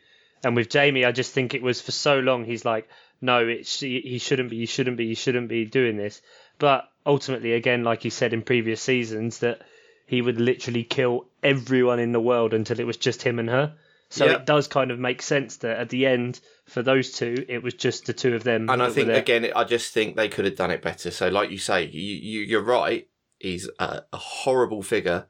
And 0.44 0.56
with 0.56 0.72
Jaime, 0.72 1.06
I 1.06 1.12
just 1.12 1.34
think 1.34 1.54
it 1.54 1.64
was 1.64 1.82
for 1.82 1.92
so 1.92 2.20
long 2.20 2.46
he's 2.46 2.66
like, 2.66 2.88
no, 3.22 3.48
it's 3.48 3.80
he 3.80 4.20
shouldn't 4.20 4.50
be, 4.50 4.58
he 4.58 4.66
shouldn't 4.66 4.98
be, 4.98 5.08
he 5.08 5.16
shouldn't 5.16 5.50
be 5.50 5.66
doing 5.66 5.98
this. 5.98 6.22
But 6.60 6.88
ultimately, 7.06 7.54
again, 7.54 7.84
like 7.84 8.06
you 8.06 8.12
said 8.12 8.34
in 8.34 8.42
previous 8.42 8.82
seasons, 8.82 9.40
that 9.40 9.62
he 10.06 10.22
would 10.22 10.40
literally 10.40 10.84
kill 10.84 11.26
everyone 11.44 12.00
in 12.00 12.12
the 12.12 12.20
world 12.20 12.54
until 12.54 12.80
it 12.80 12.88
was 12.88 12.98
just 12.98 13.24
him 13.24 13.40
and 13.40 13.50
her. 13.50 13.76
So 14.10 14.26
Yeah. 14.26 14.36
it 14.36 14.46
does 14.46 14.68
kind 14.68 14.92
of 14.92 15.00
make 15.00 15.22
sense 15.22 15.58
that 15.58 15.78
at 15.78 15.90
the 15.90 16.06
end, 16.06 16.40
for 16.66 16.82
those 16.82 17.12
two, 17.12 17.46
it 17.50 17.62
was 17.62 17.74
just 17.74 18.06
the 18.06 18.14
two 18.14 18.36
of 18.36 18.44
them. 18.44 18.70
And 18.70 18.82
I 18.82 18.90
think 18.90 19.10
again, 19.10 19.52
I 19.56 19.64
just 19.66 19.94
think 19.94 20.16
they 20.16 20.30
could 20.30 20.46
have 20.46 20.56
done 20.56 20.72
it 20.72 20.82
better. 20.82 21.12
So, 21.12 21.28
like 21.28 21.52
you 21.52 21.58
say, 21.58 21.86
you, 21.86 22.02
you 22.02 22.42
you're 22.42 22.62
right. 22.62 23.08
He's 23.40 23.70
a, 23.80 24.04
a 24.14 24.18
horrible 24.18 24.82
figure 24.82 25.28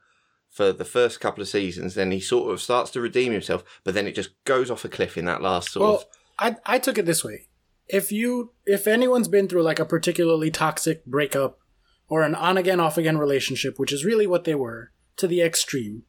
for 0.49 0.71
the 0.71 0.85
first 0.85 1.19
couple 1.19 1.41
of 1.41 1.47
seasons. 1.47 1.95
Then 1.95 2.11
he 2.11 2.19
sort 2.19 2.51
of 2.51 2.61
starts 2.61 2.91
to 2.91 3.01
redeem 3.01 3.31
himself, 3.31 3.63
but 3.83 3.93
then 3.93 4.07
it 4.07 4.15
just 4.15 4.31
goes 4.45 4.69
off 4.71 4.85
a 4.85 4.89
cliff 4.89 5.17
in 5.17 5.25
that 5.25 5.41
last 5.41 5.71
sort 5.71 5.83
Well, 5.83 5.95
of. 5.95 6.05
I 6.39 6.75
I 6.75 6.79
took 6.79 6.97
it 6.97 7.05
this 7.05 7.23
way. 7.23 7.47
If 7.87 8.11
you 8.11 8.51
if 8.65 8.85
anyone's 8.85 9.27
been 9.27 9.47
through 9.47 9.63
like 9.63 9.79
a 9.79 9.85
particularly 9.85 10.51
toxic 10.51 11.05
breakup 11.05 11.59
or 12.09 12.21
an 12.21 12.35
on 12.35 12.57
again 12.57 12.79
off 12.79 12.97
again 12.97 13.17
relationship, 13.17 13.79
which 13.79 13.91
is 13.91 14.05
really 14.05 14.27
what 14.27 14.43
they 14.43 14.55
were, 14.55 14.91
to 15.17 15.27
the 15.27 15.41
extreme. 15.41 16.03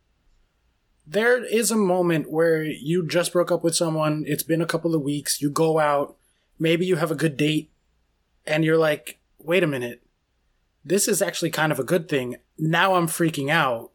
There 1.11 1.43
is 1.43 1.71
a 1.71 1.77
moment 1.77 2.31
where 2.31 2.63
you 2.63 3.07
just 3.07 3.33
broke 3.33 3.51
up 3.51 3.65
with 3.65 3.75
someone, 3.75 4.25
it's 4.27 4.43
been 4.43 4.61
a 4.61 4.67
couple 4.67 4.95
of 4.95 5.01
weeks, 5.01 5.41
you 5.41 5.49
go 5.49 5.79
out, 5.79 6.17
maybe 6.59 6.85
you 6.85 6.97
have 6.97 7.11
a 7.11 7.15
good 7.15 7.39
date, 7.39 7.71
and 8.47 8.63
you're 8.63 8.77
like, 8.77 9.19
wait 9.39 9.63
a 9.63 9.67
minute, 9.67 10.03
this 10.85 11.09
is 11.09 11.23
actually 11.23 11.51
kind 11.51 11.73
of 11.73 11.79
a 11.79 11.85
good 11.85 12.11
thing. 12.11 12.37
Now 12.59 12.95
I'm 12.95 13.07
freaking 13.07 13.49
out. 13.49 13.91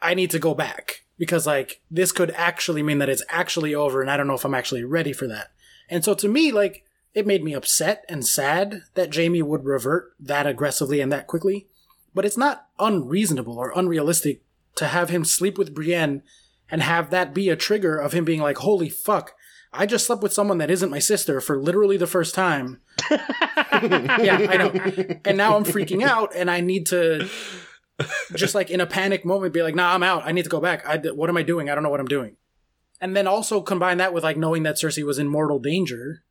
I 0.00 0.14
need 0.14 0.30
to 0.30 0.38
go 0.38 0.54
back 0.54 1.04
because 1.18 1.46
like 1.46 1.82
this 1.90 2.10
could 2.10 2.30
actually 2.30 2.82
mean 2.82 3.00
that 3.00 3.10
it's 3.10 3.24
actually 3.28 3.74
over 3.74 4.00
and 4.00 4.10
I 4.10 4.16
don't 4.16 4.26
know 4.26 4.34
if 4.34 4.46
I'm 4.46 4.54
actually 4.54 4.84
ready 4.84 5.12
for 5.12 5.26
that. 5.26 5.52
And 5.90 6.02
so 6.02 6.14
to 6.14 6.28
me 6.28 6.52
like 6.52 6.84
it 7.12 7.26
made 7.26 7.44
me 7.44 7.52
upset 7.52 8.04
and 8.08 8.26
sad 8.26 8.82
that 8.94 9.14
Jaime 9.14 9.42
would 9.42 9.64
revert 9.64 10.14
that 10.18 10.46
aggressively 10.46 11.00
and 11.00 11.12
that 11.12 11.26
quickly, 11.26 11.66
but 12.14 12.24
it's 12.24 12.38
not 12.38 12.68
unreasonable 12.78 13.58
or 13.58 13.72
unrealistic 13.76 14.42
to 14.76 14.86
have 14.86 15.10
him 15.10 15.24
sleep 15.24 15.58
with 15.58 15.74
Brienne 15.74 16.22
and 16.70 16.82
have 16.82 17.10
that 17.10 17.34
be 17.34 17.48
a 17.48 17.56
trigger 17.56 17.96
of 17.96 18.12
him 18.12 18.24
being 18.24 18.40
like 18.40 18.58
holy 18.58 18.88
fuck 18.88 19.34
I 19.76 19.86
just 19.86 20.06
slept 20.06 20.22
with 20.22 20.32
someone 20.32 20.58
that 20.58 20.70
isn't 20.70 20.90
my 20.90 21.00
sister 21.00 21.40
for 21.40 21.60
literally 21.60 21.96
the 21.96 22.06
first 22.06 22.34
time. 22.34 22.80
yeah, 23.10 24.46
I 24.48 24.56
know. 24.56 25.18
And 25.24 25.36
now 25.36 25.56
I'm 25.56 25.64
freaking 25.64 26.02
out 26.02 26.32
and 26.34 26.48
I 26.48 26.60
need 26.60 26.86
to 26.86 27.28
just 28.34 28.54
like 28.54 28.70
in 28.70 28.80
a 28.80 28.86
panic 28.86 29.24
moment 29.24 29.52
be 29.52 29.62
like, 29.62 29.74
nah, 29.74 29.92
I'm 29.92 30.02
out. 30.02 30.22
I 30.24 30.32
need 30.32 30.44
to 30.44 30.50
go 30.50 30.60
back. 30.60 30.86
I, 30.86 30.96
what 31.10 31.28
am 31.28 31.36
I 31.36 31.42
doing? 31.42 31.68
I 31.68 31.74
don't 31.74 31.82
know 31.82 31.90
what 31.90 32.00
I'm 32.00 32.06
doing. 32.06 32.36
And 33.00 33.16
then 33.16 33.26
also 33.26 33.60
combine 33.60 33.98
that 33.98 34.14
with 34.14 34.22
like 34.22 34.36
knowing 34.36 34.62
that 34.62 34.76
Cersei 34.76 35.04
was 35.04 35.18
in 35.18 35.28
mortal 35.28 35.58
danger. 35.58 36.22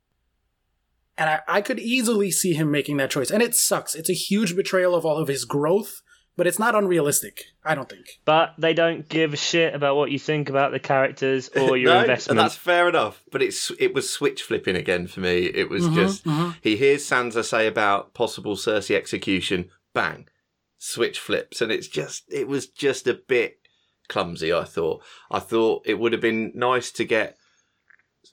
And 1.16 1.28
I, 1.28 1.40
I 1.46 1.60
could 1.60 1.78
easily 1.78 2.30
see 2.30 2.54
him 2.54 2.70
making 2.70 2.96
that 2.96 3.10
choice. 3.10 3.30
And 3.30 3.42
it 3.42 3.54
sucks. 3.54 3.94
It's 3.94 4.10
a 4.10 4.14
huge 4.14 4.56
betrayal 4.56 4.94
of 4.94 5.04
all 5.04 5.18
of 5.18 5.28
his 5.28 5.44
growth, 5.44 6.00
but 6.36 6.46
it's 6.46 6.58
not 6.58 6.74
unrealistic. 6.74 7.44
I 7.64 7.74
don't 7.74 7.88
think. 7.88 8.20
But 8.24 8.54
they 8.58 8.74
don't 8.74 9.08
give 9.08 9.32
a 9.32 9.36
shit 9.36 9.74
about 9.74 9.96
what 9.96 10.10
you 10.10 10.18
think 10.18 10.48
about 10.48 10.72
the 10.72 10.80
characters 10.80 11.48
or 11.50 11.76
your 11.76 11.94
no, 11.94 12.00
investment. 12.00 12.38
that's 12.38 12.56
fair 12.56 12.88
enough. 12.88 13.22
But 13.30 13.42
it's 13.42 13.70
it 13.78 13.94
was 13.94 14.10
switch 14.10 14.42
flipping 14.42 14.76
again 14.76 15.06
for 15.06 15.20
me. 15.20 15.46
It 15.46 15.68
was 15.70 15.84
Mhm, 15.88 15.94
just 15.94 16.24
mhm. 16.24 16.56
he 16.60 16.76
hears 16.76 17.04
Sansa 17.08 17.44
say 17.44 17.66
about 17.66 18.14
possible 18.14 18.56
Cersei 18.56 18.94
execution, 18.96 19.70
bang, 19.94 20.26
switch 20.78 21.18
flips, 21.18 21.60
and 21.60 21.70
it's 21.72 21.88
just 21.88 22.24
it 22.30 22.48
was 22.48 22.66
just 22.66 23.06
a 23.06 23.14
bit 23.14 23.58
clumsy. 24.08 24.52
I 24.52 24.64
thought. 24.64 25.02
I 25.30 25.38
thought 25.38 25.82
it 25.86 25.98
would 25.98 26.12
have 26.12 26.20
been 26.22 26.52
nice 26.54 26.90
to 26.92 27.04
get 27.04 27.36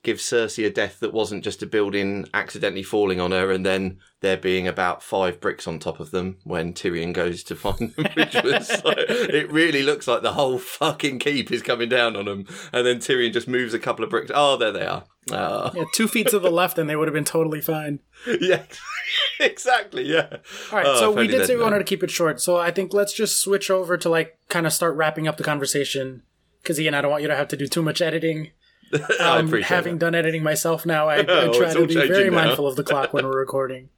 give 0.04 0.18
Cersei 0.18 0.66
a 0.66 0.70
death 0.70 1.00
that 1.00 1.14
wasn't 1.14 1.44
just 1.44 1.62
a 1.62 1.66
building 1.66 2.28
accidentally 2.34 2.84
falling 2.84 3.20
on 3.20 3.32
her 3.32 3.52
and 3.52 3.66
then 3.66 4.00
there 4.22 4.38
being 4.38 4.68
about 4.68 5.02
five 5.04 5.40
bricks 5.40 5.68
on 5.68 5.80
top 5.80 6.00
of 6.00 6.12
them 6.12 6.38
when 6.44 6.74
Tyrion 6.74 7.12
goes 7.14 7.44
to 7.44 7.56
find 7.56 7.94
them. 7.96 8.06
Which 8.16 8.34
was 8.36 8.84
like, 8.84 8.98
it 9.10 9.52
really 9.52 9.84
looks 9.84 10.08
like 10.08 10.22
the 10.22 10.34
whole 10.34 10.58
fucking 10.60 11.20
keep 11.20 11.52
is 11.52 11.62
coming 11.64 11.90
down 11.90 12.16
on 12.16 12.26
them, 12.26 12.46
and 12.72 12.86
then 12.86 12.98
Tyrion 13.00 13.34
just 13.34 13.48
moves 13.48 13.74
a 13.74 13.80
couple 13.80 14.04
of 14.04 14.12
bricks. 14.12 14.32
Oh, 14.34 14.58
there 14.58 14.72
they 14.72 14.86
are. 14.86 15.04
Ah. 15.32 15.72
Yeah, 15.76 15.86
two 15.94 16.08
feet 16.08 16.28
to 16.30 16.40
the 16.40 16.50
left 16.62 16.78
and 16.78 16.90
they 16.90 16.96
would 16.96 17.08
have 17.08 17.14
been 17.14 17.24
totally 17.24 17.62
fine. 17.62 18.00
yeah, 18.40 18.64
exactly. 19.40 20.04
Yeah. 20.08 20.28
All 20.72 20.78
right, 20.78 20.86
Oh, 20.86 21.00
so 21.00 21.12
we 21.12 21.28
did 21.28 21.46
say 21.48 21.56
we 21.56 21.64
wanted 21.64 21.80
to 21.80 21.84
keep 21.84 22.04
it 22.04 22.12
short. 22.12 22.42
So 22.42 22.58
I 22.58 22.72
think 22.72 22.94
let's 22.94 23.14
just 23.14 23.40
switch 23.40 23.70
over 23.70 23.98
to 23.98 24.10
like 24.10 24.38
kind 24.50 24.66
of 24.66 24.74
start 24.74 24.96
wrapping 24.96 25.28
up 25.28 25.38
the 25.38 25.44
conversation. 25.44 26.24
Because 26.62 26.80
Ian, 26.80 26.94
I 26.94 27.02
don't 27.02 27.10
want 27.12 27.24
you 27.24 27.28
to 27.30 27.36
have 27.36 27.48
to 27.50 27.58
do 27.58 27.66
too 27.68 27.82
much 27.82 28.02
editing. 28.02 28.52
I 29.20 29.38
Um, 29.40 29.52
having 29.62 29.94
that. 29.96 30.00
done 30.00 30.16
editing 30.16 30.44
myself 30.44 30.86
now, 30.86 31.08
I, 31.08 31.16
I 31.20 31.26
Oh, 31.28 31.54
try 31.54 31.68
it's 31.68 31.76
to 31.76 31.88
be 31.88 31.94
very 31.96 32.30
now. 32.30 32.44
mindful 32.44 32.68
of 32.68 32.76
the 32.76 32.84
clock 32.84 33.14
when 33.14 33.26
we're 33.26 33.38
recording. 33.40 33.90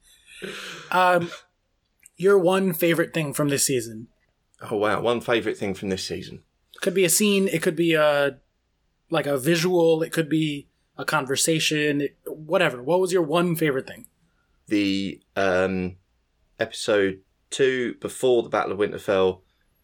Um, 0.90 1.30
your 2.16 2.38
one 2.38 2.72
favorite 2.72 3.12
thing 3.14 3.32
from 3.32 3.48
this 3.48 3.66
season 3.66 4.08
Oh 4.70 4.76
wow, 4.76 5.00
one 5.00 5.20
favourite 5.20 5.58
thing 5.58 5.74
from 5.74 5.88
this 5.90 6.04
season. 6.04 6.42
could 6.80 6.94
be 6.94 7.04
a 7.04 7.08
scene, 7.10 7.48
it 7.48 7.60
could 7.62 7.76
be 7.76 7.94
a 7.94 8.38
like 9.10 9.26
a 9.26 9.36
visual, 9.38 10.02
it 10.02 10.10
could 10.12 10.28
be 10.28 10.68
a 10.96 11.04
conversation, 11.04 12.00
it- 12.00 12.16
whatever. 12.26 12.82
What 12.82 13.00
was 13.00 13.12
your 13.12 13.22
one 13.22 13.56
favorite 13.56 13.86
thing? 13.86 14.06
The 14.68 15.20
um, 15.36 15.96
episode 16.58 17.20
two 17.50 17.94
before 18.00 18.42
the 18.42 18.48
Battle 18.48 18.72
of 18.72 18.78
Winterfell 18.78 19.40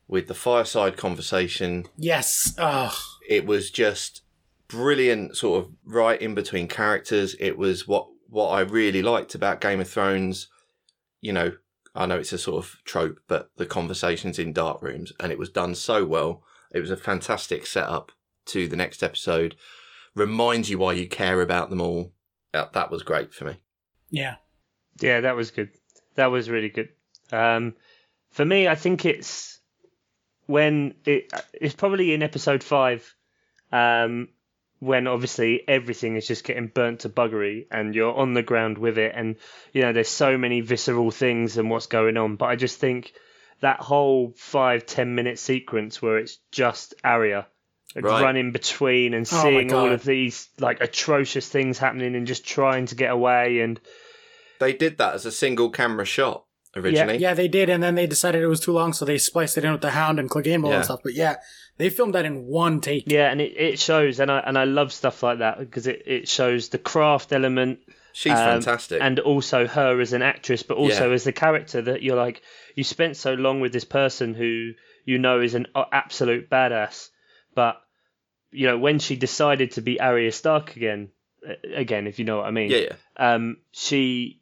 with 0.08 0.26
the 0.28 0.34
fireside 0.34 0.96
conversation. 0.96 1.86
Yes. 1.96 2.54
Oh, 2.58 2.96
It 3.28 3.44
was 3.46 3.70
just 3.70 4.22
brilliant, 4.70 5.36
sort 5.36 5.64
of 5.64 5.72
right 5.84 6.20
in 6.20 6.34
between 6.34 6.68
characters. 6.68 7.36
It 7.38 7.58
was 7.58 7.86
what 7.86 8.08
what 8.28 8.48
I 8.48 8.60
really 8.60 9.02
liked 9.02 9.34
about 9.34 9.60
Game 9.60 9.80
of 9.80 9.88
Thrones. 9.88 10.48
You 11.20 11.32
know, 11.32 11.52
I 11.94 12.06
know 12.06 12.18
it's 12.18 12.32
a 12.32 12.38
sort 12.38 12.64
of 12.64 12.76
trope, 12.84 13.20
but 13.28 13.50
the 13.56 13.66
conversations 13.66 14.38
in 14.38 14.52
dark 14.52 14.82
rooms, 14.82 15.12
and 15.20 15.32
it 15.32 15.38
was 15.38 15.50
done 15.50 15.74
so 15.74 16.04
well. 16.04 16.42
It 16.72 16.80
was 16.80 16.90
a 16.90 16.96
fantastic 16.96 17.66
setup 17.66 18.12
to 18.46 18.68
the 18.68 18.76
next 18.76 19.02
episode. 19.02 19.56
Reminds 20.14 20.70
you 20.70 20.78
why 20.78 20.92
you 20.92 21.08
care 21.08 21.40
about 21.40 21.70
them 21.70 21.80
all. 21.80 22.12
That, 22.52 22.72
that 22.72 22.90
was 22.90 23.02
great 23.02 23.32
for 23.34 23.44
me. 23.44 23.56
yeah. 24.10 24.36
Yeah, 25.00 25.20
that 25.20 25.36
was 25.36 25.50
good. 25.50 25.70
That 26.16 26.26
was 26.26 26.50
really 26.50 26.68
good. 26.68 26.90
Um, 27.32 27.74
for 28.30 28.44
me, 28.44 28.68
I 28.68 28.74
think 28.74 29.06
it's 29.06 29.60
when 30.46 30.94
it 31.06 31.32
it's 31.54 31.74
probably 31.74 32.12
in 32.12 32.22
episode 32.22 32.62
five, 32.62 33.14
um, 33.72 34.28
when 34.80 35.06
obviously 35.06 35.62
everything 35.68 36.16
is 36.16 36.26
just 36.26 36.42
getting 36.44 36.66
burnt 36.66 37.00
to 37.00 37.08
buggery 37.08 37.66
and 37.70 37.94
you're 37.94 38.14
on 38.14 38.32
the 38.34 38.42
ground 38.42 38.78
with 38.78 38.98
it 38.98 39.12
and 39.14 39.36
you 39.72 39.82
know 39.82 39.92
there's 39.92 40.08
so 40.08 40.36
many 40.38 40.60
visceral 40.62 41.10
things 41.10 41.56
and 41.58 41.70
what's 41.70 41.86
going 41.86 42.16
on 42.16 42.36
but 42.36 42.46
i 42.46 42.56
just 42.56 42.78
think 42.78 43.12
that 43.60 43.78
whole 43.80 44.32
five 44.36 44.86
ten 44.86 45.14
minute 45.14 45.38
sequence 45.38 46.00
where 46.00 46.16
it's 46.18 46.38
just 46.50 46.94
Arya 47.04 47.46
like, 47.94 48.04
Right. 48.04 48.22
running 48.22 48.52
between 48.52 49.12
and 49.14 49.28
Oh 49.30 49.42
seeing 49.42 49.72
all 49.74 49.92
of 49.92 50.02
these 50.02 50.48
like 50.58 50.80
atrocious 50.80 51.46
things 51.48 51.76
happening 51.78 52.14
and 52.14 52.26
just 52.26 52.46
trying 52.46 52.86
to 52.86 52.94
get 52.94 53.10
away 53.10 53.60
and 53.60 53.78
They 54.60 54.72
did 54.72 54.96
that 54.98 55.14
as 55.14 55.26
a 55.26 55.32
single 55.32 55.70
camera 55.70 56.04
shot 56.06 56.44
originally. 56.76 57.18
Yeah, 57.18 57.34
they 57.34 57.48
did, 57.48 57.68
and 57.68 57.82
then 57.82 57.96
they 57.96 58.06
decided 58.06 58.42
it 58.42 58.46
was 58.46 58.60
too 58.60 58.72
long, 58.72 58.92
so 58.92 59.04
they 59.04 59.18
spliced 59.18 59.58
it 59.58 59.64
in 59.64 59.72
with 59.72 59.80
the 59.80 59.90
Hound 59.90 60.20
and 60.20 60.30
Clegane 60.30 60.64
Yeah. 60.64 60.76
and 60.76 60.84
stuff. 60.84 61.00
But 61.02 61.14
yeah, 61.14 61.36
they 61.80 61.90
filmed 61.90 62.14
that 62.14 62.24
in 62.24 62.46
one 62.46 62.80
take. 62.80 63.04
yeah 63.06 63.30
and 63.30 63.40
it, 63.40 63.56
it 63.56 63.78
shows 63.78 64.20
and 64.20 64.30
i 64.30 64.38
and 64.40 64.56
i 64.58 64.64
love 64.64 64.92
stuff 64.92 65.22
like 65.22 65.38
that 65.38 65.58
because 65.58 65.86
it, 65.86 66.02
it 66.06 66.28
shows 66.28 66.68
the 66.68 66.78
craft 66.78 67.32
element 67.32 67.80
She's 68.12 68.32
um, 68.32 68.60
fantastic. 68.60 69.00
and 69.00 69.20
also 69.20 69.68
her 69.68 70.00
as 70.00 70.12
an 70.12 70.22
actress, 70.22 70.64
but 70.64 70.76
also 70.76 71.08
Yeah. 71.08 71.14
as 71.14 71.22
the 71.22 71.32
character 71.32 71.80
that 71.82 72.02
you're 72.02 72.16
like 72.16 72.42
you 72.74 72.82
spent 72.82 73.16
so 73.16 73.34
long 73.34 73.60
with 73.60 73.72
this 73.72 73.84
person 73.84 74.34
who 74.34 74.72
you 75.04 75.18
know 75.18 75.40
is 75.40 75.54
an 75.54 75.68
absolute 75.92 76.50
badass, 76.50 77.10
but 77.54 77.80
you 78.50 78.66
know 78.66 78.76
when 78.78 78.98
she 78.98 79.14
decided 79.14 79.70
to 79.72 79.80
be 79.80 80.00
Arya 80.00 80.32
Stark 80.32 80.74
again, 80.74 81.10
uh, 81.48 81.54
again 81.72 82.08
if 82.08 82.18
you 82.18 82.24
know 82.24 82.38
what 82.38 82.46
I 82.46 82.50
mean, 82.50 82.70
yeah, 82.72 82.78
yeah. 82.78 82.96
um, 83.16 83.58
she 83.70 84.40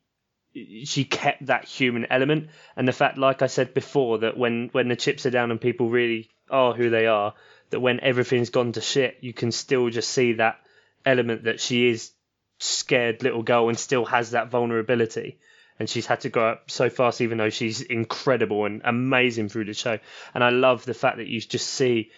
she 0.85 1.05
kept 1.05 1.45
that 1.47 1.67
human 1.67 2.07
element 2.11 2.49
and 2.75 2.89
the 2.89 2.93
fact, 2.93 3.19
like 3.19 3.43
I 3.43 3.49
said 3.49 3.75
before, 3.75 4.19
that 4.21 4.39
when 4.39 4.71
when 4.73 4.89
the 4.89 4.97
chips 4.97 5.27
are 5.27 5.31
down 5.31 5.51
and 5.51 5.61
people 5.61 5.91
really 5.91 6.31
are 6.51 6.75
who 6.75 6.91
they 6.91 7.07
are, 7.07 7.35
that 7.71 7.81
when 7.81 8.01
everything's 8.01 8.51
gone 8.51 8.73
to 8.73 8.81
shit, 8.81 9.19
you 9.21 9.33
can 9.33 9.53
still 9.53 9.91
just 9.91 10.11
see 10.11 10.35
that 10.35 10.59
element 11.05 11.45
that 11.45 11.61
she 11.61 11.89
is 11.89 12.13
scared 12.59 13.23
little 13.23 13.43
girl 13.43 13.69
and 13.69 13.79
still 13.79 14.05
has 14.05 14.33
that 14.33 14.51
vulnerability. 14.51 15.39
And 15.79 15.89
she's 15.89 16.07
had 16.07 16.21
to 16.23 16.29
grow 16.29 16.51
up 16.51 16.71
so 16.71 16.91
fast, 16.91 17.21
even 17.21 17.39
though 17.39 17.51
she's 17.51 17.81
incredible 17.83 18.65
and 18.65 18.83
amazing 18.85 19.49
through 19.49 19.67
the 19.67 19.75
show. 19.75 19.99
And 20.35 20.43
I 20.43 20.51
love 20.51 20.85
the 20.85 20.95
fact 20.95 21.19
that 21.19 21.29
you 21.29 21.41
just 21.41 21.69
see 21.69 22.11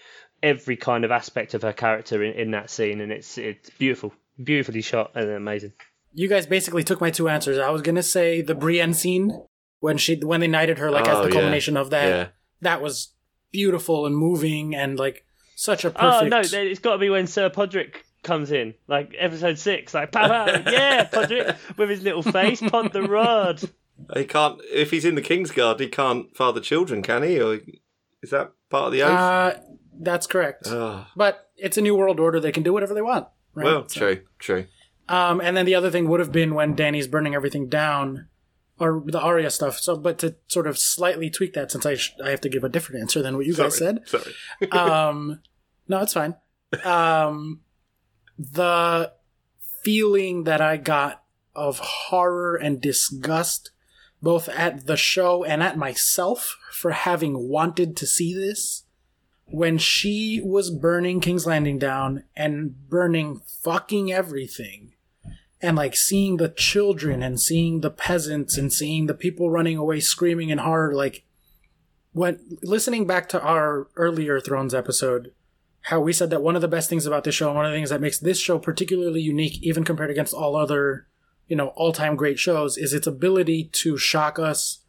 every 0.43 0.77
kind 0.77 1.05
of 1.05 1.11
aspect 1.11 1.53
of 1.53 1.61
her 1.63 1.75
character 1.75 2.25
in, 2.25 2.33
in 2.35 2.51
that 2.53 2.71
scene, 2.71 3.03
and 3.03 3.13
it's 3.13 3.37
it's 3.37 3.69
beautiful, 3.71 4.15
beautifully 4.43 4.81
shot 4.81 5.11
and 5.15 5.29
amazing. 5.29 5.75
You 6.15 6.27
guys 6.27 6.47
basically 6.47 6.85
took 6.85 7.03
my 7.03 7.11
two 7.11 7.29
answers. 7.29 7.59
I 7.59 7.69
was 7.69 7.83
gonna 7.83 8.03
say 8.03 8.41
the 8.41 8.55
Brienne 8.55 8.95
scene 8.95 9.43
when 9.81 9.99
she 9.99 10.17
when 10.17 10.41
they 10.41 10.49
knighted 10.49 10.79
her, 10.79 10.91
like 10.91 11.07
as 11.07 11.19
Oh, 11.19 11.23
the 11.25 11.29
yeah. 11.29 11.35
culmination 11.35 11.77
of 11.77 11.91
that. 11.91 12.09
Yeah. 12.09 12.29
That 12.63 12.81
was 12.81 13.13
beautiful 13.53 14.07
and 14.07 14.17
moving 14.17 14.75
and 14.75 14.99
like 14.99 15.25
such 15.57 15.85
a 15.85 15.91
perfect. 15.91 16.25
Oh 16.25 16.29
no, 16.29 16.41
it's 16.41 16.81
got 16.81 16.93
to 16.93 16.99
be 16.99 17.11
when 17.11 17.27
Sir 17.27 17.51
Podrick 17.51 17.97
comes 18.23 18.53
in, 18.53 18.75
like 18.89 19.15
episode 19.19 19.59
six, 19.59 19.95
like 19.95 20.13
pow 20.13 20.29
pow, 20.29 20.47
yeah, 20.71 21.09
Podrick 21.13 21.57
with 21.77 21.91
his 21.91 22.03
little 22.03 22.23
face, 22.23 22.61
pod 22.61 22.93
the 22.93 23.03
rod. 23.03 23.61
He 24.15 24.25
can't. 24.25 24.61
If 24.73 24.91
he's 24.91 25.05
in 25.05 25.15
the 25.15 25.23
Kingsguard, 25.23 25.79
he 25.81 25.89
can't 25.89 26.35
father 26.37 26.61
children, 26.61 27.03
can 27.03 27.23
he? 27.23 27.41
Or 27.41 27.61
is 28.23 28.31
that 28.31 28.53
part 28.71 28.87
of 28.87 28.93
the 28.93 29.03
oath? 29.03 29.11
uh, 29.11 29.55
that's 30.01 30.27
correct. 30.27 30.67
Ah, 30.69 31.11
but 31.17 31.51
it's 31.57 31.77
a 31.77 31.83
new 31.83 31.95
world 31.95 32.19
order; 32.19 32.41
they 32.41 32.53
can 32.53 32.63
do 32.63 32.73
whatever 32.73 32.95
they 32.95 33.03
want. 33.03 33.27
Right? 33.55 33.65
well, 33.65 33.89
So- 33.89 34.01
true, 34.01 34.23
true. 34.39 34.67
Um, 35.09 35.41
and 35.41 35.57
then 35.57 35.67
the 35.67 35.75
other 35.75 35.91
thing 35.91 36.09
would 36.09 36.21
have 36.21 36.31
been 36.31 36.55
when 36.55 36.77
Dany's 36.77 37.09
burning 37.09 37.35
everything 37.35 37.69
down, 37.69 38.29
or 38.81 39.03
the 39.07 39.21
Arya 39.21 39.51
stuff. 39.51 39.79
So, 39.79 39.97
but 39.97 40.19
to 40.19 40.35
sort 40.49 40.67
of 40.67 40.79
slightly 40.79 41.31
tweak 41.31 41.53
that, 41.53 41.71
since 41.71 41.85
I 41.85 41.95
sh- 41.95 42.17
I 42.25 42.31
have 42.31 42.41
to 42.41 42.49
give 42.49 42.65
a 42.65 42.69
different 42.69 43.03
answer 43.03 43.23
than 43.23 43.37
what 43.37 43.47
you 43.47 43.55
guys 43.55 43.77
said. 43.77 44.09
Sorry. 44.09 44.35
um, 44.73 45.41
no, 45.87 46.01
it's 46.01 46.15
fine. 46.15 46.35
Um, 46.85 47.61
the 48.39 49.13
feeling 49.83 50.45
that 50.45 50.61
I 50.61 50.79
got 50.79 51.23
of 51.55 51.79
horror 51.79 52.57
and 52.57 52.81
disgust, 52.81 53.71
both 54.23 54.49
at 54.49 54.87
the 54.87 54.97
show 54.97 55.45
and 55.45 55.63
at 55.63 55.77
myself 55.77 56.57
for 56.73 56.93
having 56.93 57.49
wanted 57.49 57.97
to 57.99 58.07
see 58.07 58.33
this, 58.35 58.85
when 59.47 59.79
she 59.79 60.41
was 60.43 60.71
burning 60.71 61.21
King's 61.21 61.47
Landing 61.47 61.79
down 61.79 62.25
and 62.37 62.89
burning 62.89 63.43
fucking 63.63 64.13
everything. 64.13 64.95
And 65.63 65.77
like 65.77 65.95
seeing 65.95 66.39
the 66.39 66.49
children 66.49 67.23
and 67.23 67.39
seeing 67.39 67.81
the 67.81 67.91
peasants 67.91 68.57
and 68.57 68.73
seeing 68.73 69.07
the 69.07 69.15
people 69.15 69.51
running 69.51 69.77
away 69.77 70.01
screaming 70.01 70.49
in 70.49 70.59
horror, 70.59 70.95
like 70.95 71.25
when 72.13 72.41
listening 72.63 73.07
back 73.07 73.29
to 73.29 73.43
our 73.43 73.89
earlier 73.97 74.41
Thrones 74.41 74.75
episode, 74.75 75.33
how 75.83 76.01
we 76.01 76.13
said 76.13 76.31
that 76.31 76.43
one 76.43 76.57
of 76.57 76.63
the 76.63 76.69
best 76.69 76.89
things 76.89 77.07
about 77.07 77.25
this 77.25 77.35
show 77.35 77.49
and 77.49 77.57
one 77.57 77.67
of 77.67 77.73
the 77.73 77.77
things 77.77 77.91
that 77.91 78.01
makes 78.01 78.19
this 78.19 78.39
show 78.41 78.59
particularly 78.59 79.21
unique, 79.21 79.63
even 79.63 79.85
compared 79.85 80.11
against 80.11 80.35
all 80.35 80.57
other, 80.57 81.07
you 81.47 81.57
know, 81.57 81.69
all 81.69 81.93
time 81.93 82.17
great 82.17 82.39
shows, 82.39 82.77
is 82.77 82.93
its 82.93 83.07
ability 83.07 83.71
to 83.73 83.97
shock 83.97 84.39
us 84.39 84.81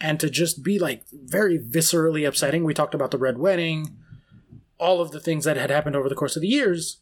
and 0.00 0.18
to 0.20 0.30
just 0.30 0.62
be 0.62 0.78
like 0.78 1.04
very 1.12 1.58
viscerally 1.58 2.26
upsetting. 2.26 2.64
We 2.64 2.74
talked 2.74 2.94
about 2.94 3.10
the 3.10 3.18
Red 3.18 3.38
Wedding, 3.38 3.96
all 4.78 5.00
of 5.00 5.10
the 5.10 5.20
things 5.20 5.44
that 5.44 5.56
had 5.56 5.70
happened 5.70 5.96
over 5.96 6.08
the 6.08 6.14
course 6.14 6.36
of 6.36 6.42
the 6.42 6.48
years. 6.48 7.00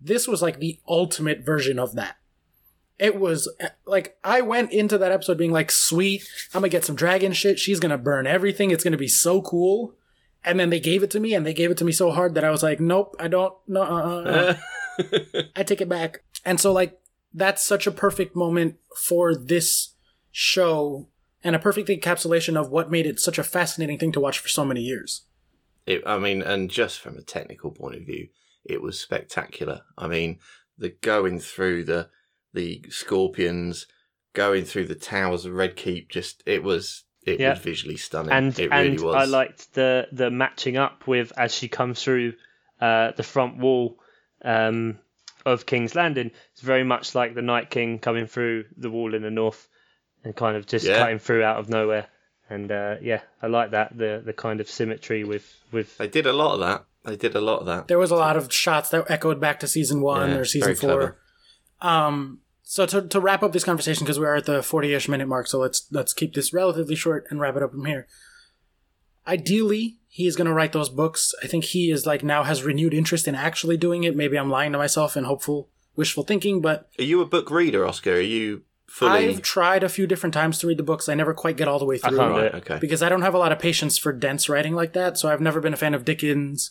This 0.00 0.26
was 0.26 0.42
like 0.42 0.58
the 0.58 0.80
ultimate 0.88 1.44
version 1.44 1.78
of 1.78 1.94
that. 1.94 2.16
It 3.00 3.18
was 3.18 3.48
like 3.86 4.18
I 4.22 4.42
went 4.42 4.72
into 4.72 4.98
that 4.98 5.10
episode 5.10 5.38
being 5.38 5.52
like, 5.52 5.70
"Sweet, 5.70 6.22
I'm 6.52 6.60
gonna 6.60 6.68
get 6.68 6.84
some 6.84 6.96
dragon 6.96 7.32
shit. 7.32 7.58
She's 7.58 7.80
gonna 7.80 7.96
burn 7.96 8.26
everything. 8.26 8.70
It's 8.70 8.84
gonna 8.84 8.98
be 8.98 9.08
so 9.08 9.40
cool." 9.40 9.94
And 10.44 10.60
then 10.60 10.68
they 10.68 10.80
gave 10.80 11.02
it 11.02 11.10
to 11.12 11.20
me, 11.20 11.32
and 11.32 11.46
they 11.46 11.54
gave 11.54 11.70
it 11.70 11.78
to 11.78 11.84
me 11.84 11.92
so 11.92 12.10
hard 12.10 12.34
that 12.34 12.44
I 12.44 12.50
was 12.50 12.62
like, 12.62 12.78
"Nope, 12.78 13.16
I 13.18 13.28
don't. 13.28 13.54
No, 13.66 13.82
uh, 13.82 14.56
uh, 14.98 15.02
uh. 15.02 15.42
I 15.56 15.62
take 15.62 15.80
it 15.80 15.88
back." 15.88 16.22
And 16.44 16.60
so, 16.60 16.72
like, 16.72 17.00
that's 17.32 17.64
such 17.64 17.86
a 17.86 17.90
perfect 17.90 18.36
moment 18.36 18.76
for 18.94 19.34
this 19.34 19.94
show, 20.30 21.08
and 21.42 21.56
a 21.56 21.58
perfect 21.58 21.88
encapsulation 21.88 22.60
of 22.60 22.70
what 22.70 22.90
made 22.90 23.06
it 23.06 23.18
such 23.18 23.38
a 23.38 23.42
fascinating 23.42 23.98
thing 23.98 24.12
to 24.12 24.20
watch 24.20 24.38
for 24.38 24.48
so 24.48 24.64
many 24.64 24.82
years. 24.82 25.22
It, 25.86 26.02
I 26.04 26.18
mean, 26.18 26.42
and 26.42 26.70
just 26.70 27.00
from 27.00 27.16
a 27.16 27.22
technical 27.22 27.70
point 27.70 27.96
of 27.96 28.02
view, 28.02 28.28
it 28.62 28.82
was 28.82 29.00
spectacular. 29.00 29.80
I 29.96 30.06
mean, 30.06 30.38
the 30.76 30.90
going 30.90 31.40
through 31.40 31.84
the 31.84 32.10
the 32.52 32.84
scorpions, 32.90 33.86
going 34.32 34.64
through 34.64 34.86
the 34.86 34.94
towers 34.94 35.44
of 35.44 35.52
Red 35.52 35.76
Keep, 35.76 36.08
just 36.10 36.42
it 36.46 36.62
was 36.62 37.04
it 37.26 37.38
Yeah. 37.40 37.50
was 37.50 37.58
visually 37.60 37.96
stunning. 37.96 38.32
and 38.32 38.58
it 38.58 38.70
and 38.72 38.92
really 38.92 39.02
was. 39.04 39.14
I 39.14 39.24
liked 39.24 39.74
the 39.74 40.08
the 40.12 40.30
matching 40.30 40.76
up 40.76 41.06
with 41.06 41.32
as 41.36 41.54
she 41.54 41.68
comes 41.68 42.02
through 42.02 42.32
uh, 42.80 43.12
the 43.16 43.22
front 43.22 43.58
wall 43.58 43.98
um, 44.42 44.98
of 45.44 45.66
King's 45.66 45.94
Landing. 45.94 46.30
It's 46.52 46.62
very 46.62 46.84
much 46.84 47.14
like 47.14 47.34
the 47.34 47.42
Night 47.42 47.68
King 47.70 47.98
coming 47.98 48.26
through 48.26 48.64
the 48.76 48.90
wall 48.90 49.14
in 49.14 49.22
the 49.22 49.30
north 49.30 49.68
and 50.24 50.34
kind 50.34 50.56
of 50.56 50.66
just 50.66 50.86
Yeah. 50.86 50.98
cutting 50.98 51.18
through 51.18 51.42
out 51.44 51.58
of 51.58 51.68
nowhere. 51.68 52.06
And 52.48 52.72
uh, 52.72 52.96
yeah, 53.02 53.20
I 53.42 53.46
like 53.46 53.70
that 53.72 53.96
the 53.96 54.22
the 54.24 54.32
kind 54.32 54.60
of 54.60 54.68
symmetry 54.68 55.24
with 55.24 55.46
with 55.72 55.96
They 55.98 56.08
did 56.08 56.26
a 56.26 56.32
lot 56.32 56.54
of 56.54 56.60
that. 56.60 56.84
They 57.04 57.16
did 57.16 57.34
a 57.36 57.40
lot 57.40 57.60
of 57.60 57.66
that. 57.66 57.88
There 57.88 57.98
was 57.98 58.10
a 58.10 58.16
lot 58.16 58.36
of 58.36 58.52
shots 58.52 58.88
that 58.90 59.10
echoed 59.10 59.40
back 59.40 59.60
to 59.60 59.68
season 59.68 60.00
one 60.02 60.30
Yeah, 60.30 60.36
or 60.38 60.44
season 60.44 60.74
four. 60.74 60.88
clever. 60.90 61.16
Um, 61.82 62.40
so 62.62 62.86
to, 62.86 63.02
to 63.02 63.20
wrap 63.20 63.42
up 63.42 63.52
this 63.52 63.64
conversation 63.64 64.04
because 64.04 64.18
we 64.20 64.26
are 64.26 64.36
at 64.36 64.46
the 64.46 64.62
forty-ish 64.62 65.08
minute 65.08 65.26
mark, 65.28 65.46
so 65.46 65.58
let's 65.58 65.86
let's 65.90 66.12
keep 66.12 66.34
this 66.34 66.52
relatively 66.52 66.94
short 66.94 67.26
and 67.30 67.40
wrap 67.40 67.56
it 67.56 67.62
up 67.62 67.72
from 67.72 67.84
here. 67.84 68.06
Ideally, 69.26 69.98
he 70.08 70.26
is 70.26 70.36
going 70.36 70.46
to 70.46 70.52
write 70.52 70.72
those 70.72 70.88
books. 70.88 71.34
I 71.42 71.46
think 71.46 71.64
he 71.64 71.90
is 71.90 72.06
like 72.06 72.22
now 72.22 72.42
has 72.42 72.62
renewed 72.62 72.94
interest 72.94 73.28
in 73.28 73.34
actually 73.34 73.76
doing 73.76 74.04
it. 74.04 74.16
Maybe 74.16 74.36
I'm 74.38 74.50
lying 74.50 74.72
to 74.72 74.78
myself 74.78 75.14
and 75.16 75.26
hopeful, 75.26 75.68
wishful 75.94 76.24
thinking, 76.24 76.60
but 76.60 76.88
Are 76.98 77.04
you 77.04 77.20
a 77.20 77.26
book 77.26 77.50
reader, 77.50 77.86
Oscar? 77.86 78.14
Are 78.14 78.20
you 78.20 78.62
fully? 78.86 79.28
I've 79.28 79.42
tried 79.42 79.82
a 79.84 79.88
few 79.88 80.06
different 80.06 80.34
times 80.34 80.58
to 80.58 80.66
read 80.66 80.78
the 80.78 80.82
books. 80.82 81.08
I 81.08 81.14
never 81.14 81.34
quite 81.34 81.56
get 81.56 81.68
all 81.68 81.78
the 81.78 81.84
way 81.84 81.98
through 81.98 82.16
can't 82.16 82.34
do 82.34 82.40
Right. 82.40 82.54
Okay. 82.54 82.78
because 82.80 83.02
I 83.02 83.08
don't 83.08 83.22
have 83.22 83.34
a 83.34 83.38
lot 83.38 83.52
of 83.52 83.58
patience 83.58 83.98
for 83.98 84.12
dense 84.12 84.48
writing 84.48 84.74
like 84.74 84.94
that. 84.94 85.18
So 85.18 85.28
I've 85.28 85.40
never 85.40 85.60
been 85.60 85.74
a 85.74 85.78
fan 85.78 85.94
of 85.94 86.04
Dickens. 86.04 86.70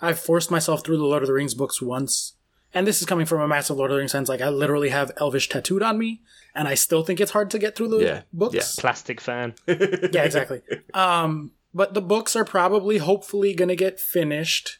I've 0.00 0.18
forced 0.18 0.50
myself 0.50 0.82
through 0.82 0.96
the 0.96 1.04
Lord 1.04 1.22
of 1.22 1.26
the 1.26 1.34
Rings 1.34 1.54
books 1.54 1.82
once. 1.82 2.32
And 2.72 2.86
this 2.86 3.00
is 3.00 3.06
coming 3.06 3.26
from 3.26 3.40
a 3.40 3.48
massive 3.48 3.76
Lord 3.76 3.90
of 3.90 3.96
the 3.96 3.98
Rings 3.98 4.12
fans. 4.12 4.28
Like 4.28 4.40
I 4.40 4.48
literally 4.48 4.90
have 4.90 5.10
Elvish 5.20 5.48
tattooed 5.48 5.82
on 5.82 5.98
me, 5.98 6.22
and 6.54 6.68
I 6.68 6.74
still 6.74 7.02
think 7.02 7.20
it's 7.20 7.32
hard 7.32 7.50
to 7.50 7.58
get 7.58 7.74
through 7.76 7.88
the 7.88 7.98
Yeah, 7.98 8.22
books. 8.32 8.76
plastic 8.76 9.20
fan. 9.20 9.54
Yeah, 9.66 10.22
exactly. 10.24 10.62
um, 10.94 11.52
but 11.74 11.94
the 11.94 12.00
books 12.02 12.36
are 12.36 12.44
probably, 12.44 12.98
hopefully, 12.98 13.54
gonna 13.54 13.76
get 13.76 13.98
finished. 13.98 14.78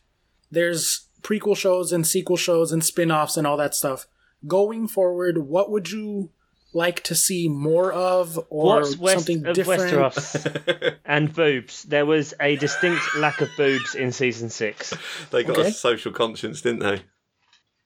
There's 0.51 1.07
prequel 1.23 1.57
shows 1.57 1.93
and 1.93 2.07
sequel 2.07 2.37
shows 2.37 2.73
and 2.73 2.85
spin-offs 2.85 3.37
and 3.37 3.47
all 3.47 3.57
that 3.57 3.75
stuff. 3.75 4.07
Going 4.47 4.89
forward, 4.89 5.39
what 5.39 5.71
would 5.71 5.91
you 5.91 6.31
like 6.73 7.03
to 7.05 7.15
see 7.17 7.49
more 7.49 7.93
of, 7.93 8.39
or 8.49 8.77
What's 8.81 8.97
west 8.97 9.27
something 9.27 9.47
of 9.47 9.55
different? 9.57 9.93
Westeros 9.93 10.97
and 11.05 11.33
boobs? 11.35 11.83
There 11.83 12.07
was 12.07 12.35
a 12.41 12.55
distinct 12.57 13.03
lack 13.17 13.41
of 13.41 13.49
boobs 13.57 13.95
in 13.97 14.13
season 14.13 14.49
six. 14.49 14.95
They 15.31 15.43
got 15.45 15.59
Okay. 15.59 15.69
a 15.69 15.73
social 15.73 16.13
conscience, 16.13 16.63
didn't 16.63 16.81
they? 16.81 17.03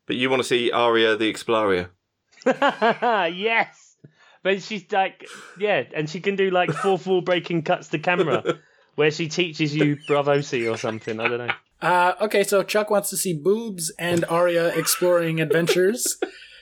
But 0.06 0.16
you 0.16 0.30
want 0.30 0.40
to 0.40 0.48
see 0.48 0.70
Arya 0.70 1.16
the 1.16 1.28
Explorer? 1.28 1.90
yes, 2.46 3.96
but 4.42 4.62
she's 4.62 4.90
like, 4.92 5.26
yeah, 5.58 5.84
and 5.94 6.08
she 6.08 6.20
can 6.20 6.36
do 6.36 6.50
like 6.50 6.70
four 6.70 6.98
four 6.98 7.22
breaking 7.22 7.62
cuts 7.62 7.88
to 7.88 7.98
camera, 7.98 8.58
where 8.94 9.10
she 9.10 9.28
teaches 9.28 9.74
you 9.74 9.96
Braavosi 10.08 10.70
or 10.70 10.76
something. 10.76 11.18
I 11.20 11.28
don't 11.28 11.46
know. 11.46 11.54
Uh, 11.80 12.14
okay, 12.20 12.44
so 12.44 12.62
Chuck 12.62 12.90
wants 12.90 13.10
to 13.10 13.16
see 13.16 13.34
boobs 13.34 13.92
and 13.98 14.24
Arya 14.26 14.68
exploring 14.68 15.40
adventures. 15.40 16.18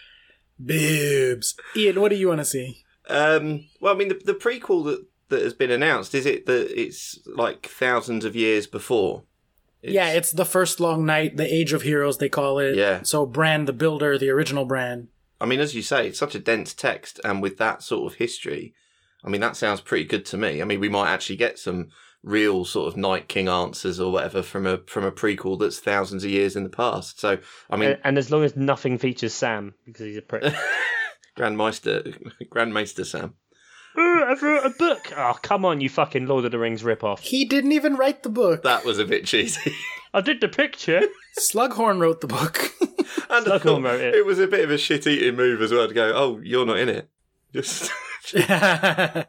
boobs. 0.59 1.55
Ian, 1.77 2.01
what 2.01 2.11
do 2.11 2.17
you 2.17 2.29
want 2.29 2.41
to 2.41 2.45
see? 2.45 2.85
Um, 3.09 3.67
well, 3.81 3.95
I 3.95 3.97
mean, 3.97 4.09
the, 4.09 4.21
the 4.25 4.35
prequel 4.35 4.85
that, 4.85 5.05
that 5.29 5.43
has 5.43 5.55
been 5.55 5.71
announced 5.71 6.15
is 6.15 6.27
it 6.27 6.47
that 6.47 6.81
it's 6.81 7.19
like 7.27 7.67
thousands 7.67 8.25
of 8.25 8.37
years 8.37 8.67
before? 8.67 9.25
Yeah, 9.83 10.11
it's 10.13 10.31
the 10.31 10.45
first 10.45 10.81
long 10.81 11.05
night, 11.05 11.37
the 11.37 11.53
Age 11.53 11.73
of 11.73 11.83
Heroes, 11.83 12.19
they 12.19 12.29
call 12.29 12.59
it. 12.59 12.77
Yeah. 12.77 13.03
So 13.03 13.27
Bran 13.27 13.65
the 13.65 13.73
Builder, 13.73 14.17
the 14.17 14.31
original 14.31 14.65
Bran. 14.65 15.09
I 15.41 15.47
mean, 15.47 15.59
as 15.59 15.75
you 15.75 15.83
say, 15.83 16.07
it's 16.07 16.19
such 16.19 16.37
a 16.37 16.39
dense 16.39 16.73
text, 16.73 17.19
and 17.25 17.43
with 17.43 17.59
that 17.59 17.83
sort 17.83 18.13
of 18.13 18.19
history, 18.19 18.75
I 19.25 19.29
mean, 19.29 19.41
that 19.41 19.57
sounds 19.57 19.81
pretty 19.81 20.05
good 20.05 20.25
to 20.27 20.37
me. 20.37 20.63
I 20.63 20.65
mean, 20.65 20.79
we 20.79 20.89
might 20.89 21.11
actually 21.11 21.37
get 21.37 21.59
some 21.59 21.89
real 22.23 22.65
sort 22.65 22.87
of 22.87 22.97
Night 22.97 23.29
King 23.29 23.49
answers 23.49 23.99
or 23.99 24.13
whatever 24.13 24.43
from 24.43 24.67
a 24.67 24.79
from 24.87 25.05
a 25.05 25.11
prequel 25.11 25.59
that's 25.59 25.81
thousands 25.81 26.25
of 26.25 26.31
years 26.31 26.55
in 26.55 26.63
the 26.63 26.71
past. 26.71 27.19
So, 27.21 27.39
I 27.69 27.77
mean, 27.77 27.91
and, 27.91 28.01
and 28.05 28.19
as 28.19 28.31
long 28.31 28.45
as 28.45 28.57
nothing 28.57 28.99
features 28.99 29.35
Sam 29.35 29.75
because 29.85 30.07
he's 30.07 30.17
a 30.17 30.23
prick. 30.23 30.55
Grand 31.35 31.57
Maester, 31.57 32.05
Grand 32.51 32.75
Maester 32.75 33.05
Sam. 33.05 33.35
Ooh, 34.23 34.27
I 34.27 34.35
wrote 34.41 34.67
a 34.67 34.71
book. 34.71 35.13
Oh, 35.17 35.39
come 35.43 35.65
on, 35.65 35.81
you 35.81 35.89
fucking 35.89 36.27
Lord 36.27 36.45
of 36.45 36.53
the 36.53 36.59
Rings 36.59 36.83
ripoff. 36.83 37.21
He 37.21 37.45
didn't 37.45 37.73
even 37.73 37.97
write 37.97 38.23
the 38.23 38.29
book. 38.29 38.63
That 38.63 38.85
was 38.85 38.99
a 38.99 39.05
bit 39.05 39.27
cheesy. 39.27 39.75
I 40.15 40.21
did 40.21 40.41
the 40.41 40.49
picture. 40.49 41.03
Slughorn 41.39 42.01
wrote 42.01 42.21
the 42.21 42.27
book. 42.27 42.73
and 43.31 43.47
Slughorn 43.47 43.61
thought 43.63 43.83
wrote 43.85 44.01
it. 44.01 44.15
it 44.15 44.27
was 44.27 44.39
a 44.39 44.47
bit 44.47 44.65
of 44.65 44.71
a 44.71 44.79
shit 44.79 45.07
eating 45.07 45.37
move 45.37 45.61
as 45.63 45.73
well 45.73 45.89
to 45.89 45.95
go, 45.95 46.13
oh, 46.15 46.41
you're 46.43 46.67
not 46.67 46.79
in 46.79 46.89
it. 46.89 47.09
Just 47.53 47.91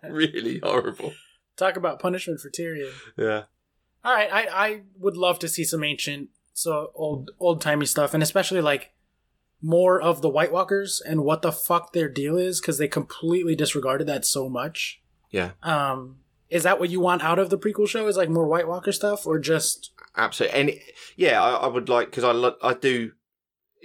really 0.10 0.60
horrible. 0.64 1.14
Talk 1.58 1.76
about 1.76 2.00
punishment 2.00 2.40
for 2.40 2.50
Tyrion. 2.50 2.92
Yeah. 3.18 3.44
All 4.06 4.14
right, 4.14 4.30
I, 4.32 4.48
I 4.66 4.82
would 4.98 5.18
love 5.18 5.40
to 5.40 5.50
see 5.50 5.64
some 5.64 5.84
ancient, 5.84 6.30
so 6.54 6.92
old 6.96 7.32
old 7.40 7.62
timey 7.62 7.86
stuff, 7.86 8.14
and 8.14 8.22
especially 8.22 8.62
like 8.62 8.93
more 9.64 10.00
of 10.00 10.22
the 10.22 10.30
White 10.30 10.52
Walkers 10.52 11.02
and 11.04 11.24
what 11.24 11.42
the 11.42 11.52
fuck 11.52 11.94
their 11.94 12.10
deal 12.10 12.38
is, 12.38 12.60
because 12.60 12.78
they 12.78 12.88
completely 12.88 13.56
disregarded 13.56 14.06
that 14.08 14.26
so 14.26 14.50
much. 14.50 15.02
Yeah. 15.32 15.52
Um, 15.64 16.18
is 16.50 16.64
that 16.64 16.80
what 16.80 16.90
you 16.90 17.00
want 17.00 17.24
out 17.24 17.40
of 17.40 17.50
the 17.50 17.58
prequel 17.58 17.88
show? 17.88 18.06
Is 18.06 18.18
like 18.18 18.30
more 18.30 18.46
White 18.46 18.68
Walker 18.68 18.92
stuff, 18.92 19.26
or 19.26 19.40
just 19.40 19.92
Absolutely. 20.16 20.60
And 20.60 20.72
yeah, 21.16 21.42
I, 21.42 21.52
I 21.56 21.68
would 21.68 21.90
like 21.90 22.12
because 22.12 22.24
I 22.24 22.32
lo- 22.32 22.58
I 22.62 22.74
do. 22.74 23.14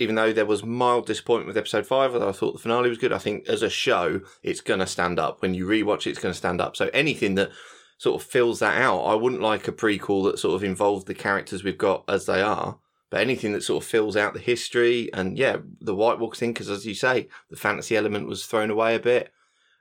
Even 0.00 0.14
though 0.14 0.32
there 0.32 0.46
was 0.46 0.62
mild 0.62 1.06
disappointment 1.06 1.48
with 1.48 1.56
episode 1.56 1.84
five, 1.84 2.12
although 2.12 2.28
I 2.28 2.32
thought 2.32 2.52
the 2.52 2.60
finale 2.60 2.88
was 2.88 2.98
good. 2.98 3.12
I 3.12 3.18
think 3.18 3.48
as 3.48 3.62
a 3.62 3.70
show, 3.70 4.20
it's 4.44 4.60
going 4.60 4.78
to 4.78 4.86
stand 4.86 5.18
up. 5.18 5.42
When 5.42 5.54
you 5.54 5.66
rewatch 5.66 6.06
it, 6.06 6.10
it's 6.10 6.20
going 6.20 6.32
to 6.32 6.38
stand 6.38 6.60
up. 6.60 6.76
So 6.76 6.88
anything 6.92 7.34
that 7.34 7.50
sort 7.96 8.22
of 8.22 8.28
fills 8.28 8.60
that 8.60 8.80
out, 8.80 9.00
I 9.00 9.16
wouldn't 9.16 9.42
like 9.42 9.66
a 9.66 9.72
prequel 9.72 10.30
that 10.30 10.38
sort 10.38 10.54
of 10.54 10.62
involved 10.62 11.08
the 11.08 11.14
characters 11.14 11.64
we've 11.64 11.76
got 11.76 12.04
as 12.06 12.26
they 12.26 12.40
are. 12.40 12.78
But 13.10 13.20
anything 13.20 13.52
that 13.52 13.62
sort 13.62 13.82
of 13.82 13.88
fills 13.88 14.16
out 14.16 14.34
the 14.34 14.40
history 14.40 15.10
and 15.14 15.38
yeah, 15.38 15.56
the 15.80 15.94
White 15.94 16.18
Walk 16.18 16.36
thing, 16.36 16.52
because 16.52 16.68
as 16.68 16.86
you 16.86 16.94
say, 16.94 17.28
the 17.48 17.56
fantasy 17.56 17.96
element 17.96 18.28
was 18.28 18.44
thrown 18.44 18.70
away 18.70 18.94
a 18.94 19.00
bit. 19.00 19.32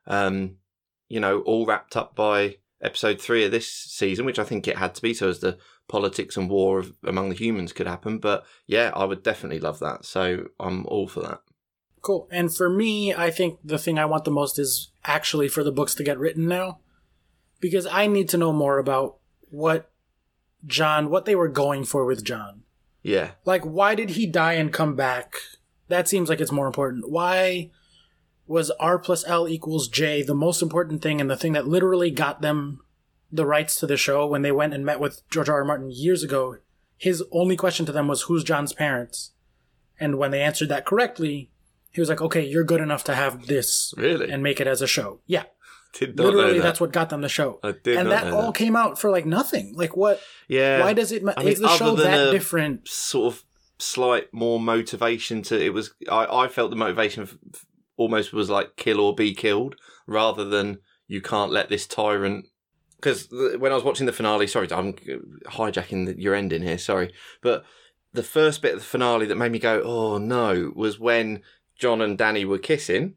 Um, 0.06 0.58
you 1.10 1.20
know, 1.20 1.42
all 1.42 1.66
wrapped 1.66 1.98
up 1.98 2.16
by 2.16 2.58
episode 2.82 3.20
three 3.20 3.44
of 3.44 3.52
this 3.52 3.68
season, 3.68 4.26
which 4.26 4.40
I 4.40 4.44
think 4.44 4.68
it 4.68 4.78
had 4.78 4.96
to 4.96 5.02
be, 5.02 5.14
so 5.14 5.28
as 5.28 5.40
the 5.40 5.58
politics 5.88 6.38
and 6.38 6.50
war 6.50 6.80
of, 6.80 6.94
among 7.04 7.30
the 7.30 7.36
humans 7.36 7.74
could 7.74 7.88
happen. 7.88 8.20
But 8.20 8.46
yeah, 8.66 8.92
I 8.94 9.04
would 9.04 9.24
definitely 9.24 9.60
love 9.60 9.80
that. 9.80 10.06
So 10.06 10.48
I'm 10.60 10.86
all 10.86 11.08
for 11.08 11.22
that. 11.22 11.42
cool? 12.02 12.30
And 12.32 12.54
for 12.56 12.70
me, 12.70 13.14
I 13.14 13.30
think 13.32 13.60
the 13.64 13.78
thing 13.78 14.00
I 14.00 14.06
want 14.06 14.24
the 14.24 14.32
most 14.32 14.58
is 14.58 14.92
actually 15.04 15.50
for 15.50 15.64
the 15.64 15.72
books 15.72 15.94
to 15.96 16.04
get 16.04 16.18
written 16.18 16.48
now, 16.48 16.80
because 17.60 17.86
I 17.86 18.08
need 18.08 18.30
to 18.30 18.38
know 18.38 18.54
more 18.54 18.78
about 18.78 19.18
what 19.50 19.92
Jon, 20.66 21.10
what 21.10 21.26
they 21.26 21.36
were 21.36 21.50
going 21.50 21.84
for 21.84 22.06
with 22.06 22.24
Jon. 22.24 22.64
Yeah, 23.08 23.32
Like, 23.46 23.64
why 23.64 23.96
did 23.96 24.12
he 24.12 24.26
die 24.28 24.54
and 24.54 24.72
come 24.74 24.96
back? 24.96 25.36
That 25.88 26.08
seems 26.08 26.28
like 26.30 26.42
it's 26.42 26.52
more 26.52 26.68
important. 26.68 27.10
Why 27.10 27.72
was 28.46 28.70
R 28.80 29.00
plus 29.00 29.26
L 29.28 29.48
equals 29.48 29.88
J 29.88 30.22
the 30.22 30.36
most 30.36 30.62
important 30.62 31.02
thing 31.02 31.22
and 31.22 31.30
the 31.30 31.38
thing 31.38 31.54
that 31.54 31.68
literally 31.68 32.12
got 32.12 32.42
them 32.42 32.82
the 33.32 33.46
rights 33.46 33.80
to 33.80 33.88
the 33.88 33.98
show 33.98 34.26
when 34.28 34.42
they 34.42 34.52
went 34.52 34.74
and 34.74 34.86
met 34.86 35.00
with 35.00 35.22
George 35.30 35.50
R. 35.50 35.56
R. 35.56 35.66
Martin 35.66 35.90
years 35.92 36.24
ago? 36.24 36.58
His 36.98 37.24
only 37.32 37.56
question 37.56 37.86
to 37.86 37.92
them 37.92 38.08
was, 38.08 38.24
Who's 38.24 38.44
Jon's 38.44 38.74
parents? 38.74 39.32
And 40.00 40.18
when 40.18 40.32
they 40.32 40.42
answered 40.42 40.70
that 40.70 40.86
correctly, 40.86 41.50
he 41.92 42.02
was 42.02 42.10
like, 42.10 42.22
Okay, 42.22 42.46
you're 42.46 42.64
good 42.64 42.82
enough 42.82 43.04
to 43.06 43.16
have 43.16 43.48
this 43.48 43.94
really. 43.98 44.30
and 44.32 44.42
make 44.44 44.60
it 44.60 44.68
as 44.68 44.82
a 44.82 44.88
show. 44.88 45.20
Yeah. 45.26 45.44
Did 46.00 46.18
Literally, 46.20 46.54
that. 46.60 46.64
that's 46.64 46.80
what 46.80 46.92
got 46.92 47.10
them 47.10 47.22
the 47.22 47.30
show. 47.30 47.60
I 47.64 47.72
did 47.72 47.98
and 47.98 48.12
that 48.12 48.32
all 48.32 48.48
that. 48.48 48.56
came 48.56 48.76
out 48.76 49.00
for 49.00 49.10
like 49.10 49.26
nothing. 49.26 49.74
Like, 49.76 49.98
what? 49.98 50.22
Yeah. 50.48 50.82
Why 50.82 50.94
does 50.94 51.12
it? 51.12 51.24
Ma- 51.24 51.34
I 51.36 51.44
mean, 51.44 51.54
is 51.54 51.60
the 51.60 51.70
show 51.70 51.96
that 51.96 52.32
different? 52.32 52.88
sort 52.88 53.34
of 53.34 53.44
slight 53.80 54.34
more 54.34 54.60
motivation 54.60 55.42
to 55.44 55.64
it 55.64 55.72
was 55.72 55.94
I, 56.12 56.26
I 56.46 56.48
felt 56.48 56.72
the 56.72 56.76
motivation 56.76 57.24
f- 57.24 57.38
f- 57.54 57.66
almost 57.96 58.34
was 58.34 58.50
like 58.50 58.76
kill 58.76 59.00
or 59.00 59.14
be 59.14 59.36
killed 59.36 59.76
rather 60.08 60.44
than 60.44 60.80
you 61.08 61.22
can't 61.22 61.52
let 61.52 61.70
this 61.70 61.86
tyrant 61.86 62.48
because 62.96 63.28
when 63.30 63.72
I 63.72 63.76
was 63.76 63.84
watching 63.84 64.08
the 64.08 64.14
finale 64.14 64.48
sorry 64.48 64.68
I'm 64.72 64.94
hijacking 64.94 66.08
the, 66.08 66.20
your 66.20 66.34
ending 66.34 66.64
here 66.64 66.80
sorry 66.80 67.14
but 67.44 67.66
the 68.14 68.24
first 68.24 68.64
bit 68.64 68.74
of 68.74 68.80
the 68.80 68.86
finale 68.86 69.28
that 69.28 69.36
made 69.36 69.52
me 69.52 69.60
go 69.60 69.84
oh 69.84 70.18
no 70.18 70.72
was 70.76 71.00
when 71.00 71.44
Jon 71.78 72.02
and 72.02 72.18
Dany 72.18 72.46
were 72.46 72.58
kissing 72.58 73.14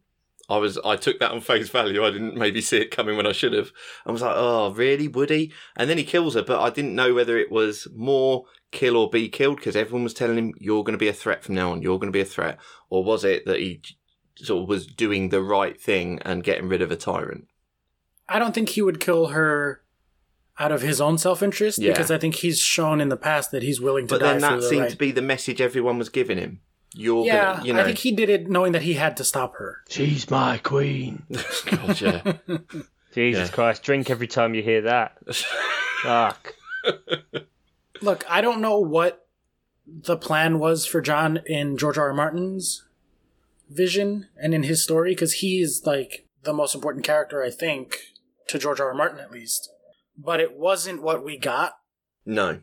I 0.50 0.58
was 0.58 0.76
I 0.84 0.96
took 0.96 1.20
that 1.20 1.30
on 1.30 1.40
face 1.40 1.68
value. 1.70 2.04
I 2.04 2.10
didn't 2.10 2.36
maybe 2.36 2.60
see 2.60 2.78
it 2.78 2.90
coming 2.90 3.16
when 3.16 3.26
I 3.26 3.32
should 3.32 3.52
have. 3.52 3.70
I 4.04 4.10
was 4.10 4.20
like, 4.20 4.34
oh, 4.36 4.72
really, 4.72 5.06
Woody? 5.08 5.52
And 5.76 5.88
then 5.88 5.96
he 5.96 6.04
kills 6.04 6.34
her, 6.34 6.42
but 6.42 6.60
I 6.60 6.70
didn't 6.70 6.94
know 6.96 7.14
whether 7.14 7.38
it 7.38 7.50
was 7.52 7.86
more 7.94 8.44
kill 8.72 8.96
or 8.96 9.08
be 9.08 9.28
killed 9.28 9.56
because 9.56 9.76
everyone 9.76 10.04
was 10.04 10.14
telling 10.14 10.36
him 10.36 10.54
you're 10.58 10.84
going 10.84 10.98
to 10.98 10.98
be 10.98 11.08
a 11.08 11.12
threat 11.12 11.44
from 11.44 11.54
now 11.54 11.70
on. 11.72 11.82
You're 11.82 11.98
going 11.98 12.12
to 12.12 12.16
be 12.16 12.20
a 12.20 12.24
threat, 12.24 12.58
or 12.90 13.04
was 13.04 13.24
it 13.24 13.46
that 13.46 13.60
he 13.60 13.80
sort 14.36 14.62
of 14.64 14.68
was 14.68 14.86
doing 14.86 15.28
the 15.28 15.42
right 15.42 15.80
thing 15.80 16.18
and 16.24 16.42
getting 16.44 16.68
rid 16.68 16.82
of 16.82 16.90
a 16.90 16.96
tyrant? 16.96 17.46
I 18.28 18.38
don't 18.38 18.54
think 18.54 18.70
he 18.70 18.82
would 18.82 19.00
kill 19.00 19.28
her 19.28 19.82
out 20.58 20.72
of 20.72 20.82
his 20.82 21.00
own 21.00 21.16
self 21.18 21.42
interest 21.42 21.78
Yeah. 21.78 21.92
because 21.92 22.10
I 22.10 22.18
think 22.18 22.36
he's 22.36 22.58
shown 22.60 23.00
in 23.00 23.08
the 23.08 23.16
past 23.16 23.50
that 23.50 23.62
he's 23.62 23.80
willing 23.80 24.06
to 24.08 24.14
But 24.14 24.20
die 24.20 24.32
then 24.32 24.40
for 24.40 24.46
that 24.56 24.62
the 24.62 24.68
seemed 24.68 24.82
right. 24.82 24.90
to 24.90 24.96
be 24.96 25.10
the 25.12 25.22
message 25.22 25.60
everyone 25.60 25.96
was 25.98 26.08
giving 26.08 26.38
him. 26.38 26.60
You're 26.94 27.24
yeah, 27.24 27.54
gonna, 27.56 27.66
you 27.66 27.72
know, 27.72 27.80
I 27.80 27.84
think 27.84 27.98
he 27.98 28.12
did 28.12 28.28
it 28.28 28.48
knowing 28.50 28.72
that 28.72 28.82
he 28.82 28.94
had 28.94 29.16
to 29.18 29.24
stop 29.24 29.54
her. 29.56 29.78
She's 29.88 30.28
my 30.30 30.58
queen. 30.58 31.22
God, 31.66 32.00
yeah. 32.00 32.32
Jesus 33.14 33.48
Yeah. 33.48 33.54
Christ, 33.54 33.82
drink 33.82 34.10
every 34.10 34.26
time 34.26 34.54
you 34.54 34.62
hear 34.62 34.82
that. 34.82 35.16
Fuck. 36.02 36.54
Look, 38.00 38.24
I 38.28 38.40
don't 38.40 38.60
know 38.60 38.78
what 38.78 39.26
the 39.86 40.16
plan 40.16 40.58
was 40.58 40.86
for 40.86 41.00
Jon 41.00 41.40
in 41.46 41.76
George 41.76 41.98
R. 41.98 42.08
R. 42.08 42.14
Martin's 42.14 42.84
vision 43.68 44.28
and 44.40 44.54
in 44.54 44.62
his 44.64 44.82
story 44.82 45.12
because 45.12 45.34
he's 45.34 45.84
like 45.86 46.26
the 46.42 46.52
most 46.52 46.74
important 46.74 47.04
character, 47.04 47.42
I 47.42 47.50
think, 47.50 47.98
to 48.48 48.58
George 48.58 48.80
R. 48.80 48.88
R. 48.88 48.94
Martin 48.94 49.20
at 49.20 49.30
least. 49.30 49.70
But 50.16 50.40
it 50.40 50.56
wasn't 50.56 51.02
what 51.02 51.24
we 51.24 51.38
got, 51.38 51.78
no, 52.26 52.60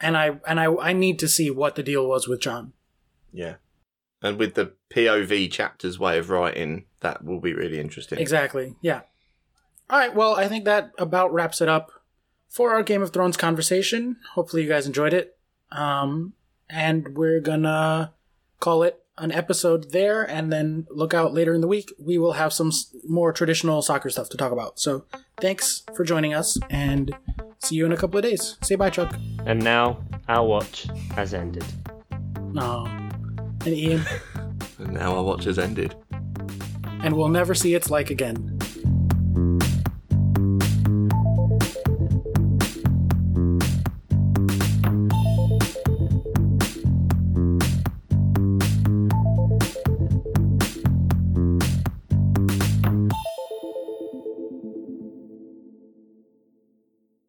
and 0.00 0.16
I 0.16 0.38
and 0.46 0.60
I 0.60 0.66
I 0.76 0.92
need 0.92 1.18
to 1.20 1.28
see 1.28 1.50
what 1.50 1.74
the 1.74 1.82
deal 1.82 2.06
was 2.06 2.28
with 2.28 2.40
Jon. 2.40 2.72
yeah. 3.32 3.54
And 4.22 4.38
with 4.38 4.54
the 4.54 4.72
POV 4.90 5.50
chapters 5.50 5.98
way 5.98 6.18
of 6.18 6.30
writing, 6.30 6.84
that 7.00 7.24
will 7.24 7.40
be 7.40 7.54
really 7.54 7.80
interesting. 7.80 8.18
Exactly. 8.18 8.76
Yeah. 8.82 9.00
All 9.88 9.98
right. 9.98 10.14
Well, 10.14 10.34
I 10.34 10.46
think 10.46 10.64
that 10.66 10.92
about 10.98 11.32
wraps 11.32 11.60
it 11.60 11.68
up 11.68 11.90
for 12.48 12.74
our 12.74 12.82
Game 12.82 13.02
of 13.02 13.12
Thrones 13.12 13.36
conversation. 13.36 14.16
Hopefully, 14.34 14.62
you 14.62 14.68
guys 14.68 14.86
enjoyed 14.86 15.14
it. 15.14 15.38
Um, 15.72 16.34
and 16.68 17.16
we're 17.16 17.40
gonna 17.40 18.12
call 18.58 18.82
it 18.82 19.02
an 19.18 19.32
episode 19.32 19.92
there, 19.92 20.22
and 20.22 20.52
then 20.52 20.86
look 20.90 21.12
out 21.12 21.34
later 21.34 21.52
in 21.54 21.60
the 21.60 21.68
week. 21.68 21.92
We 21.98 22.16
will 22.18 22.32
have 22.32 22.52
some 22.52 22.72
more 23.06 23.32
traditional 23.32 23.82
soccer 23.82 24.08
stuff 24.08 24.28
to 24.30 24.36
talk 24.36 24.52
about. 24.52 24.78
So, 24.78 25.04
thanks 25.40 25.82
for 25.94 26.04
joining 26.04 26.32
us, 26.34 26.58
and 26.70 27.14
see 27.58 27.76
you 27.76 27.86
in 27.86 27.92
a 27.92 27.96
couple 27.96 28.18
of 28.18 28.24
days. 28.24 28.56
Say 28.62 28.76
bye, 28.76 28.90
Chuck. 28.90 29.14
And 29.44 29.62
now 29.62 30.02
our 30.28 30.46
watch 30.46 30.86
has 31.14 31.34
ended. 31.34 31.64
No. 32.52 33.09
And 33.64 33.74
Ian. 33.74 34.02
And 34.78 34.94
now 34.94 35.14
our 35.14 35.22
watch 35.22 35.44
has 35.44 35.58
ended. 35.58 35.94
and 37.02 37.14
we'll 37.14 37.28
never 37.28 37.54
see 37.54 37.74
its 37.74 37.90
like 37.90 38.08
again. 38.08 38.58